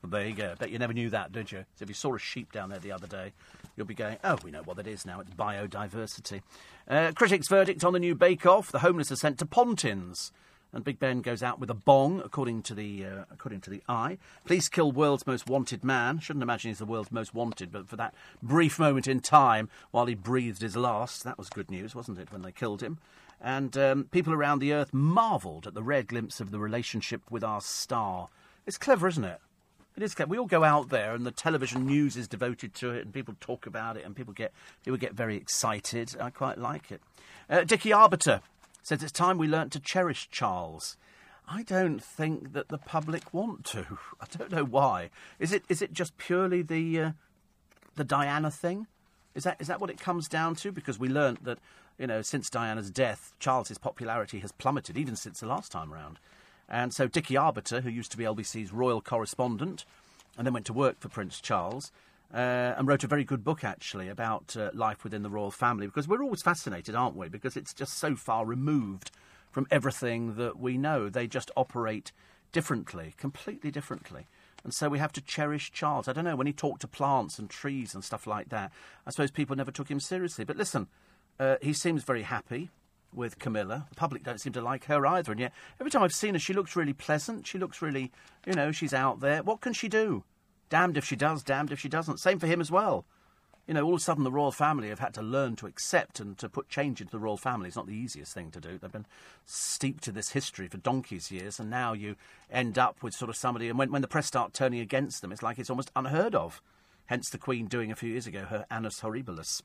[0.00, 0.54] Well, there you go.
[0.56, 1.64] Bet you never knew that, did you?
[1.74, 3.32] So if you saw a sheep down there the other day,
[3.76, 5.18] you'll be going, oh, we know what that is now.
[5.18, 6.42] It's biodiversity.
[6.86, 8.70] Uh, critics' verdict on the new Bake Off.
[8.70, 10.30] The homeless are sent to Pontins.
[10.72, 13.82] And Big Ben goes out with a bong, according to the uh, according to the
[13.88, 14.16] Eye.
[14.46, 16.18] Police kill world's most wanted man.
[16.18, 20.06] Shouldn't imagine he's the world's most wanted, but for that brief moment in time while
[20.06, 22.32] he breathed his last, that was good news, wasn't it?
[22.32, 22.98] When they killed him.
[23.42, 27.42] And um, people around the earth marvelled at the rare glimpse of the relationship with
[27.42, 28.28] our star.
[28.66, 29.40] It's clever, isn't it?
[29.96, 30.30] It is clever.
[30.30, 33.34] We all go out there, and the television news is devoted to it, and people
[33.40, 34.52] talk about it, and people get
[34.84, 36.14] people get very excited.
[36.20, 37.02] I quite like it.
[37.50, 38.40] Uh, Dickie Arbiter
[38.82, 40.96] says it's time we learnt to cherish Charles.
[41.48, 43.98] I don't think that the public want to.
[44.20, 45.10] I don't know why.
[45.40, 47.10] Is it is it just purely the uh,
[47.96, 48.86] the Diana thing?
[49.34, 50.70] Is that is that what it comes down to?
[50.70, 51.58] Because we learnt that
[52.02, 56.18] you know since Diana's death, Charles's popularity has plummeted, even since the last time round.
[56.68, 59.84] And so Dickie Arbiter, who used to be LBC's royal correspondent,
[60.36, 61.92] and then went to work for Prince Charles,
[62.34, 65.86] uh, and wrote a very good book actually about uh, life within the royal family.
[65.86, 67.28] Because we're always fascinated, aren't we?
[67.28, 69.12] Because it's just so far removed
[69.52, 71.08] from everything that we know.
[71.08, 72.10] They just operate
[72.50, 74.26] differently, completely differently.
[74.64, 76.08] And so we have to cherish Charles.
[76.08, 78.72] I don't know, when he talked to plants and trees and stuff like that,
[79.06, 80.44] I suppose people never took him seriously.
[80.44, 80.88] But listen,
[81.38, 82.70] uh, he seems very happy
[83.14, 83.86] with Camilla.
[83.90, 85.32] The public don't seem to like her either.
[85.32, 87.46] And yet, every time I've seen her, she looks really pleasant.
[87.46, 88.10] She looks really,
[88.46, 89.42] you know, she's out there.
[89.42, 90.24] What can she do?
[90.70, 92.20] Damned if she does, damned if she doesn't.
[92.20, 93.04] Same for him as well
[93.66, 96.18] you know, all of a sudden the royal family have had to learn to accept
[96.18, 97.68] and to put change into the royal family.
[97.68, 98.76] It's not the easiest thing to do.
[98.76, 99.06] They've been
[99.46, 102.16] steeped to this history for donkey's years, and now you
[102.50, 105.30] end up with sort of somebody, and when, when the press start turning against them,
[105.30, 106.60] it's like it's almost unheard of.
[107.12, 109.60] Hence the Queen doing a few years ago her Annus Horribilis.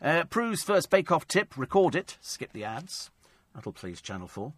[0.00, 3.10] Uh, Prue's first bake-off tip, record it, skip the ads.
[3.56, 4.52] That'll please Channel 4.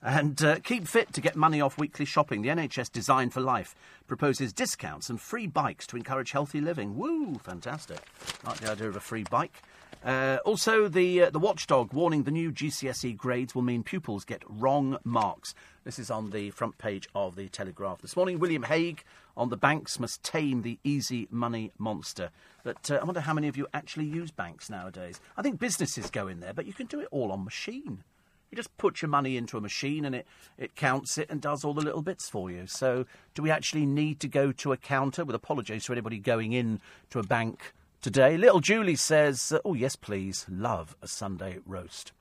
[0.00, 2.42] And uh, keep fit to get money off weekly shopping.
[2.42, 3.74] The NHS Design for Life
[4.06, 6.96] proposes discounts and free bikes to encourage healthy living.
[6.96, 7.98] Woo, fantastic.
[8.46, 9.60] Like the idea of a free bike.
[10.04, 14.42] Uh, also, the, uh, the watchdog warning the new GCSE grades will mean pupils get
[14.48, 15.54] wrong marks.
[15.84, 18.38] This is on the front page of the Telegraph this morning.
[18.38, 19.02] William Hague
[19.36, 22.30] on the banks must tame the easy money monster.
[22.62, 25.20] But uh, I wonder how many of you actually use banks nowadays.
[25.36, 28.04] I think businesses go in there, but you can do it all on machine.
[28.50, 31.64] You just put your money into a machine and it, it counts it and does
[31.64, 32.66] all the little bits for you.
[32.66, 33.04] So,
[33.34, 35.24] do we actually need to go to a counter?
[35.24, 38.36] With apologies to anybody going in to a bank today.
[38.36, 40.46] Little Julie says, Oh, yes, please.
[40.48, 42.12] Love a Sunday roast.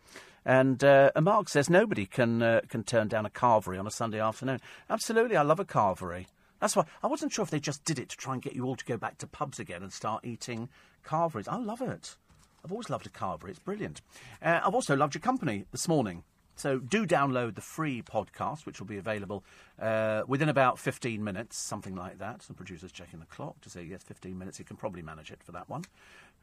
[0.46, 3.92] And, uh, and Mark says nobody can uh, can turn down a carvery on a
[3.92, 4.62] Sunday afternoon.
[4.90, 6.28] Absolutely, I love a carvery.
[6.62, 8.64] That's why I wasn't sure if they just did it to try and get you
[8.64, 10.70] all to go back to pubs again and start eating
[11.04, 11.50] carveries.
[11.50, 12.16] I love it.
[12.64, 13.50] I've always loved a carvery.
[13.50, 14.02] It's brilliant.
[14.42, 16.24] Uh, I've also loved your company this morning.
[16.58, 19.44] So do download the free podcast, which will be available
[19.80, 22.42] uh, within about 15 minutes, something like that.
[22.42, 24.58] The producer's checking the clock to say, yes, 15 minutes.
[24.58, 25.86] He can probably manage it for that one.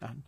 [0.00, 0.22] And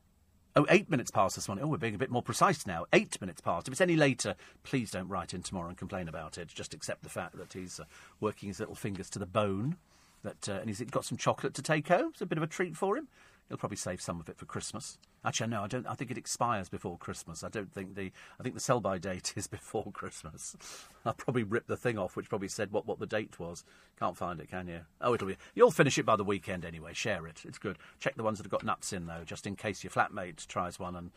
[0.58, 1.66] Oh, eight minutes past this morning.
[1.66, 2.86] Oh, we're being a bit more precise now.
[2.94, 3.68] Eight minutes past.
[3.68, 6.48] If it's any later, please don't write in tomorrow and complain about it.
[6.48, 7.84] Just accept the fact that he's uh,
[8.20, 9.76] working his little fingers to the bone.
[10.23, 12.08] That uh, and he's got some chocolate to take home.
[12.12, 13.08] It's a bit of a treat for him.
[13.49, 14.99] He'll probably save some of it for Christmas.
[15.25, 15.86] Actually, no, I don't.
[15.86, 17.44] I think it expires before Christmas.
[17.44, 18.10] I don't think the.
[18.39, 20.57] I think the sell-by date is before Christmas.
[21.05, 23.65] I'll probably rip the thing off, which probably said what, what the date was.
[23.99, 24.81] Can't find it, can you?
[25.00, 25.36] Oh, it'll be.
[25.55, 26.92] You'll finish it by the weekend anyway.
[26.92, 27.42] Share it.
[27.44, 27.78] It's good.
[28.00, 30.78] Check the ones that have got nuts in though, just in case your flatmate tries
[30.78, 31.10] one and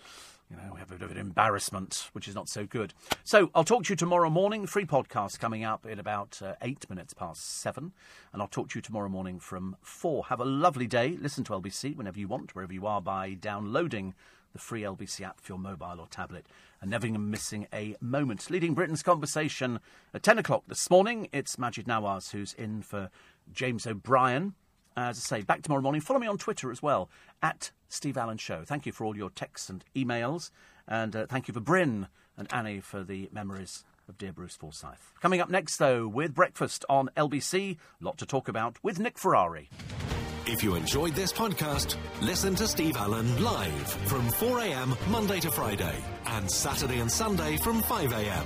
[0.49, 2.93] you know, we have a bit of an embarrassment, which is not so good.
[3.23, 4.65] So I'll talk to you tomorrow morning.
[4.65, 7.91] Free podcast coming up in about uh, eight minutes past seven.
[8.33, 10.25] And I'll talk to you tomorrow morning from four.
[10.25, 11.17] Have a lovely day.
[11.21, 14.15] Listen to LBC whenever you want, wherever you are, by downloading
[14.53, 16.47] the free LBC app for your mobile or tablet.
[16.81, 18.49] And never missing a moment.
[18.49, 19.79] Leading Britain's conversation
[20.15, 23.11] at 10 o'clock this morning, it's Maajid Nawaz who's in for
[23.51, 24.55] James O'Brien.
[24.97, 26.01] As I say, back tomorrow morning.
[26.01, 27.09] Follow me on Twitter as well,
[27.41, 28.63] at Steve Allen Show.
[28.65, 30.51] Thank you for all your texts and emails.
[30.87, 35.13] And uh, thank you for Bryn and Annie for the memories of dear Bruce Forsyth.
[35.21, 39.17] Coming up next, though, with breakfast on LBC, A lot to talk about with Nick
[39.17, 39.69] Ferrari.
[40.47, 45.95] If you enjoyed this podcast, listen to Steve Allen live from 4am Monday to Friday
[46.25, 48.45] and Saturday and Sunday from 5am